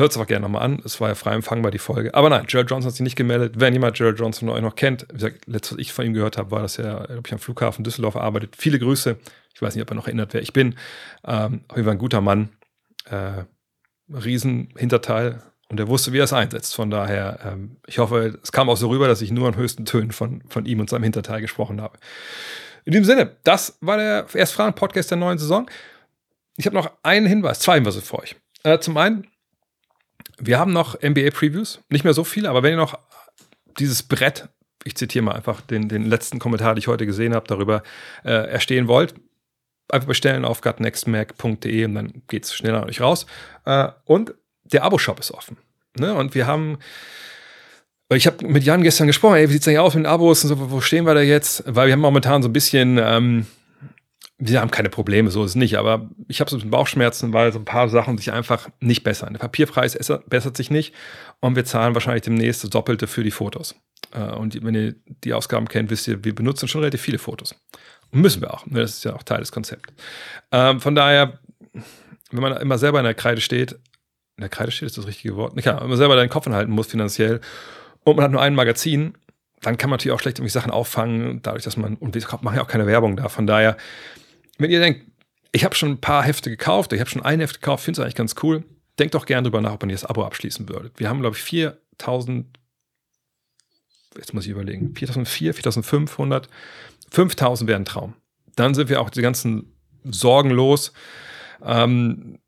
[0.00, 0.80] Hört es aber gerne nochmal an.
[0.82, 2.14] Es war ja frei empfangbar, die Folge.
[2.14, 3.60] Aber nein, Gerald Johnson hat sich nicht gemeldet.
[3.60, 6.38] Wenn jemand Gerald Johnson euch noch kennt, wie gesagt, letztes, was ich von ihm gehört
[6.38, 8.56] habe, war, dass er, glaube ich, am Flughafen Düsseldorf arbeitet.
[8.56, 9.18] Viele Grüße.
[9.54, 10.74] Ich weiß nicht, ob er noch erinnert, wer ich bin.
[11.22, 12.48] Ähm, auf jeden Fall ein guter Mann.
[13.10, 13.44] Äh,
[14.08, 15.42] Riesenhinterteil.
[15.68, 16.74] Und er wusste, wie er es einsetzt.
[16.74, 19.84] Von daher, ähm, ich hoffe, es kam auch so rüber, dass ich nur an höchsten
[19.84, 21.98] Tönen von, von ihm und seinem Hinterteil gesprochen habe.
[22.86, 25.70] In diesem Sinne, das war der Erstfragen-Podcast der neuen Saison.
[26.56, 28.36] Ich habe noch einen Hinweis, zwei Hinweise für euch.
[28.62, 29.26] Äh, zum einen,
[30.40, 32.98] wir haben noch NBA-Previews, nicht mehr so viele, aber wenn ihr noch
[33.78, 34.48] dieses Brett,
[34.84, 37.82] ich zitiere mal einfach den, den letzten Kommentar, den ich heute gesehen habe, darüber
[38.24, 39.14] äh, erstehen wollt,
[39.88, 43.26] einfach bestellen auf gutnextmac.de und dann geht es schneller an euch raus.
[43.66, 44.34] Äh, und
[44.64, 45.56] der Abo-Shop ist offen.
[45.98, 46.14] Ne?
[46.14, 46.78] Und wir haben
[48.16, 50.42] ich habe mit Jan gestern gesprochen, ey, wie sieht's denn hier aus mit den Abos
[50.42, 51.62] und so, wo stehen wir da jetzt?
[51.66, 53.46] Weil wir haben momentan so ein bisschen, ähm,
[54.40, 57.32] wir haben keine Probleme, so ist es nicht, aber ich habe so ein bisschen Bauchschmerzen,
[57.34, 59.34] weil so ein paar Sachen sich einfach nicht bessern.
[59.34, 60.94] Der Papierpreis bessert sich nicht
[61.40, 63.74] und wir zahlen wahrscheinlich demnächst das Doppelte für die Fotos.
[64.12, 64.94] Äh, und wenn ihr
[65.24, 67.54] die Ausgaben kennt, wisst ihr, wir benutzen schon relativ viele Fotos.
[68.10, 68.66] Und müssen wir auch.
[68.66, 68.80] Ne?
[68.80, 69.92] Das ist ja auch Teil des Konzepts.
[70.50, 71.38] Ähm, von daher,
[72.30, 75.36] wenn man immer selber in der Kreide steht, in der Kreide steht ist das richtige
[75.36, 77.42] Wort, klar, wenn man selber deinen Kopf anhalten muss finanziell
[78.04, 79.14] und man hat nur ein Magazin,
[79.60, 82.56] dann kann man natürlich auch schlecht irgendwie Sachen auffangen, dadurch, dass man, und wir machen
[82.56, 83.28] ja auch keine Werbung da.
[83.28, 83.76] Von daher,
[84.60, 85.06] wenn ihr denkt,
[85.52, 88.04] ich habe schon ein paar Hefte gekauft, ich habe schon ein Heft gekauft, finde es
[88.04, 88.64] eigentlich ganz cool,
[88.98, 90.90] denkt doch gerne drüber nach, ob man das Abo abschließen würde.
[90.96, 92.46] Wir haben, glaube ich, 4000,
[94.16, 96.48] jetzt muss ich überlegen, 4004, 4500,
[97.10, 98.14] 5000 wäre ein Traum.
[98.54, 99.74] Dann sind wir auch die ganzen
[100.04, 100.92] Sorgen los,
[101.64, 102.38] ähm,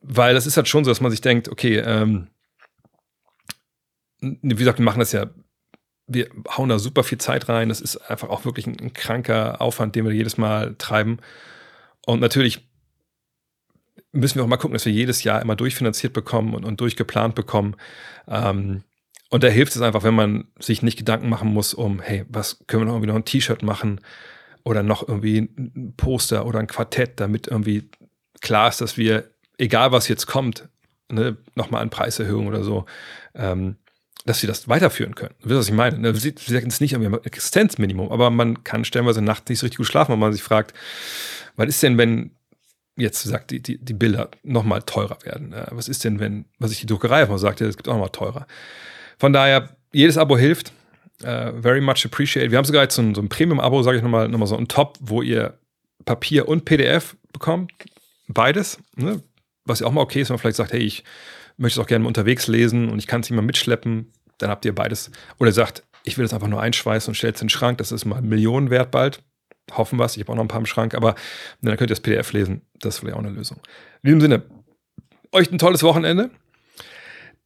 [0.00, 2.28] weil das ist halt schon so, dass man sich denkt, okay, ähm,
[4.20, 5.26] wie gesagt, wir machen das ja,
[6.12, 7.68] wir hauen da super viel Zeit rein.
[7.68, 11.18] Das ist einfach auch wirklich ein, ein kranker Aufwand, den wir jedes Mal treiben.
[12.04, 12.68] Und natürlich
[14.12, 17.34] müssen wir auch mal gucken, dass wir jedes Jahr immer durchfinanziert bekommen und, und durchgeplant
[17.34, 17.76] bekommen.
[18.26, 18.82] Ähm,
[19.30, 22.64] und da hilft es einfach, wenn man sich nicht Gedanken machen muss, um, hey, was
[22.66, 24.00] können wir noch irgendwie noch ein T-Shirt machen
[24.64, 27.88] oder noch irgendwie ein Poster oder ein Quartett, damit irgendwie
[28.40, 30.68] klar ist, dass wir, egal was jetzt kommt,
[31.08, 32.86] ne, nochmal an Preiserhöhung oder so,
[33.34, 33.76] ähm,
[34.26, 35.34] dass sie das weiterführen können.
[35.40, 35.98] Du weißt, was ich meine?
[35.98, 39.66] Ne, sie, sie sagen es nicht am Existenzminimum, aber man kann stellenweise nachts nicht so
[39.66, 40.74] richtig gut schlafen, wenn man sich fragt,
[41.56, 42.32] was ist denn, wenn
[42.96, 45.54] jetzt sagt, die, die, die Bilder nochmal teurer werden?
[45.70, 48.46] Was ist denn, wenn, was ich die Druckerei einfach sagte, es gibt auch nochmal teurer.
[49.18, 50.72] Von daher, jedes Abo hilft.
[51.22, 52.50] Uh, very much appreciated.
[52.50, 54.68] Wir haben sogar jetzt so ein, so ein Premium-Abo, sage ich nochmal, nochmal so ein
[54.68, 55.58] Top, wo ihr
[56.06, 57.72] Papier und PDF bekommt.
[58.26, 58.78] Beides.
[58.96, 59.22] Ne?
[59.66, 61.04] Was ja auch mal okay ist, wenn man vielleicht sagt, hey, ich
[61.60, 64.12] möchte es auch gerne unterwegs lesen und ich kann es mal mitschleppen.
[64.38, 65.10] Dann habt ihr beides.
[65.38, 67.78] Oder sagt, ich will es einfach nur einschweißen und stellt es in den Schrank.
[67.78, 69.22] Das ist mal Millionen wert bald.
[69.72, 70.16] Hoffen wir es.
[70.16, 70.94] Ich habe auch noch ein paar im Schrank.
[70.94, 71.14] Aber
[71.60, 72.62] dann könnt ihr das PDF lesen.
[72.80, 73.58] Das ist vielleicht auch eine Lösung.
[74.02, 74.42] In diesem Sinne,
[75.32, 76.30] euch ein tolles Wochenende.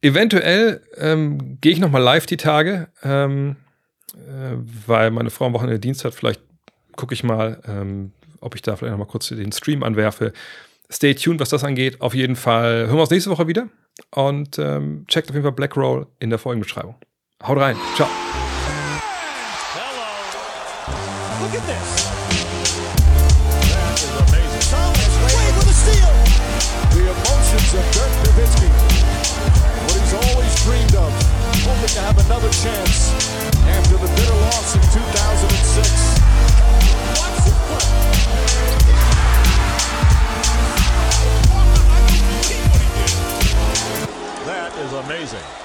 [0.01, 3.57] Eventuell ähm, gehe ich noch mal live die Tage, ähm,
[4.13, 4.55] äh,
[4.87, 6.13] weil meine Frau am Wochenende Dienst hat.
[6.13, 6.41] Vielleicht
[6.95, 10.31] gucke ich mal, ähm, ob ich da vielleicht noch mal kurz den Stream anwerfe.
[10.89, 11.99] Stay tuned, was das angeht.
[11.99, 13.67] Auf jeden Fall hören wir uns nächste Woche wieder
[14.11, 16.95] und ähm, checkt auf jeden Fall Black Roll in der Folgenbeschreibung.
[17.43, 17.75] Haut rein.
[17.95, 18.07] Ciao.
[19.73, 20.05] Hello.
[21.43, 22.05] Look at this.
[23.71, 24.63] That is amazing.
[24.71, 26.13] Thomas Wade with a steal.
[26.95, 28.69] The emotions of Dirk Nowitzki.
[29.85, 31.11] What he's always dreamed of.
[31.65, 33.11] Hoping to have another chance
[33.67, 34.84] after the bitter loss in
[44.99, 45.64] amazing.